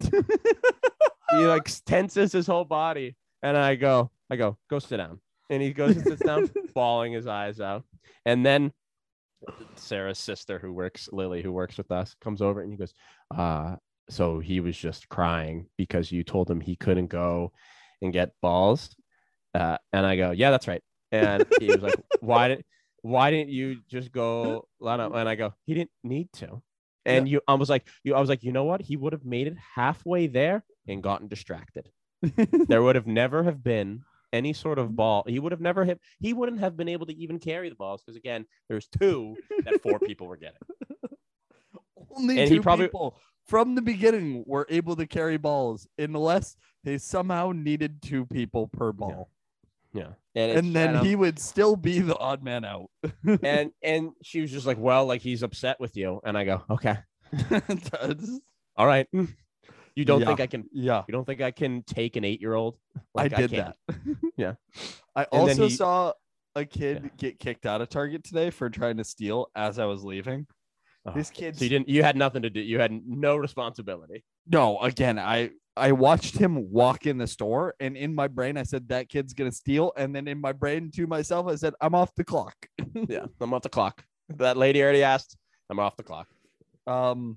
he 0.00 1.46
like 1.46 1.70
tenses 1.86 2.32
his 2.32 2.46
whole 2.46 2.64
body. 2.64 3.16
And 3.42 3.56
I 3.56 3.74
go, 3.74 4.10
I 4.30 4.36
go, 4.36 4.58
go 4.68 4.78
sit 4.78 4.98
down. 4.98 5.20
And 5.50 5.62
he 5.62 5.72
goes 5.72 5.96
and 5.96 6.04
sits 6.06 6.22
down, 6.22 6.50
bawling 6.74 7.12
his 7.12 7.26
eyes 7.26 7.60
out. 7.60 7.84
And 8.24 8.44
then 8.44 8.72
Sarah's 9.76 10.18
sister, 10.18 10.58
who 10.58 10.72
works, 10.72 11.08
Lily, 11.12 11.42
who 11.42 11.52
works 11.52 11.76
with 11.76 11.90
us, 11.90 12.14
comes 12.20 12.40
over 12.40 12.62
and 12.62 12.70
he 12.70 12.76
goes, 12.76 12.94
uh, 13.34 13.76
so 14.10 14.38
he 14.38 14.60
was 14.60 14.76
just 14.76 15.08
crying 15.08 15.66
because 15.76 16.12
you 16.12 16.22
told 16.24 16.50
him 16.50 16.60
he 16.60 16.76
couldn't 16.76 17.06
go 17.08 17.52
and 18.02 18.12
get 18.12 18.32
balls. 18.42 18.94
Uh, 19.54 19.78
and 19.92 20.04
I 20.04 20.16
go, 20.16 20.30
yeah, 20.32 20.50
that's 20.50 20.68
right. 20.68 20.82
And 21.12 21.44
he 21.60 21.66
was 21.68 21.82
like, 21.82 21.94
why 22.20 22.48
did 22.48 22.64
why 23.02 23.30
didn't 23.30 23.50
you 23.50 23.78
just 23.88 24.10
go? 24.12 24.66
And 24.80 25.28
I 25.28 25.34
go, 25.34 25.54
he 25.66 25.74
didn't 25.74 25.90
need 26.02 26.32
to. 26.34 26.62
And 27.06 27.28
you, 27.28 27.42
I 27.46 27.54
was 27.54 27.68
like, 27.68 27.86
you, 28.02 28.14
I 28.14 28.20
was 28.20 28.30
like, 28.30 28.42
you 28.42 28.50
know 28.52 28.64
what? 28.64 28.80
He 28.80 28.96
would 28.96 29.12
have 29.12 29.26
made 29.26 29.46
it 29.46 29.56
halfway 29.74 30.26
there 30.26 30.64
and 30.88 31.02
gotten 31.02 31.28
distracted. 31.28 31.90
there 32.22 32.82
would 32.82 32.94
have 32.96 33.06
never 33.06 33.42
have 33.42 33.62
been 33.62 34.02
any 34.32 34.54
sort 34.54 34.78
of 34.78 34.96
ball. 34.96 35.22
He 35.26 35.38
would 35.38 35.52
have 35.52 35.60
never 35.60 35.84
hit. 35.84 36.00
He 36.18 36.32
wouldn't 36.32 36.60
have 36.60 36.76
been 36.78 36.88
able 36.88 37.04
to 37.06 37.14
even 37.14 37.38
carry 37.38 37.68
the 37.68 37.74
balls 37.74 38.02
because 38.02 38.16
again, 38.16 38.46
there's 38.70 38.88
two 38.88 39.36
that 39.64 39.82
four 39.82 39.98
people 39.98 40.26
were 40.26 40.38
getting. 40.38 40.58
Only 42.16 42.40
And 42.40 42.48
he 42.50 42.56
two 42.56 42.62
probably- 42.62 42.86
people 42.86 43.18
from 43.46 43.74
the 43.74 43.82
beginning 43.82 44.42
were 44.46 44.66
able 44.70 44.96
to 44.96 45.06
carry 45.06 45.36
balls 45.36 45.86
unless 45.98 46.56
they 46.82 46.98
somehow 46.98 47.52
needed 47.54 48.00
two 48.02 48.26
people 48.26 48.68
per 48.68 48.92
ball. 48.92 49.30
Yeah, 49.92 50.08
and 50.34 50.52
And 50.58 50.76
then 50.76 50.96
I'm- 50.96 51.04
he 51.04 51.14
would 51.14 51.38
still 51.38 51.76
be 51.76 52.00
the 52.00 52.16
odd 52.18 52.42
man 52.42 52.64
out. 52.64 52.90
and 53.42 53.70
and 53.82 54.10
she 54.22 54.40
was 54.40 54.50
just 54.50 54.66
like, 54.66 54.78
well, 54.78 55.06
like 55.06 55.20
he's 55.22 55.42
upset 55.42 55.78
with 55.78 55.96
you, 55.96 56.20
and 56.24 56.36
I 56.36 56.44
go, 56.44 56.62
okay, 56.70 56.96
all 58.76 58.86
right. 58.86 59.06
You 59.96 60.04
don't 60.04 60.20
Yeah. 60.20 60.26
think 60.26 60.40
I 60.40 60.46
can? 60.48 60.68
yeah, 60.72 61.04
You 61.06 61.12
don't 61.12 61.24
think 61.24 61.40
I 61.40 61.52
can 61.52 61.82
take 61.84 62.16
an 62.16 62.24
eight 62.24 62.40
year 62.40 62.54
old? 62.54 62.76
Like, 63.14 63.32
I 63.32 63.42
did 63.42 63.50
can't. 63.52 63.74
that. 63.86 63.96
Yeah. 64.36 64.54
I 65.14 65.22
And 65.30 65.42
also 65.50 65.64
he- 65.68 65.70
saw 65.70 66.12
a 66.56 66.64
kid 66.64 67.02
Yeah. 67.04 67.10
get 67.16 67.38
kicked 67.38 67.66
out 67.66 67.80
of 67.80 67.88
Target 67.88 68.24
today 68.24 68.50
for 68.50 68.68
trying 68.68 68.96
to 68.96 69.04
steal 69.04 69.46
as 69.54 69.78
I 69.78 69.84
was 69.84 70.02
leaving. 70.02 70.46
Oh, 71.06 71.12
This 71.12 71.30
kid 71.30 71.56
So 71.56 71.64
you 71.64 71.68
didn't. 71.70 71.88
You 71.88 72.02
had 72.02 72.16
nothing 72.16 72.42
to 72.42 72.50
do. 72.50 72.60
You 72.60 72.78
had 72.80 72.92
no 73.06 73.36
responsibility. 73.36 74.24
No, 74.46 74.78
again, 74.80 75.18
I 75.18 75.50
I 75.76 75.92
watched 75.92 76.36
him 76.38 76.70
walk 76.70 77.04
in 77.06 77.18
the 77.18 77.26
store, 77.26 77.74
and 77.80 77.96
in 77.96 78.14
my 78.14 78.28
brain, 78.28 78.56
I 78.56 78.62
said 78.62 78.88
that 78.88 79.08
kid's 79.08 79.34
gonna 79.34 79.52
steal, 79.52 79.92
and 79.96 80.14
then 80.14 80.28
in 80.28 80.40
my 80.40 80.52
brain 80.52 80.90
to 80.94 81.06
myself, 81.06 81.46
I 81.48 81.56
said 81.56 81.74
I'm 81.80 81.94
off 81.94 82.14
the 82.14 82.24
clock. 82.24 82.54
Yeah, 83.08 83.26
I'm 83.40 83.52
off 83.52 83.62
the 83.62 83.68
clock. 83.68 84.04
That 84.36 84.56
lady 84.56 84.82
already 84.82 85.02
asked. 85.02 85.36
I'm 85.68 85.78
off 85.80 85.96
the 85.96 86.04
clock. 86.04 86.28
Um, 86.86 87.36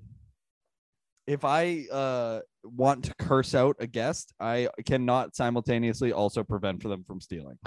if 1.26 1.44
I 1.44 1.86
uh 1.92 2.40
want 2.64 3.04
to 3.06 3.14
curse 3.18 3.54
out 3.54 3.76
a 3.80 3.86
guest, 3.86 4.32
I 4.40 4.68
cannot 4.86 5.34
simultaneously 5.36 6.12
also 6.12 6.42
prevent 6.44 6.80
for 6.82 6.88
them 6.88 7.04
from 7.04 7.20
stealing. 7.20 7.58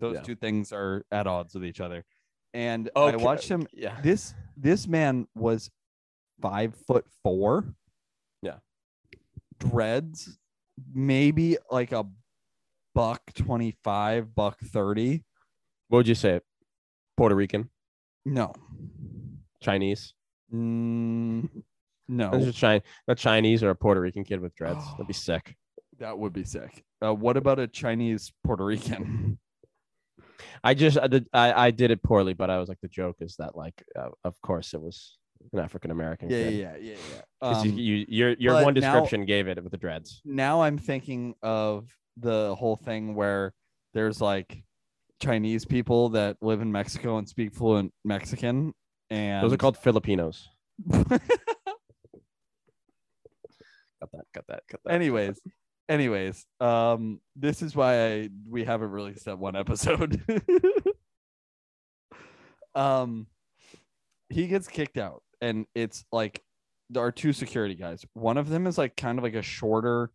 Those 0.00 0.16
Yeah. 0.16 0.22
two 0.22 0.34
things 0.34 0.72
are 0.72 1.04
at 1.10 1.26
odds 1.26 1.54
with 1.54 1.64
each 1.64 1.80
other. 1.80 2.04
And 2.56 2.88
I 2.96 3.16
watched 3.16 3.48
him. 3.50 3.66
Yeah. 3.74 4.00
This 4.02 4.32
this 4.56 4.88
man 4.88 5.28
was 5.34 5.70
five 6.40 6.74
foot 6.86 7.04
four. 7.22 7.66
Yeah. 8.40 8.56
Dreads, 9.58 10.38
maybe 10.94 11.58
like 11.70 11.92
a 11.92 12.06
buck 12.94 13.20
twenty 13.34 13.76
five, 13.84 14.34
buck 14.34 14.58
thirty. 14.60 15.22
What 15.88 15.98
would 15.98 16.08
you 16.08 16.14
say? 16.14 16.40
Puerto 17.18 17.34
Rican, 17.34 17.68
No. 18.24 18.54
Chinese. 19.62 20.14
Mm, 20.52 21.48
no. 22.08 22.30
That's 22.30 22.44
just 22.46 22.60
Chi- 22.60 22.82
a 23.08 23.14
Chinese 23.14 23.62
or 23.62 23.70
a 23.70 23.74
Puerto 23.76 24.00
Rican 24.00 24.24
kid 24.24 24.40
with 24.40 24.54
dreads. 24.56 24.82
That'd 24.92 25.06
be 25.08 25.12
sick. 25.12 25.54
That 25.98 26.18
would 26.18 26.32
be 26.32 26.44
sick. 26.44 26.84
Uh, 27.04 27.14
what 27.14 27.36
about 27.36 27.58
a 27.58 27.66
Chinese 27.66 28.32
Puerto 28.44 28.64
Rican? 28.64 29.38
I 30.64 30.74
just 30.74 30.98
I 30.98 31.06
did 31.06 31.26
I, 31.32 31.66
I 31.66 31.70
did 31.70 31.90
it 31.90 32.02
poorly, 32.02 32.34
but 32.34 32.50
I 32.50 32.58
was 32.58 32.68
like 32.68 32.80
the 32.80 32.88
joke 32.88 33.16
is 33.20 33.36
that 33.36 33.56
like 33.56 33.82
uh, 33.98 34.08
of 34.24 34.40
course 34.42 34.74
it 34.74 34.80
was 34.80 35.16
an 35.52 35.58
African 35.60 35.90
American. 35.90 36.30
Yeah, 36.30 36.48
yeah, 36.48 36.76
yeah, 36.80 36.94
yeah. 37.14 37.22
'Cause 37.42 37.62
Um, 37.62 37.68
you, 37.68 37.94
you 37.96 38.06
your 38.08 38.30
your 38.38 38.54
one 38.62 38.74
now- 38.74 38.80
description 38.80 39.24
gave 39.26 39.48
it 39.48 39.62
with 39.62 39.72
the 39.72 39.78
dreads. 39.78 40.20
now 40.24 40.62
I'm 40.62 40.78
thinking 40.78 41.34
of 41.42 41.88
the 42.16 42.54
whole 42.58 42.76
thing 42.76 43.14
where 43.14 43.52
there's 43.94 44.20
like 44.20 44.62
Chinese 45.22 45.64
people 45.64 46.10
that 46.10 46.36
live 46.42 46.60
in 46.62 46.70
Mexico 46.72 47.18
and 47.18 47.28
speak 47.28 47.54
fluent 47.54 47.92
Mexican, 48.04 48.74
and 49.10 49.44
Those 49.44 49.52
are 49.52 49.56
called 49.58 49.76
Filipinos. 49.78 50.48
Got 50.88 51.08
that. 54.12 54.24
Got 54.34 54.46
that. 54.48 54.62
Got 54.70 54.80
that. 54.84 54.92
anyways. 54.92 55.40
Anyways, 55.88 56.44
um, 56.60 57.20
this 57.36 57.62
is 57.62 57.76
why 57.76 58.06
I 58.06 58.28
we 58.48 58.64
haven't 58.64 58.90
released 58.90 59.26
that 59.26 59.38
one 59.38 59.56
episode. 59.56 60.20
um, 62.74 63.26
he 64.28 64.46
gets 64.48 64.68
kicked 64.68 64.98
out, 64.98 65.22
and 65.40 65.66
it's 65.74 66.04
like 66.12 66.42
there 66.90 67.04
are 67.04 67.12
two 67.12 67.32
security 67.32 67.74
guys. 67.74 68.04
One 68.14 68.36
of 68.36 68.48
them 68.48 68.66
is 68.66 68.78
like 68.78 68.96
kind 68.96 69.18
of 69.18 69.24
like 69.24 69.34
a 69.34 69.42
shorter, 69.42 70.10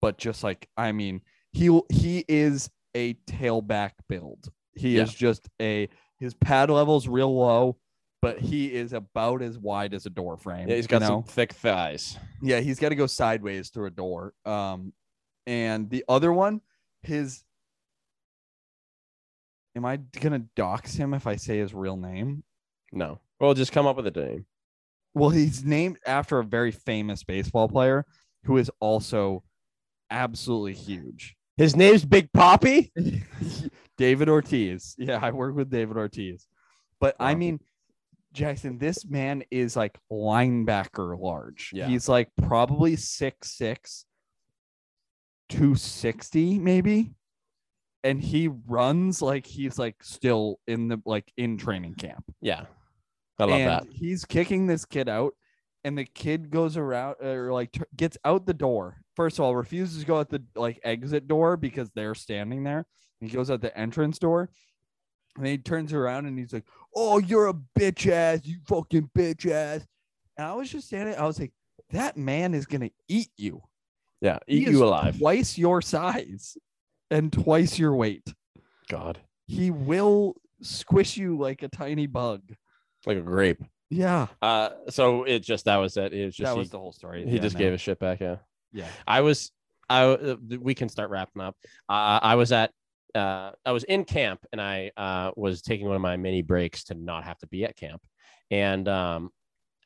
but 0.00 0.18
just 0.18 0.44
like 0.44 0.68
I 0.76 0.92
mean, 0.92 1.20
he 1.52 1.80
he 1.90 2.24
is 2.28 2.70
a 2.94 3.14
tailback 3.28 3.92
build. 4.08 4.48
He 4.74 4.96
Yeah. 4.96 5.02
is 5.02 5.14
just 5.14 5.48
a 5.60 5.88
his 6.18 6.34
pad 6.34 6.70
level's 6.70 7.08
real 7.08 7.36
low, 7.36 7.76
but 8.22 8.38
he 8.40 8.72
is 8.72 8.92
about 8.92 9.42
as 9.42 9.58
wide 9.58 9.94
as 9.94 10.06
a 10.06 10.10
door 10.10 10.36
frame. 10.36 10.68
Yeah, 10.68 10.76
he's 10.76 10.86
got 10.86 11.02
you 11.02 11.08
know? 11.08 11.14
some 11.22 11.22
thick 11.24 11.52
thighs. 11.52 12.16
Yeah, 12.42 12.60
he's 12.60 12.78
got 12.78 12.90
to 12.90 12.94
go 12.94 13.06
sideways 13.06 13.70
through 13.70 13.86
a 13.86 13.90
door. 13.90 14.32
Um, 14.44 14.92
and 15.48 15.88
the 15.88 16.04
other 16.08 16.32
one, 16.32 16.60
his. 17.02 17.42
Am 19.74 19.84
I 19.84 19.96
gonna 19.96 20.44
dox 20.54 20.94
him 20.94 21.14
if 21.14 21.26
I 21.26 21.36
say 21.36 21.58
his 21.58 21.72
real 21.72 21.96
name? 21.96 22.42
No. 22.92 23.20
Well, 23.40 23.54
just 23.54 23.72
come 23.72 23.86
up 23.86 23.96
with 23.96 24.06
a 24.06 24.10
name. 24.10 24.44
Well, 25.14 25.30
he's 25.30 25.64
named 25.64 25.98
after 26.06 26.38
a 26.38 26.44
very 26.44 26.70
famous 26.70 27.24
baseball 27.24 27.68
player 27.68 28.04
who 28.44 28.58
is 28.58 28.70
also 28.80 29.42
absolutely 30.10 30.74
huge. 30.74 31.34
His 31.56 31.74
name's 31.74 32.04
Big 32.04 32.30
Papi. 32.32 32.90
David 33.96 34.28
Ortiz. 34.28 34.94
Yeah, 34.98 35.18
I 35.20 35.30
work 35.30 35.56
with 35.56 35.70
David 35.70 35.96
Ortiz. 35.96 36.46
But 37.00 37.16
I 37.18 37.34
mean, 37.34 37.60
Jackson, 38.32 38.78
this 38.78 39.06
man 39.06 39.44
is 39.50 39.76
like 39.76 39.98
linebacker 40.12 41.18
large. 41.18 41.70
Yeah. 41.72 41.86
He's 41.86 42.08
like 42.08 42.28
probably 42.36 42.96
six 42.96 43.56
six, 43.56 44.04
260 45.48 46.58
maybe. 46.58 47.12
And 48.04 48.22
he 48.22 48.48
runs 48.48 49.20
like 49.20 49.46
he's 49.46 49.78
like 49.78 49.96
still 50.02 50.60
in 50.66 50.88
the 50.88 51.02
like 51.04 51.32
in 51.36 51.58
training 51.58 51.94
camp. 51.94 52.24
Yeah. 52.40 52.66
I 53.38 53.44
love 53.44 53.60
and 53.60 53.68
that. 53.68 53.86
He's 53.90 54.24
kicking 54.24 54.66
this 54.66 54.84
kid 54.84 55.08
out, 55.08 55.34
and 55.84 55.96
the 55.96 56.04
kid 56.04 56.50
goes 56.50 56.76
around 56.76 57.16
or 57.20 57.52
like 57.52 57.72
t- 57.72 57.82
gets 57.96 58.18
out 58.24 58.46
the 58.46 58.54
door. 58.54 58.96
First 59.14 59.38
of 59.38 59.44
all, 59.44 59.54
refuses 59.54 60.00
to 60.00 60.06
go 60.06 60.18
out 60.18 60.28
the 60.28 60.42
like 60.56 60.80
exit 60.84 61.28
door 61.28 61.56
because 61.56 61.90
they're 61.94 62.14
standing 62.14 62.64
there. 62.64 62.86
He 63.20 63.28
goes 63.28 63.50
out 63.50 63.60
the 63.60 63.76
entrance 63.76 64.18
door, 64.18 64.50
and 65.36 65.46
he 65.46 65.58
turns 65.58 65.92
around 65.92 66.26
and 66.26 66.38
he's 66.38 66.52
like, 66.52 66.66
"Oh, 66.94 67.18
you're 67.18 67.48
a 67.48 67.54
bitch 67.78 68.10
ass, 68.10 68.40
you 68.44 68.58
fucking 68.66 69.10
bitch 69.16 69.50
ass." 69.50 69.86
And 70.36 70.46
I 70.46 70.54
was 70.54 70.70
just 70.70 70.88
standing. 70.88 71.14
I 71.14 71.26
was 71.26 71.38
like, 71.38 71.52
"That 71.90 72.16
man 72.16 72.54
is 72.54 72.66
gonna 72.66 72.90
eat 73.08 73.30
you. 73.36 73.62
Yeah. 74.20 74.38
He 74.46 74.58
Eat 74.58 74.68
you 74.68 74.84
alive. 74.84 75.18
Twice 75.18 75.56
your 75.58 75.80
size, 75.82 76.56
and 77.10 77.32
twice 77.32 77.78
your 77.78 77.94
weight. 77.94 78.32
God. 78.88 79.18
He 79.46 79.70
will 79.70 80.34
squish 80.62 81.16
you 81.16 81.38
like 81.38 81.62
a 81.62 81.68
tiny 81.68 82.06
bug." 82.06 82.42
Like 83.06 83.18
a 83.18 83.22
grape. 83.22 83.62
Yeah, 83.90 84.26
Uh 84.42 84.70
so 84.90 85.24
it 85.24 85.40
just 85.40 85.64
that 85.64 85.76
was 85.76 85.96
it. 85.96 86.12
It 86.12 86.26
was 86.26 86.36
just 86.36 86.46
that 86.50 86.54
he, 86.54 86.58
was 86.58 86.70
the 86.70 86.78
whole 86.78 86.92
story. 86.92 87.24
he 87.24 87.36
Yeah, 87.36 87.42
just 87.42 87.54
no. 87.54 87.60
gave 87.60 87.72
a 87.72 87.78
shit 87.78 87.98
back, 87.98 88.20
yeah. 88.20 88.36
Yeah. 88.72 88.88
I 89.06 89.22
was 89.22 89.50
I 89.88 90.04
uh, 90.04 90.36
we 90.60 90.74
can 90.74 90.90
start 90.90 91.08
wrapping 91.08 91.40
up. 91.40 91.56
Uh, 91.88 92.20
I 92.22 92.34
was 92.34 92.52
at 92.52 92.70
uh, 93.14 93.52
I 93.64 93.72
was 93.72 93.84
in 93.84 94.04
camp 94.04 94.44
and 94.52 94.60
I 94.60 94.90
uh, 94.96 95.30
was 95.36 95.62
taking 95.62 95.86
one 95.86 95.96
of 95.96 96.02
my 96.02 96.18
mini 96.18 96.42
breaks 96.42 96.84
to 96.84 96.94
not 96.94 97.24
have 97.24 97.38
to 97.38 97.46
be 97.46 97.64
at 97.64 97.76
camp, 97.76 98.02
and 98.50 98.86
um, 98.88 99.30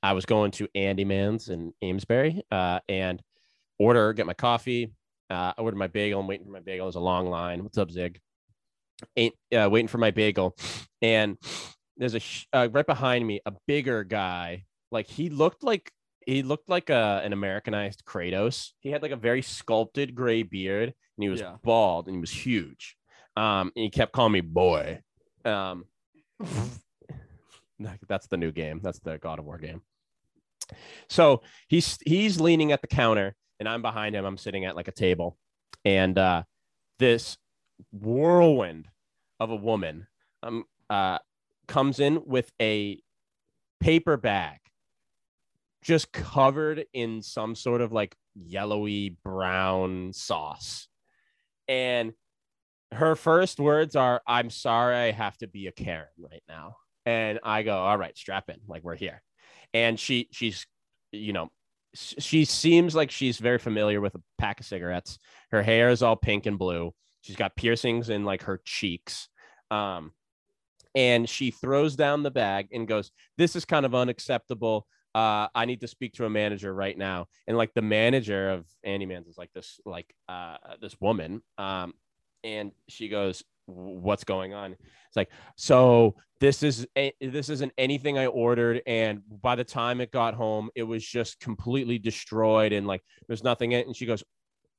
I 0.03 0.15
was 0.15 0.27
going 0.27 0.51
to 0.53 0.67
Andy 0.75 1.05
Man's 1.05 1.49
in 1.49 1.73
Amesbury 1.83 2.43
uh, 2.51 2.81
and 2.89 3.23
order 3.79 4.13
get 4.13 4.27
my 4.27 4.35
coffee. 4.35 4.93
Uh, 5.31 5.53
I 5.57 5.61
ordered 5.61 5.77
my 5.79 5.87
bagel. 5.87 6.21
I'm 6.21 6.27
waiting 6.27 6.45
for 6.47 6.53
my 6.53 6.61
bagel. 6.61 6.87
There's 6.87 6.97
a 6.97 7.01
long 7.01 7.27
line. 7.29 7.63
What's 7.63 7.79
up, 7.79 7.91
Zig? 7.91 8.21
Ain't 9.17 9.35
uh, 9.57 9.69
waiting 9.71 9.89
for 9.89 9.99
my 9.99 10.11
bagel, 10.11 10.57
and 11.01 11.37
there's 11.97 12.15
a 12.15 12.21
sh- 12.21 12.47
uh, 12.53 12.69
right 12.71 12.87
behind 12.87 13.27
me 13.27 13.41
a 13.47 13.53
bigger 13.67 14.05
guy. 14.05 14.65
Like 14.91 15.07
he 15.09 15.29
looked 15.31 15.63
like 15.65 15.91
he 16.27 16.43
looked 16.43 16.69
like 16.69 16.91
a, 16.91 17.21
an 17.25 17.33
Americanized 17.33 18.05
Kratos. 18.05 18.71
He 18.81 18.91
had 18.91 19.03
like 19.03 19.11
a 19.11 19.17
very 19.17 19.43
sculpted 19.43 20.15
gray 20.15 20.43
beard 20.45 20.85
and 20.91 21.23
he 21.23 21.29
was 21.29 21.41
Yeah. 21.41 21.57
bald 21.65 22.07
and 22.07 22.15
he 22.17 22.21
was 22.21 22.31
huge. 22.31 22.97
Um, 23.37 23.73
and 23.75 23.83
he 23.85 23.91
kept 23.91 24.13
calling 24.13 24.33
me 24.33 24.41
boy. 24.41 25.01
Um, 25.45 25.87
that's 28.09 28.27
the 28.29 28.37
new 28.37 28.53
game. 28.53 28.81
That's 28.83 29.01
the 29.01 29.19
God 29.19 29.39
of 29.39 29.45
War 29.45 29.59
game. 29.59 29.83
So 31.09 31.43
he's 31.69 31.99
he's 32.05 32.41
leaning 32.41 32.73
at 32.73 32.81
the 32.83 32.87
counter 32.87 33.35
and 33.63 33.69
I'm 33.69 33.81
behind 33.81 34.17
him. 34.17 34.25
I'm 34.25 34.39
sitting 34.39 34.65
at 34.65 34.75
like 34.75 34.89
a 34.89 34.93
table, 34.93 35.39
and 35.85 36.19
uh, 36.19 36.43
this 36.99 37.39
whirlwind 37.93 38.89
of 39.39 39.51
a 39.51 39.57
woman 39.57 40.07
um 40.43 40.65
uh 40.91 41.19
comes 41.69 42.01
in 42.01 42.23
with 42.27 42.51
a 42.61 43.01
paper 43.81 44.17
bag 44.17 44.59
just 45.81 46.11
covered 46.11 46.85
in 46.93 47.23
some 47.23 47.55
sort 47.55 47.81
of 47.81 47.93
like 47.93 48.17
yellowy 48.35 49.17
brown 49.25 50.13
sauce. 50.13 50.89
And 51.69 52.15
her 52.91 53.15
first 53.15 53.61
words 53.61 53.95
are, 53.95 54.23
I'm 54.27 54.51
sorry, 54.51 54.97
I 54.97 55.11
have 55.13 55.37
to 55.39 55.47
be 55.47 55.69
a 55.69 55.73
Karen 55.73 56.07
right 56.19 56.43
now. 56.49 56.77
And 57.07 57.39
I 57.45 57.63
go, 57.63 57.77
all 57.77 57.97
right, 57.97 58.17
strap 58.17 58.49
in, 58.49 58.59
like 58.67 58.83
we're 58.83 58.97
here. 58.97 59.23
And 59.73 59.99
she, 59.99 60.29
she's, 60.33 60.67
you 61.13 61.33
know, 61.33 61.51
she 61.95 62.45
seems 62.45 62.95
like 62.95 63.11
she's 63.11 63.39
very 63.39 63.59
familiar 63.59 64.01
with 64.01 64.15
a 64.15 64.23
pack 64.39 64.61
of 64.61 64.67
cigarettes. 64.67 65.19
Her 65.51 65.63
hair 65.63 65.91
is 65.91 66.03
all 66.03 66.17
pink 66.17 66.47
and 66.47 66.59
blue. 66.59 66.95
She's 67.21 67.37
got 67.37 67.57
piercings 67.57 68.09
in 68.09 68.25
like 68.25 68.43
her 68.45 68.61
cheeks. 68.65 69.29
Um, 69.71 70.13
and 70.95 71.29
she 71.29 71.51
throws 71.51 71.97
down 71.97 72.23
the 72.23 72.31
bag 72.31 72.69
and 72.73 72.89
goes, 72.89 73.11
This 73.39 73.57
is 73.57 73.65
kind 73.65 73.87
of 73.87 73.95
unacceptable. 73.95 74.87
Uh, 75.15 75.49
I 75.55 75.67
need 75.67 75.83
to 75.83 75.89
speak 75.89 76.15
to 76.15 76.25
a 76.25 76.31
manager 76.31 76.73
right 76.73 76.97
now. 76.97 77.27
And 77.47 77.57
like 77.57 77.75
the 77.75 77.83
manager 77.83 78.51
of 78.51 78.67
Andy 78.83 79.07
Man's 79.07 79.29
is 79.29 79.37
like 79.37 79.53
this, 79.55 79.79
like 79.85 80.13
uh, 80.29 80.57
this 80.81 80.97
woman. 81.01 81.43
Um, 81.59 81.93
and 82.45 82.73
she 82.89 83.09
goes, 83.09 83.43
What's 83.67 84.25
going 84.25 84.55
on? 84.55 84.73
It's 84.73 85.17
like, 85.17 85.31
so 85.57 86.17
this 86.41 86.63
is 86.63 86.87
this 87.21 87.49
isn't 87.49 87.73
anything 87.79 88.19
I 88.19 88.27
ordered, 88.27 88.83
and 88.87 89.23
by 89.41 89.55
the 89.55 89.65
time 89.65 90.01
it 90.01 90.11
got 90.11 90.35
home, 90.35 90.71
it 90.75 90.83
was 90.83 91.07
just 91.07 91.41
completely 91.41 91.99
destroyed, 91.99 92.73
and 92.73 92.87
like 92.87 93.03
there's 93.29 93.45
nothing 93.45 93.73
in 93.73 93.81
it. 93.81 93.87
And 93.87 93.97
she 93.97 94.07
goes, 94.07 94.25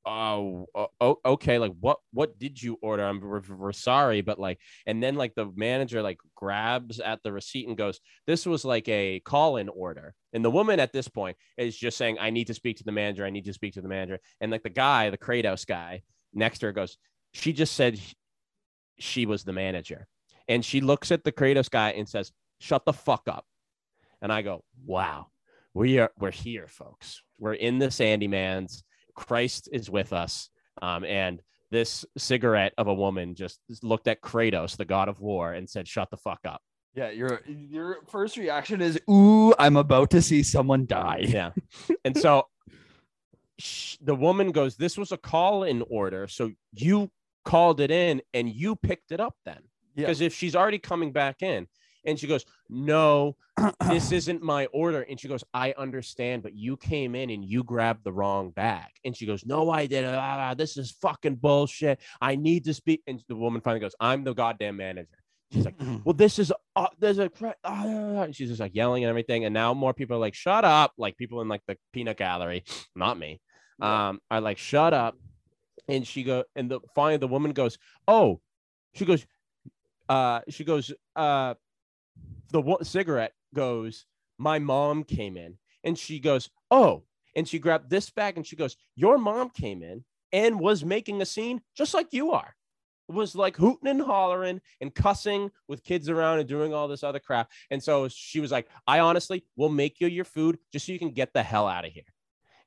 oh, 0.06 0.66
o- 0.74 0.90
o- 1.00 1.20
okay 1.24 1.58
like 1.58 1.72
what 1.80 1.98
what 2.12 2.38
did 2.38 2.62
you 2.62 2.78
order 2.82 3.04
i'm 3.04 3.20
we're, 3.20 3.40
we're 3.56 3.72
sorry 3.72 4.20
but 4.20 4.38
like 4.38 4.58
and 4.86 5.02
then 5.02 5.14
like 5.14 5.34
the 5.34 5.50
manager 5.56 6.02
like 6.02 6.18
grabs 6.34 7.00
at 7.00 7.22
the 7.22 7.32
receipt 7.32 7.66
and 7.68 7.76
goes 7.76 8.00
this 8.26 8.44
was 8.44 8.64
like 8.64 8.86
a 8.88 9.20
call-in 9.20 9.68
order 9.70 10.14
and 10.32 10.44
the 10.44 10.50
woman 10.50 10.78
at 10.78 10.92
this 10.92 11.08
point 11.08 11.36
is 11.56 11.76
just 11.76 11.96
saying 11.96 12.18
i 12.20 12.30
need 12.30 12.46
to 12.46 12.54
speak 12.54 12.76
to 12.76 12.84
the 12.84 12.92
manager 12.92 13.24
i 13.24 13.30
need 13.30 13.46
to 13.46 13.52
speak 13.52 13.72
to 13.72 13.80
the 13.80 13.88
manager 13.88 14.18
and 14.40 14.52
like 14.52 14.62
the 14.62 14.68
guy 14.68 15.08
the 15.08 15.18
kratos 15.18 15.66
guy 15.66 16.02
next 16.34 16.58
to 16.58 16.66
her 16.66 16.72
goes 16.72 16.98
she 17.32 17.52
just 17.52 17.74
said 17.74 17.98
she 18.98 19.26
was 19.26 19.44
the 19.44 19.52
manager 19.52 20.06
and 20.48 20.64
she 20.64 20.80
looks 20.80 21.10
at 21.10 21.24
the 21.24 21.32
kratos 21.32 21.70
guy 21.70 21.90
and 21.90 22.08
says 22.08 22.32
shut 22.58 22.84
the 22.84 22.92
fuck 22.92 23.22
up 23.28 23.44
and 24.22 24.32
i 24.32 24.42
go 24.42 24.62
wow 24.86 25.26
we 25.74 25.98
are 25.98 26.10
we're 26.18 26.30
here 26.30 26.66
folks 26.68 27.22
we're 27.38 27.54
in 27.54 27.78
the 27.78 27.94
Andy 28.00 28.28
Man's 28.28 28.84
Christ 29.14 29.68
is 29.72 29.90
with 29.90 30.12
us. 30.12 30.50
Um, 30.82 31.04
and 31.04 31.40
this 31.70 32.04
cigarette 32.16 32.74
of 32.78 32.86
a 32.88 32.94
woman 32.94 33.34
just 33.34 33.60
looked 33.82 34.08
at 34.08 34.20
Kratos, 34.20 34.76
the 34.76 34.84
god 34.84 35.08
of 35.08 35.20
war, 35.20 35.52
and 35.52 35.68
said, 35.68 35.88
Shut 35.88 36.10
the 36.10 36.16
fuck 36.16 36.40
up. 36.44 36.60
Yeah, 36.94 37.10
your 37.10 37.40
your 37.46 37.98
first 38.08 38.36
reaction 38.36 38.80
is, 38.80 39.00
"Ooh, 39.10 39.52
I'm 39.58 39.76
about 39.76 40.10
to 40.10 40.22
see 40.22 40.44
someone 40.44 40.86
die." 40.86 41.24
Yeah. 41.26 41.50
and 42.04 42.16
so 42.16 42.46
sh- 43.58 43.96
the 44.00 44.14
woman 44.14 44.52
goes, 44.52 44.76
This 44.76 44.96
was 44.96 45.10
a 45.10 45.16
call 45.16 45.64
in 45.64 45.82
order. 45.90 46.28
So 46.28 46.52
you 46.72 47.10
called 47.44 47.80
it 47.80 47.90
in 47.90 48.22
and 48.32 48.48
you 48.48 48.76
picked 48.76 49.12
it 49.12 49.20
up 49.20 49.36
then. 49.44 49.60
Yeah. 49.94 50.06
Because 50.06 50.20
if 50.20 50.34
she's 50.34 50.56
already 50.56 50.78
coming 50.78 51.12
back 51.12 51.42
in, 51.42 51.68
and 52.04 52.18
she 52.18 52.26
goes, 52.26 52.44
No, 52.68 53.36
this 53.88 54.12
isn't 54.12 54.42
my 54.42 54.66
order. 54.66 55.02
And 55.02 55.18
she 55.18 55.28
goes, 55.28 55.44
I 55.52 55.74
understand, 55.76 56.42
but 56.42 56.54
you 56.54 56.76
came 56.76 57.14
in 57.14 57.30
and 57.30 57.44
you 57.44 57.64
grabbed 57.64 58.04
the 58.04 58.12
wrong 58.12 58.50
bag. 58.50 58.90
And 59.04 59.16
she 59.16 59.26
goes, 59.26 59.44
No, 59.44 59.70
I 59.70 59.86
didn't. 59.86 60.14
Ah, 60.14 60.54
this 60.54 60.76
is 60.76 60.92
fucking 61.02 61.36
bullshit. 61.36 62.00
I 62.20 62.36
need 62.36 62.64
to 62.64 62.74
speak. 62.74 63.02
And 63.06 63.22
the 63.28 63.36
woman 63.36 63.60
finally 63.60 63.80
goes, 63.80 63.94
I'm 64.00 64.24
the 64.24 64.34
goddamn 64.34 64.76
manager. 64.76 65.18
She's 65.52 65.64
like, 65.64 65.76
Well, 66.04 66.14
this 66.14 66.38
is, 66.38 66.52
uh, 66.76 66.88
there's 66.98 67.18
a, 67.18 67.30
ah," 67.64 68.26
she's 68.32 68.48
just 68.48 68.60
like 68.60 68.74
yelling 68.74 69.04
and 69.04 69.10
everything. 69.10 69.44
And 69.44 69.54
now 69.54 69.74
more 69.74 69.94
people 69.94 70.16
are 70.16 70.20
like, 70.20 70.34
Shut 70.34 70.64
up. 70.64 70.92
Like 70.98 71.16
people 71.16 71.40
in 71.40 71.48
like 71.48 71.62
the 71.66 71.76
peanut 71.92 72.16
gallery, 72.16 72.64
not 72.94 73.18
me, 73.18 73.40
um, 73.80 74.20
are 74.30 74.40
like, 74.40 74.58
Shut 74.58 74.92
up. 74.92 75.16
And 75.88 76.06
she 76.06 76.22
go, 76.22 76.44
and 76.56 76.70
the 76.70 76.80
finally 76.94 77.18
the 77.18 77.28
woman 77.28 77.52
goes, 77.52 77.78
Oh, 78.08 78.40
she 78.94 79.04
goes, 79.04 79.26
uh, 80.08 80.40
she 80.48 80.64
goes, 80.64 80.92
uh, 81.16 81.54
the 82.50 82.60
wo- 82.60 82.82
cigarette 82.82 83.32
goes, 83.54 84.06
My 84.38 84.58
mom 84.58 85.04
came 85.04 85.36
in 85.36 85.58
and 85.82 85.98
she 85.98 86.20
goes, 86.20 86.50
Oh, 86.70 87.04
and 87.36 87.46
she 87.46 87.58
grabbed 87.58 87.90
this 87.90 88.10
bag 88.10 88.36
and 88.36 88.46
she 88.46 88.56
goes, 88.56 88.76
Your 88.94 89.18
mom 89.18 89.50
came 89.50 89.82
in 89.82 90.04
and 90.32 90.58
was 90.58 90.84
making 90.84 91.20
a 91.22 91.26
scene 91.26 91.60
just 91.76 91.94
like 91.94 92.12
you 92.12 92.32
are. 92.32 92.54
Was 93.08 93.34
like 93.34 93.56
hooting 93.56 93.88
and 93.88 94.00
hollering 94.00 94.62
and 94.80 94.94
cussing 94.94 95.50
with 95.68 95.84
kids 95.84 96.08
around 96.08 96.38
and 96.38 96.48
doing 96.48 96.72
all 96.72 96.88
this 96.88 97.02
other 97.02 97.18
crap. 97.18 97.50
And 97.70 97.82
so 97.82 98.08
she 98.08 98.40
was 98.40 98.50
like, 98.50 98.66
I 98.86 99.00
honestly 99.00 99.44
will 99.56 99.68
make 99.68 100.00
you 100.00 100.08
your 100.08 100.24
food 100.24 100.58
just 100.72 100.86
so 100.86 100.92
you 100.92 100.98
can 100.98 101.10
get 101.10 101.34
the 101.34 101.42
hell 101.42 101.68
out 101.68 101.84
of 101.84 101.92
here. 101.92 102.04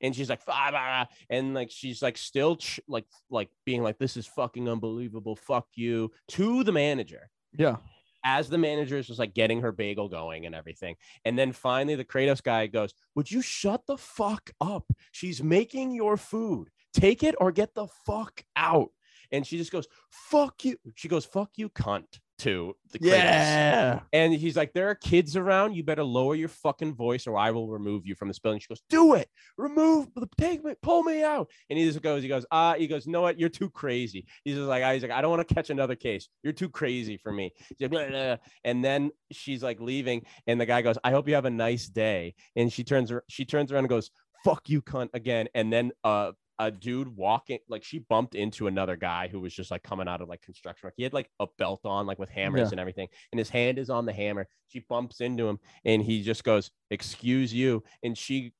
And 0.00 0.14
she's 0.14 0.28
like, 0.30 0.40
"Ah, 0.48 0.68
bah, 0.70 1.04
bah," 1.04 1.14
and 1.30 1.54
like 1.54 1.70
she's 1.70 2.02
like 2.02 2.16
still 2.16 2.56
ch- 2.56 2.80
like 2.88 3.06
like 3.30 3.50
being 3.66 3.82
like, 3.82 3.98
this 3.98 4.16
is 4.16 4.26
fucking 4.26 4.68
unbelievable. 4.68 5.36
Fuck 5.36 5.66
you 5.74 6.10
to 6.28 6.62
the 6.64 6.72
manager 6.72 7.30
Yeah. 7.56 7.76
as 8.24 8.48
the 8.48 8.58
manager 8.58 8.98
is 8.98 9.06
just 9.06 9.18
like 9.18 9.34
getting 9.34 9.60
her 9.62 9.72
bagel 9.72 10.08
going 10.08 10.46
and 10.46 10.54
everything. 10.54 10.96
And 11.24 11.38
then 11.38 11.52
finally, 11.52 11.94
the 11.96 12.04
Kratos 12.04 12.42
guy 12.42 12.66
goes, 12.68 12.92
Would 13.14 13.30
you 13.30 13.42
shut 13.42 13.86
the 13.86 13.96
fuck 13.98 14.50
up? 14.60 14.90
She's 15.12 15.42
making 15.42 15.92
your 15.94 16.16
food. 16.16 16.68
Take 16.92 17.22
it 17.22 17.34
or 17.38 17.52
get 17.52 17.74
the 17.74 17.86
fuck 18.06 18.44
out. 18.56 18.90
And 19.30 19.46
she 19.46 19.58
just 19.58 19.72
goes, 19.72 19.86
Fuck 20.10 20.64
you. 20.64 20.76
She 20.94 21.08
goes, 21.08 21.24
Fuck 21.24 21.50
you, 21.56 21.68
cunt, 21.70 22.18
to 22.38 22.74
the 22.92 22.98
Kratos. 22.98 23.10
Yeah. 23.10 24.00
And 24.12 24.32
he's 24.32 24.56
like, 24.56 24.72
There 24.72 24.88
are 24.88 24.94
kids 24.94 25.36
around. 25.36 25.74
You 25.74 25.82
better 25.82 26.04
lower 26.04 26.34
your 26.34 26.48
fucking 26.48 26.94
voice 26.94 27.26
or 27.26 27.36
I 27.36 27.50
will 27.50 27.68
remove 27.68 28.06
you 28.06 28.14
from 28.14 28.28
this 28.28 28.38
building. 28.38 28.60
She 28.60 28.68
goes, 28.68 28.82
Do 28.88 29.14
it. 29.14 29.28
Remove, 29.56 30.08
the 30.14 30.28
take 30.38 30.64
me, 30.64 30.74
pull 30.82 31.02
me 31.02 31.22
out. 31.22 31.50
And 31.68 31.78
he 31.78 31.84
just 31.84 32.02
goes, 32.02 32.22
He 32.22 32.28
goes, 32.28 32.46
Ah, 32.50 32.74
he 32.74 32.86
goes, 32.86 33.06
No, 33.06 33.22
what? 33.22 33.38
You're 33.38 33.48
too 33.48 33.70
crazy. 33.70 34.26
He's 34.44 34.56
just 34.56 34.68
like, 34.68 34.84
He's 34.92 35.02
like, 35.02 35.12
I 35.12 35.20
don't 35.20 35.30
want 35.30 35.46
to 35.46 35.54
catch 35.54 35.70
another 35.70 35.96
case. 35.96 36.28
You're 36.42 36.52
too 36.52 36.68
crazy 36.68 37.16
for 37.16 37.32
me. 37.32 37.52
Like, 37.80 37.90
"Blah, 37.90 38.08
blah, 38.08 38.10
blah." 38.10 38.36
And 38.64 38.84
then 38.84 39.10
she's 39.32 39.62
like 39.62 39.80
leaving. 39.80 40.24
And 40.46 40.60
the 40.60 40.66
guy 40.66 40.82
goes, 40.82 40.96
I 41.04 41.10
hope 41.10 41.28
you 41.28 41.34
have 41.34 41.44
a 41.44 41.50
nice 41.50 41.88
day. 41.88 42.34
And 42.56 42.72
she 42.72 42.84
turns, 42.84 43.12
she 43.28 43.44
turns 43.44 43.72
around 43.72 43.84
and 43.84 43.88
goes, 43.88 44.10
Fuck 44.44 44.68
you, 44.68 44.82
cunt, 44.82 45.08
again. 45.14 45.48
And 45.54 45.72
then, 45.72 45.90
uh, 46.04 46.32
a 46.60 46.70
dude 46.70 47.14
walking 47.16 47.58
like 47.68 47.84
she 47.84 48.00
bumped 48.00 48.34
into 48.34 48.66
another 48.66 48.96
guy 48.96 49.28
who 49.28 49.40
was 49.40 49.54
just 49.54 49.70
like 49.70 49.82
coming 49.82 50.08
out 50.08 50.20
of 50.20 50.28
like 50.28 50.42
construction 50.42 50.86
work. 50.86 50.94
He 50.96 51.02
had 51.04 51.12
like 51.12 51.30
a 51.40 51.46
belt 51.58 51.80
on, 51.84 52.06
like 52.06 52.18
with 52.18 52.30
hammers 52.30 52.68
Yeah. 52.68 52.72
and 52.72 52.80
everything, 52.80 53.08
and 53.32 53.38
his 53.38 53.48
hand 53.50 53.78
is 53.78 53.90
on 53.90 54.06
the 54.06 54.12
hammer. 54.12 54.48
She 54.68 54.80
bumps 54.88 55.20
into 55.20 55.48
him 55.48 55.58
and 55.84 56.02
he 56.02 56.22
just 56.22 56.44
goes, 56.44 56.70
Excuse 56.90 57.54
you. 57.54 57.82
And 58.02 58.16
she 58.18 58.52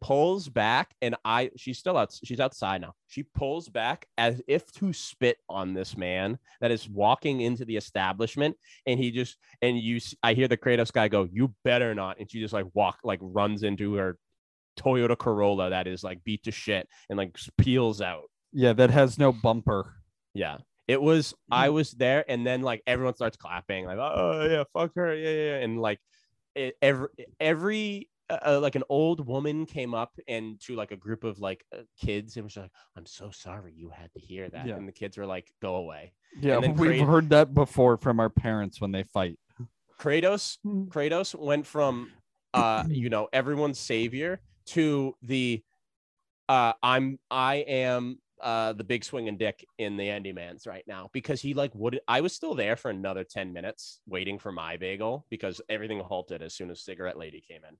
pulls 0.00 0.48
back 0.48 0.94
and 1.02 1.14
I 1.26 1.50
she's 1.56 1.78
still 1.78 1.98
out 1.98 2.18
she's 2.24 2.40
outside 2.40 2.80
now. 2.80 2.94
She 3.06 3.22
pulls 3.22 3.68
back 3.68 4.06
as 4.16 4.40
if 4.48 4.72
to 4.72 4.94
spit 4.94 5.36
on 5.48 5.74
this 5.74 5.94
man 5.94 6.38
that 6.62 6.70
is 6.70 6.88
walking 6.88 7.42
into 7.42 7.66
the 7.66 7.76
establishment 7.76 8.56
and 8.86 8.98
he 8.98 9.10
just 9.10 9.36
and 9.60 9.78
you 9.78 10.00
I 10.22 10.32
hear 10.32 10.48
the 10.48 10.56
Kratos 10.56 10.90
guy 10.90 11.08
go, 11.08 11.28
You 11.30 11.54
better 11.64 11.94
not. 11.94 12.18
And 12.18 12.30
she 12.30 12.40
just 12.40 12.54
like 12.54 12.64
walk 12.72 13.00
like 13.04 13.18
runs 13.22 13.62
into 13.62 13.94
her 13.96 14.16
Toyota 14.78 15.16
Corolla 15.18 15.70
that 15.70 15.86
is 15.86 16.02
like 16.02 16.22
beat 16.24 16.44
to 16.44 16.50
shit 16.50 16.88
and 17.10 17.16
like 17.18 17.36
peels 17.58 18.00
out. 18.00 18.24
Yeah. 18.52 18.72
That 18.72 18.90
has 18.90 19.18
no 19.18 19.32
bumper. 19.32 19.94
Yeah. 20.34 20.58
It 20.86 21.02
was 21.02 21.34
I 21.50 21.68
was 21.68 21.90
there 21.92 22.24
and 22.30 22.46
then 22.46 22.62
like 22.62 22.82
everyone 22.86 23.14
starts 23.14 23.36
clapping 23.36 23.84
like 23.84 23.98
oh 23.98 24.48
yeah 24.50 24.64
fuck 24.72 24.92
her 24.94 25.14
yeah 25.14 25.28
yeah 25.30 25.50
yeah." 25.50 25.56
and 25.64 25.78
like 25.80 25.98
it, 26.54 26.76
every 26.80 27.08
every 27.38 28.08
uh, 28.30 28.38
uh, 28.46 28.60
like 28.60 28.74
an 28.74 28.84
old 28.88 29.26
woman 29.26 29.66
came 29.66 29.92
up 29.92 30.12
and 30.26 30.58
to 30.60 30.76
like 30.76 30.90
a 30.90 30.96
group 30.96 31.24
of 31.24 31.38
like 31.40 31.62
uh, 31.76 31.82
kids 32.00 32.36
and 32.36 32.44
was 32.44 32.56
like 32.56 32.70
I'm 32.96 33.04
so 33.04 33.30
sorry 33.30 33.74
you 33.76 33.90
had 33.90 34.10
to 34.14 34.18
hear 34.20 34.48
that 34.48 34.66
Yeah. 34.66 34.76
and 34.76 34.88
the 34.88 34.92
kids 34.92 35.18
were 35.18 35.26
like 35.26 35.52
go 35.60 35.76
away. 35.76 36.14
Yeah. 36.40 36.56
We've 36.58 36.74
Krat- 36.74 37.06
heard 37.06 37.28
that 37.30 37.52
before 37.52 37.98
from 37.98 38.18
our 38.18 38.30
parents 38.30 38.80
when 38.80 38.90
they 38.92 39.02
fight. 39.02 39.38
Kratos 40.00 40.56
Kratos 40.64 41.34
went 41.34 41.66
from 41.66 42.12
uh 42.54 42.84
you 42.88 43.10
know 43.10 43.28
everyone's 43.32 43.78
savior 43.78 44.40
to 44.68 45.14
the 45.22 45.62
uh 46.48 46.72
I'm 46.82 47.18
I 47.30 47.56
am 47.56 48.18
uh 48.40 48.72
the 48.72 48.84
big 48.84 49.04
swinging 49.04 49.36
dick 49.36 49.66
in 49.78 49.96
the 49.96 50.08
Andy 50.08 50.32
Mans 50.32 50.66
right 50.66 50.84
now 50.86 51.10
because 51.12 51.40
he 51.40 51.54
like 51.54 51.74
would 51.74 52.00
I 52.08 52.20
was 52.20 52.32
still 52.32 52.54
there 52.54 52.76
for 52.76 52.90
another 52.90 53.24
10 53.24 53.52
minutes 53.52 54.00
waiting 54.06 54.38
for 54.38 54.52
my 54.52 54.76
bagel 54.76 55.26
because 55.30 55.60
everything 55.68 56.00
halted 56.00 56.42
as 56.42 56.54
soon 56.54 56.70
as 56.70 56.84
cigarette 56.84 57.18
lady 57.18 57.42
came 57.46 57.62
in. 57.68 57.76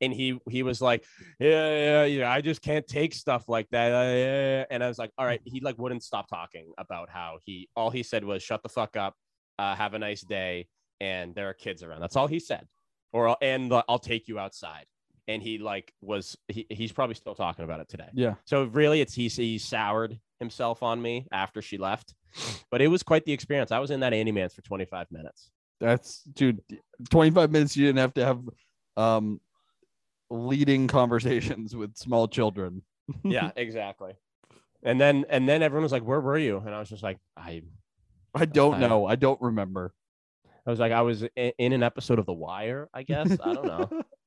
And 0.00 0.12
he 0.12 0.40
he 0.50 0.64
was 0.64 0.82
like, 0.82 1.04
yeah, 1.38 1.70
yeah, 1.70 2.04
yeah, 2.04 2.32
I 2.32 2.40
just 2.40 2.62
can't 2.62 2.86
take 2.86 3.14
stuff 3.14 3.48
like 3.48 3.68
that. 3.70 3.92
uh, 3.92 4.12
yeah, 4.12 4.58
yeah." 4.58 4.64
And 4.70 4.82
I 4.82 4.88
was 4.88 4.98
like, 4.98 5.12
all 5.16 5.24
right. 5.24 5.40
He 5.44 5.60
like 5.60 5.78
wouldn't 5.78 6.02
stop 6.02 6.28
talking 6.28 6.72
about 6.78 7.08
how 7.08 7.38
he 7.44 7.68
all 7.76 7.90
he 7.90 8.02
said 8.02 8.24
was, 8.24 8.42
shut 8.42 8.64
the 8.64 8.68
fuck 8.68 8.96
up, 8.96 9.14
uh, 9.58 9.76
have 9.76 9.94
a 9.94 9.98
nice 10.00 10.22
day, 10.22 10.66
and 11.00 11.32
there 11.34 11.48
are 11.48 11.54
kids 11.54 11.84
around. 11.84 12.00
That's 12.00 12.16
all 12.16 12.26
he 12.26 12.40
said. 12.40 12.66
Or 13.12 13.36
and 13.40 13.72
uh, 13.72 13.84
I'll 13.88 14.00
take 14.00 14.26
you 14.26 14.40
outside. 14.40 14.86
And 15.26 15.42
he 15.42 15.58
like 15.58 15.92
was 16.02 16.36
he, 16.48 16.66
he's 16.68 16.92
probably 16.92 17.14
still 17.14 17.34
talking 17.34 17.64
about 17.64 17.80
it 17.80 17.88
today. 17.88 18.08
Yeah. 18.12 18.34
So 18.44 18.64
really, 18.64 19.00
it's 19.00 19.14
he's 19.14 19.36
he 19.36 19.58
soured 19.58 20.18
himself 20.40 20.82
on 20.82 21.00
me 21.00 21.26
after 21.32 21.62
she 21.62 21.78
left, 21.78 22.14
but 22.70 22.82
it 22.82 22.88
was 22.88 23.02
quite 23.02 23.24
the 23.24 23.32
experience. 23.32 23.72
I 23.72 23.78
was 23.78 23.90
in 23.90 24.00
that 24.00 24.12
Andy 24.12 24.32
Man's 24.32 24.52
for 24.54 24.62
25 24.62 25.06
minutes. 25.10 25.50
That's 25.80 26.22
dude. 26.24 26.60
25 27.10 27.50
minutes. 27.50 27.76
You 27.76 27.86
didn't 27.86 27.98
have 27.98 28.14
to 28.14 28.24
have 28.24 28.40
um 28.96 29.40
leading 30.30 30.86
conversations 30.88 31.74
with 31.76 31.96
small 31.96 32.28
children. 32.28 32.82
Yeah, 33.22 33.50
exactly. 33.56 34.12
And 34.82 34.98
then 35.00 35.24
and 35.28 35.46
then 35.48 35.62
everyone 35.62 35.82
was 35.82 35.92
like, 35.92 36.04
"Where 36.04 36.20
were 36.20 36.38
you?" 36.38 36.56
And 36.64 36.74
I 36.74 36.78
was 36.78 36.88
just 36.88 37.02
like, 37.02 37.18
"I 37.36 37.62
I 38.34 38.44
don't 38.46 38.74
I- 38.76 38.80
know. 38.88 39.06
I 39.06 39.14
don't 39.16 39.40
remember. 39.42 39.92
I 40.66 40.70
was 40.70 40.78
like, 40.80 40.92
I 40.92 41.02
was 41.02 41.22
in, 41.36 41.52
in 41.58 41.72
an 41.74 41.82
episode 41.82 42.18
of 42.18 42.24
The 42.24 42.32
Wire, 42.32 42.88
I 42.94 43.02
guess. 43.02 43.36
I 43.44 43.52
don't 43.52 43.66
know. 43.66 44.02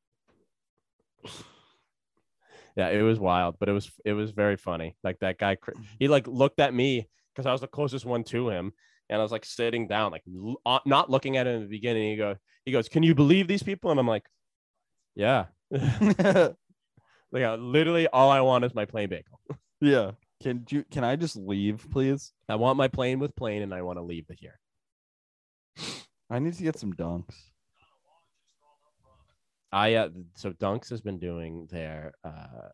yeah, 2.78 2.90
it 2.90 3.02
was 3.02 3.20
wild, 3.20 3.56
but 3.60 3.70
it 3.70 3.74
was 3.74 3.92
it 4.06 4.14
was 4.14 4.32
very 4.32 4.58
funny. 4.58 4.96
Like 5.04 5.20
that 5.20 5.38
guy, 5.38 5.58
he 6.00 6.08
like 6.08 6.28
looked 6.28 6.60
at 6.60 6.74
me 6.74 7.08
because 7.34 7.46
I 7.46 7.52
was 7.52 7.62
the 7.62 7.68
closest 7.68 8.06
one 8.06 8.24
to 8.26 8.50
him, 8.50 8.72
and 9.10 9.20
I 9.20 9.24
was 9.24 9.32
like 9.32 9.46
sitting 9.46 9.88
down, 9.88 10.12
like 10.12 10.24
l- 10.28 10.62
uh, 10.66 10.80
not 10.86 11.10
looking 11.10 11.38
at 11.38 11.48
him 11.48 11.56
in 11.56 11.62
the 11.62 11.68
beginning. 11.68 12.12
He 12.12 12.18
go, 12.18 12.36
he 12.66 12.72
goes, 12.72 12.90
"Can 12.90 13.04
you 13.04 13.16
believe 13.16 13.48
these 13.48 13.64
people?" 13.64 13.92
And 13.92 14.00
I'm 14.00 14.08
like, 14.08 14.26
"Yeah." 15.16 15.46
like 15.72 17.44
uh, 17.44 17.56
literally, 17.56 18.08
all 18.08 18.30
I 18.30 18.42
want 18.42 18.66
is 18.66 18.74
my 18.74 18.86
plain 18.86 19.10
bagel. 19.10 19.40
yeah. 19.82 20.12
Can 20.42 20.66
you 20.70 20.86
can 20.92 21.04
I 21.04 21.16
just 21.16 21.36
leave, 21.36 21.88
please? 21.92 22.32
I 22.48 22.56
want 22.56 22.78
my 22.78 22.88
plane 22.88 23.20
with 23.20 23.36
plane, 23.36 23.64
and 23.64 23.74
I 23.74 23.82
want 23.82 23.98
to 23.98 24.04
leave 24.04 24.26
it 24.30 24.38
here. 24.40 24.60
I 26.30 26.40
need 26.40 26.54
to 26.54 26.64
get 26.64 26.78
some 26.78 26.94
dunks. 26.94 27.34
I 29.72 29.96
uh, 29.96 30.10
so 30.36 30.52
Dunks 30.54 30.90
has 30.90 31.02
been 31.02 31.20
doing 31.20 31.68
their 31.70 32.14
uh, 32.24 32.70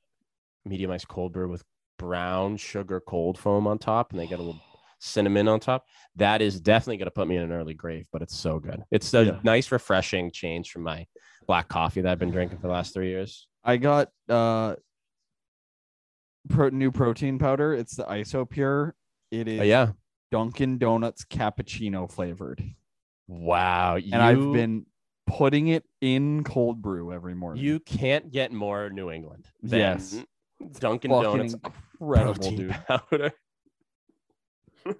medium 0.65 0.91
ice 0.91 1.05
cold 1.05 1.33
brew 1.33 1.49
with 1.49 1.63
brown 1.97 2.57
sugar 2.57 3.01
cold 3.07 3.37
foam 3.37 3.67
on 3.67 3.77
top, 3.79 4.11
and 4.11 4.19
they 4.19 4.27
get 4.27 4.39
a 4.39 4.43
little 4.43 4.61
cinnamon 4.99 5.47
on 5.47 5.59
top. 5.59 5.85
That 6.15 6.41
is 6.41 6.59
definitely 6.59 6.97
going 6.97 7.05
to 7.07 7.11
put 7.11 7.27
me 7.27 7.37
in 7.37 7.43
an 7.43 7.51
early 7.51 7.73
grave, 7.73 8.07
but 8.11 8.21
it's 8.21 8.37
so 8.37 8.59
good. 8.59 8.83
It's 8.91 9.13
a 9.13 9.25
Yeah. 9.25 9.39
nice, 9.43 9.71
refreshing 9.71 10.31
change 10.31 10.71
from 10.71 10.83
my 10.83 11.05
black 11.47 11.67
coffee 11.67 12.01
that 12.01 12.11
I've 12.11 12.19
been 12.19 12.31
drinking 12.31 12.59
for 12.59 12.67
the 12.67 12.73
last 12.73 12.93
three 12.93 13.09
years. 13.09 13.47
I 13.63 13.77
got 13.77 14.09
uh 14.29 14.75
pro- 16.49 16.69
new 16.69 16.91
protein 16.91 17.39
powder. 17.39 17.73
It's 17.73 17.95
the 17.95 18.03
Isopure. 18.05 18.91
It 19.31 19.47
is 19.47 19.59
Oh, 19.61 19.63
yeah. 19.63 19.91
Dunkin' 20.31 20.77
Donuts 20.77 21.25
cappuccino 21.25 22.11
flavored. 22.11 22.63
Wow. 23.27 23.97
And 23.97 24.15
I've 24.15 24.51
been 24.51 24.85
putting 25.27 25.67
it 25.69 25.83
in 26.01 26.43
cold 26.43 26.81
brew 26.81 27.11
every 27.13 27.35
morning. 27.35 27.63
You 27.63 27.79
can't 27.79 28.31
get 28.31 28.51
more 28.51 28.89
New 28.89 29.09
England. 29.11 29.45
Than 29.61 29.79
Yes. 29.79 30.23
Dunkin' 30.79 31.11
fucking 31.11 31.23
Donuts 31.23 31.55
incredible, 31.99 32.51
dude. 32.51 32.71
powder. 32.87 33.31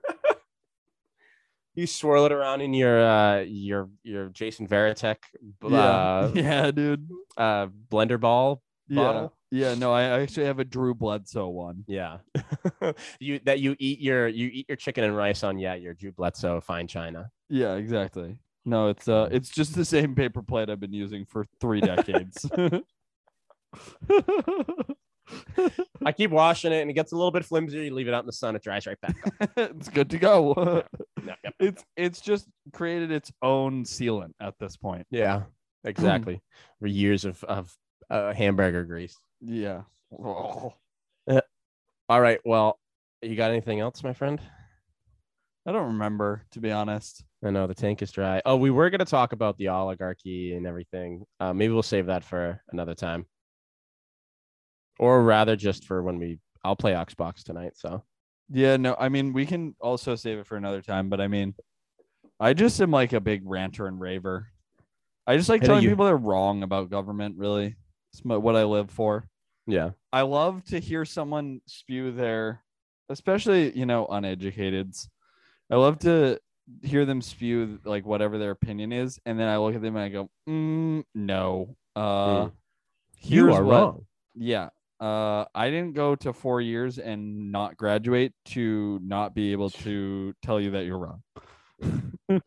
you 1.76 1.88
swirl 1.88 2.26
it 2.26 2.32
around 2.32 2.61
in 2.61 2.74
your 2.74 3.03
uh 3.03 3.39
your 3.41 3.89
your 4.03 4.30
Jason 4.30 4.67
Varitek 4.67 5.17
Yeah, 5.67 5.78
uh, 5.78 6.32
yeah, 6.36 6.71
dude. 6.71 7.09
uh 7.38 7.67
blender 7.89 8.19
ball 8.19 8.61
Yeah, 8.88 8.95
bottle. 9.03 9.34
yeah. 9.51 9.74
No, 9.76 9.91
I 9.93 10.03
actually 10.21 10.45
have 10.45 10.59
a 10.59 10.65
Drew 10.65 10.93
Bledsoe 10.93 11.47
one. 11.49 11.84
Yeah. 11.88 12.19
you 13.19 13.39
that 13.45 13.59
you 13.59 13.76
eat 13.80 13.99
your 13.99 14.28
you 14.28 14.49
eat 14.53 14.67
your 14.69 14.76
chicken 14.78 15.03
and 15.03 15.15
rice 15.15 15.43
on 15.43 15.57
yeah, 15.57 15.76
your 15.76 15.93
Drew 15.93 16.11
Bledsoe 16.11 16.61
fine 16.61 16.88
china. 16.88 17.30
Yeah, 17.49 17.76
exactly. 17.76 18.38
No, 18.66 18.89
it's 18.89 19.07
uh, 19.07 19.30
it's 19.32 19.49
just 19.49 19.76
the 19.76 19.86
same 19.86 20.16
paper 20.16 20.41
plate 20.41 20.70
I've 20.70 20.80
been 20.80 20.93
using 20.93 21.26
for 21.26 21.45
three 21.59 21.82
decades. 21.82 22.49
I 26.05 26.11
keep 26.11 26.32
washing 26.32 26.72
it 26.72 26.82
and 26.82 26.89
it 26.89 26.93
gets 26.93 27.11
a 27.11 27.16
little 27.16 27.32
bit 27.32 27.45
flimsy. 27.45 27.86
You 27.86 27.93
leave 27.93 28.07
it 28.07 28.14
out 28.14 28.24
in 28.24 28.28
the 28.28 28.34
sun, 28.34 28.55
it 28.55 28.64
dries 28.64 28.86
right 28.86 28.99
back 29.01 29.16
up. 29.26 29.49
it's 29.57 29.89
good 29.89 30.09
to 30.11 30.18
go. 30.18 30.84
Yeah, 31.26 31.36
yep. 31.41 31.53
it's 31.57 31.86
it's 31.95 32.20
just 32.20 32.49
created 32.74 33.09
its 33.09 33.32
own 33.41 33.86
sealant 33.86 34.34
at 34.41 34.55
this 34.59 34.76
point. 34.76 35.07
Yeah, 35.09 35.43
exactly. 35.86 36.41
For 36.82 36.88
years 36.88 37.24
of 37.24 37.41
of 37.45 37.74
uh, 38.09 38.34
hamburger 38.34 38.84
grease. 38.84 39.16
Yeah. 39.39 39.84
Oh, 40.11 40.74
All 42.09 42.22
right. 42.22 42.41
Well, 42.43 42.78
you 43.22 43.38
got 43.38 43.51
anything 43.51 43.80
else, 43.80 44.03
my 44.03 44.11
friend? 44.11 44.41
I 45.66 45.72
don't 45.72 45.93
remember 45.93 46.41
to 46.51 46.59
be 46.59 46.74
honest. 46.74 47.24
I 47.45 47.49
know 47.49 47.67
the 47.67 47.73
tank 47.75 48.01
is 48.01 48.11
dry. 48.11 48.41
Oh, 48.45 48.55
we 48.55 48.71
were 48.71 48.89
going 48.89 48.99
to 48.99 49.05
talk 49.05 49.33
about 49.33 49.57
the 49.57 49.67
oligarchy 49.67 50.53
and 50.55 50.65
everything. 50.65 51.25
Uh, 51.39 51.53
maybe 51.53 51.73
we'll 51.73 51.83
save 51.83 52.05
that 52.05 52.23
for 52.23 52.61
another 52.71 52.95
time, 52.95 53.25
or 54.99 55.23
rather, 55.23 55.55
just 55.55 55.85
for 55.85 56.01
when 56.03 56.17
we. 56.17 56.39
I'll 56.63 56.75
play 56.77 56.93
Xbox 56.93 57.43
tonight. 57.43 57.73
So 57.75 58.03
Yeah, 58.49 58.77
no, 58.77 58.95
I 58.97 59.09
mean 59.09 59.33
we 59.33 59.45
can 59.45 59.75
also 59.81 60.15
save 60.15 60.37
it 60.37 60.47
for 60.47 60.55
another 60.55 60.81
time, 60.81 61.09
but 61.09 61.19
I 61.19 61.27
mean 61.27 61.53
I 62.39 62.53
just 62.53 62.79
am 62.81 62.89
like 62.91 63.11
a 63.11 63.19
big 63.19 63.41
ranter 63.43 63.85
and 63.87 63.99
raver. 63.99 64.47
I 65.27 65.35
just 65.35 65.49
like 65.49 65.61
know 65.61 65.67
telling 65.67 65.83
you- 65.83 65.89
people 65.89 66.05
they're 66.05 66.15
wrong 66.15 66.63
about 66.63 66.89
government, 66.89 67.35
really. 67.37 67.75
It's 68.13 68.23
my, 68.23 68.37
what 68.37 68.55
I 68.55 68.63
live 68.63 68.91
for. 68.91 69.27
yeah, 69.67 69.89
I 70.13 70.21
love 70.21 70.63
to 70.65 70.79
hear 70.79 71.03
someone 71.03 71.59
spew 71.65 72.11
their, 72.11 72.63
especially 73.09 73.77
you 73.77 73.85
know 73.85 74.07
uneducateds. 74.07 75.09
I 75.69 75.75
love 75.75 75.99
to 75.99 76.39
hear 76.82 77.05
them 77.05 77.22
spew 77.22 77.80
like 77.86 78.05
whatever 78.05 78.38
their 78.38 78.51
opinion 78.51 78.91
is, 78.91 79.20
and 79.26 79.39
then 79.39 79.47
I 79.47 79.57
look 79.57 79.76
at 79.76 79.82
them 79.82 79.95
and 79.95 80.05
I 80.05 80.09
go, 80.09 80.30
mm, 80.47 81.03
"No, 81.14 81.76
uh, 81.95 82.47
Hmm. 82.47 82.55
you 83.22 83.45
here's 83.45 83.55
are 83.55 83.64
what- 83.64 83.74
wrong. 83.82 84.05
Yeah, 84.36 84.70
uh, 84.99 85.45
I 85.53 85.70
didn't 85.70 85.93
go 85.93 86.16
to 86.16 86.34
four 86.34 86.59
years 86.61 86.97
and 86.99 87.51
not 87.51 87.78
graduate 87.78 88.34
to 88.45 88.99
not 89.03 89.36
be 89.36 89.51
able 89.51 89.70
to 89.70 90.34
tell 90.41 90.59
you 90.59 90.72
that 90.72 90.86
you're 90.86 90.97
wrong." 90.99 91.24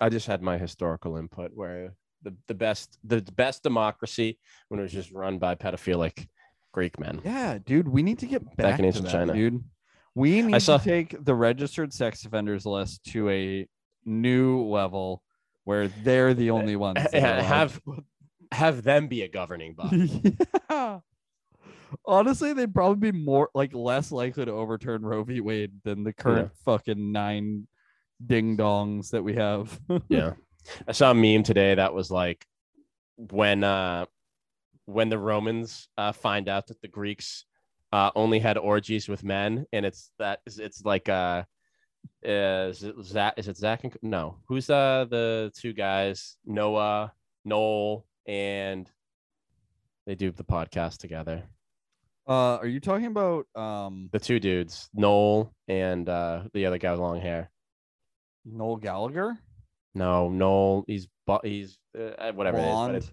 I 0.00 0.08
just 0.08 0.26
had 0.26 0.42
my 0.42 0.58
historical 0.58 1.16
input 1.16 1.52
where 1.54 1.94
the, 2.22 2.34
the 2.48 2.54
best 2.54 2.98
the 3.04 3.20
best 3.36 3.62
democracy 3.62 4.38
when 4.68 4.80
it 4.80 4.82
was 4.82 4.92
just 4.92 5.12
run 5.12 5.38
by 5.38 5.54
pedophilic 5.54 6.26
Greek 6.74 6.98
men. 6.98 7.20
Yeah, 7.24 7.58
dude, 7.64 7.88
we 7.88 8.02
need 8.02 8.18
to 8.18 8.26
get 8.26 8.56
back, 8.56 8.78
in 8.78 8.82
to 8.82 8.86
ancient 8.88 9.04
that, 9.06 9.12
China. 9.12 9.32
dude. 9.32 9.62
We 10.16 10.42
need 10.42 10.60
saw- 10.60 10.78
to 10.78 10.84
take 10.84 11.24
the 11.24 11.34
registered 11.34 11.92
sex 11.92 12.24
offenders 12.24 12.66
list 12.66 13.04
to 13.12 13.30
a 13.30 13.66
new 14.04 14.62
level 14.64 15.22
where 15.62 15.88
they're 15.88 16.34
the 16.34 16.50
only 16.50 16.76
ones. 16.76 16.98
that 17.02 17.14
are 17.14 17.18
allowed 17.18 17.42
have 17.44 17.80
have 18.52 18.82
them 18.82 19.06
be 19.08 19.22
a 19.22 19.28
governing 19.28 19.74
body. 19.78 20.36
yeah. 20.70 20.98
Honestly, 22.04 22.52
they'd 22.52 22.74
probably 22.74 23.10
be 23.12 23.16
more 23.16 23.50
like 23.54 23.72
less 23.72 24.10
likely 24.10 24.44
to 24.44 24.50
overturn 24.50 25.02
Roe 25.04 25.22
v. 25.22 25.40
Wade 25.40 25.72
than 25.84 26.02
the 26.02 26.12
current 26.12 26.50
fucking 26.64 27.12
nine 27.12 27.68
ding 28.24 28.56
dongs 28.56 29.10
that 29.10 29.22
we 29.22 29.34
have. 29.34 29.78
yeah. 30.08 30.32
I 30.88 30.92
saw 30.92 31.12
a 31.12 31.14
meme 31.14 31.44
today 31.44 31.74
that 31.76 31.94
was 31.94 32.10
like 32.10 32.44
when 33.16 33.62
uh 33.62 34.06
when 34.86 35.08
the 35.08 35.18
Romans 35.18 35.88
uh 35.96 36.12
find 36.12 36.48
out 36.48 36.66
that 36.68 36.80
the 36.80 36.88
Greeks 36.88 37.44
uh 37.92 38.10
only 38.14 38.38
had 38.38 38.58
orgies 38.58 39.08
with 39.08 39.24
men 39.24 39.66
and 39.72 39.86
it's 39.86 40.10
that 40.18 40.40
it's 40.46 40.84
like 40.84 41.08
uh 41.08 41.44
is 42.22 42.82
it 42.82 42.94
Zach 43.02 43.34
is 43.36 43.48
it 43.48 43.56
Zach 43.56 43.84
and 43.84 43.96
no 44.02 44.38
who's 44.48 44.68
uh 44.70 45.06
the 45.08 45.52
two 45.56 45.72
guys 45.72 46.36
Noah 46.44 47.12
Noel 47.44 48.06
and 48.26 48.90
they 50.06 50.14
do 50.14 50.30
the 50.30 50.44
podcast 50.44 50.98
together 50.98 51.42
uh, 52.26 52.56
are 52.56 52.66
you 52.66 52.80
talking 52.80 53.06
about 53.06 53.46
um 53.54 54.08
the 54.12 54.18
two 54.18 54.40
dudes 54.40 54.88
Noel 54.94 55.54
and 55.68 56.08
uh 56.08 56.42
the 56.52 56.66
other 56.66 56.78
guy 56.78 56.90
with 56.90 57.00
long 57.00 57.20
hair 57.20 57.50
Noel 58.44 58.76
Gallagher? 58.76 59.38
no 59.94 60.28
Noel 60.28 60.84
he's 60.86 61.08
he's 61.42 61.78
uh, 61.98 62.32
whatever 62.32 62.58
it 62.58 62.62
is, 62.62 62.66
Blonde? 62.66 63.10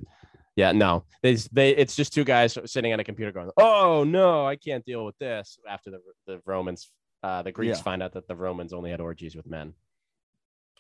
Yeah, 0.62 0.74
no, 0.74 1.06
they 1.24 1.34
they 1.52 1.72
it's 1.76 1.96
just 1.96 2.14
two 2.14 2.24
guys 2.24 2.56
sitting 2.66 2.92
at 2.92 3.00
a 3.00 3.04
computer 3.04 3.32
going, 3.32 3.50
"Oh 3.58 4.04
no, 4.04 4.46
I 4.46 4.56
can't 4.56 4.86
deal 4.86 5.04
with 5.06 5.18
this." 5.18 5.58
After 5.68 5.90
the 5.90 6.00
the 6.28 6.40
Romans, 6.46 6.92
uh, 7.24 7.42
the 7.42 7.52
Greeks 7.52 7.78
Yeah. 7.80 7.84
find 7.84 8.04
out 8.04 8.14
that 8.14 8.28
the 8.28 8.36
Romans 8.36 8.72
only 8.72 8.92
had 8.92 9.02
orgies 9.02 9.36
with 9.36 9.48
men. 9.48 9.74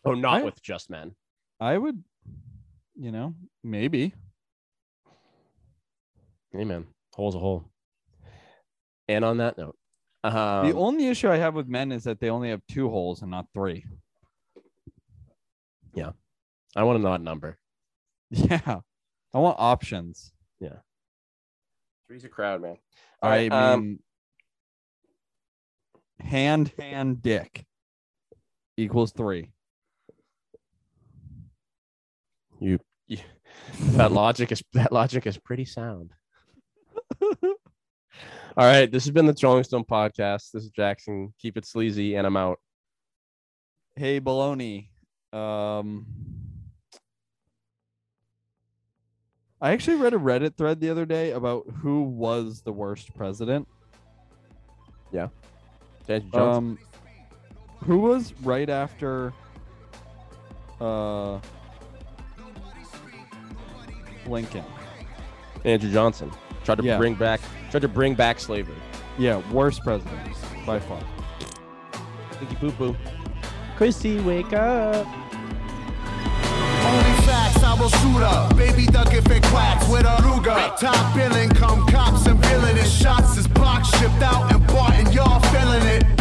Oh, 0.05 0.13
not 0.13 0.41
I- 0.41 0.43
with 0.43 0.61
just 0.61 0.91
men. 0.91 1.15
I 1.59 1.79
would, 1.79 2.03
you 2.95 3.11
know, 3.11 3.33
maybe. 3.63 4.13
Amen. 6.55 6.85
Hole's 7.13 7.33
a 7.35 7.39
hole. 7.39 7.65
And 9.07 9.25
on 9.25 9.37
that 9.37 9.57
note, 9.57 9.77
um, 10.23 10.67
the 10.69 10.75
only 10.75 11.07
issue 11.07 11.29
I 11.29 11.37
have 11.37 11.55
with 11.55 11.67
men 11.67 11.91
is 11.91 12.03
that 12.03 12.19
they 12.19 12.29
only 12.29 12.49
have 12.49 12.61
two 12.67 12.87
holes 12.89 13.23
and 13.23 13.31
not 13.31 13.47
three. 13.53 13.85
Yeah, 15.95 16.11
I 16.75 16.83
want 16.83 17.01
know 17.01 17.11
that 17.11 17.21
number. 17.21 17.57
Yeah. 18.29 18.81
I 19.33 19.39
want 19.39 19.57
options. 19.59 20.31
Yeah. 20.59 20.79
Three's 22.07 22.25
a 22.25 22.29
crowd, 22.29 22.61
man. 22.61 22.77
All 23.21 23.31
I 23.31 23.35
right, 23.35 23.51
um, 23.51 23.81
mean, 23.81 23.99
hand, 26.19 26.73
hand, 26.77 27.21
dick 27.21 27.65
equals 28.77 29.11
three. 29.11 29.51
You, 32.59 32.79
you 33.07 33.17
that 33.79 34.11
logic 34.11 34.51
is 34.51 34.61
that 34.73 34.91
logic 34.91 35.25
is 35.25 35.37
pretty 35.37 35.65
sound. 35.65 36.11
All 37.21 38.65
right, 38.65 38.91
this 38.91 39.05
has 39.05 39.11
been 39.11 39.25
the 39.25 39.33
Trolling 39.33 39.63
Stone 39.63 39.85
podcast. 39.85 40.51
This 40.51 40.63
is 40.63 40.71
Jackson. 40.71 41.33
Keep 41.39 41.57
it 41.57 41.65
sleazy, 41.65 42.15
and 42.15 42.27
I'm 42.27 42.35
out. 42.35 42.59
Hey, 43.95 44.19
baloney. 44.19 44.89
Um, 45.31 46.05
I 49.61 49.71
actually 49.71 49.97
read 49.97 50.13
a 50.13 50.17
Reddit 50.17 50.55
thread 50.55 50.79
the 50.79 50.89
other 50.89 51.05
day 51.05 51.31
about 51.31 51.65
who 51.81 52.03
was 52.03 52.61
the 52.61 52.71
worst 52.71 53.15
president. 53.15 53.67
Yeah, 55.11 55.27
Andrew 56.07 56.31
Johnson. 56.31 56.63
Um, 56.63 56.79
who 57.83 57.99
was 57.99 58.33
right 58.43 58.69
after 58.69 59.33
uh 60.79 61.39
Lincoln? 64.25 64.63
Andrew 65.63 65.91
Johnson 65.91 66.31
tried 66.63 66.79
to 66.79 66.83
yeah. 66.83 66.97
bring 66.97 67.15
back 67.15 67.39
Tried 67.71 67.81
to 67.83 67.87
bring 67.87 68.15
back 68.15 68.37
slavery. 68.37 68.75
Yeah, 69.17 69.41
worst 69.49 69.81
president 69.81 70.35
by 70.65 70.77
far. 70.79 71.01
Thank 72.33 72.51
you, 72.51 72.57
poo 72.57 72.71
poo. 72.71 72.95
Chrissy, 73.77 74.19
wake 74.19 74.51
up. 74.51 75.07
Only 77.71 77.89
facts, 77.89 78.03
I 78.03 78.09
will 78.09 78.13
shoot 78.13 78.23
up. 78.23 78.57
Baby 78.57 78.85
duck 78.85 79.13
if 79.13 79.29
it 79.29 79.43
quacks 79.43 79.87
with 79.89 80.05
a 80.05 80.17
Ruger. 80.21 80.77
Top 80.77 81.15
billing, 81.15 81.49
come 81.49 81.85
cops 81.87 82.25
and 82.25 82.39
villainous 82.45 82.91
shots 82.91 83.37
is 83.37 83.47
block 83.47 83.85
shipped 83.85 84.21
out 84.21 84.51
and 84.51 84.65
bought, 84.67 84.93
and 84.93 85.13
y'all 85.13 85.39
feeling 85.51 85.85
it. 85.87 86.20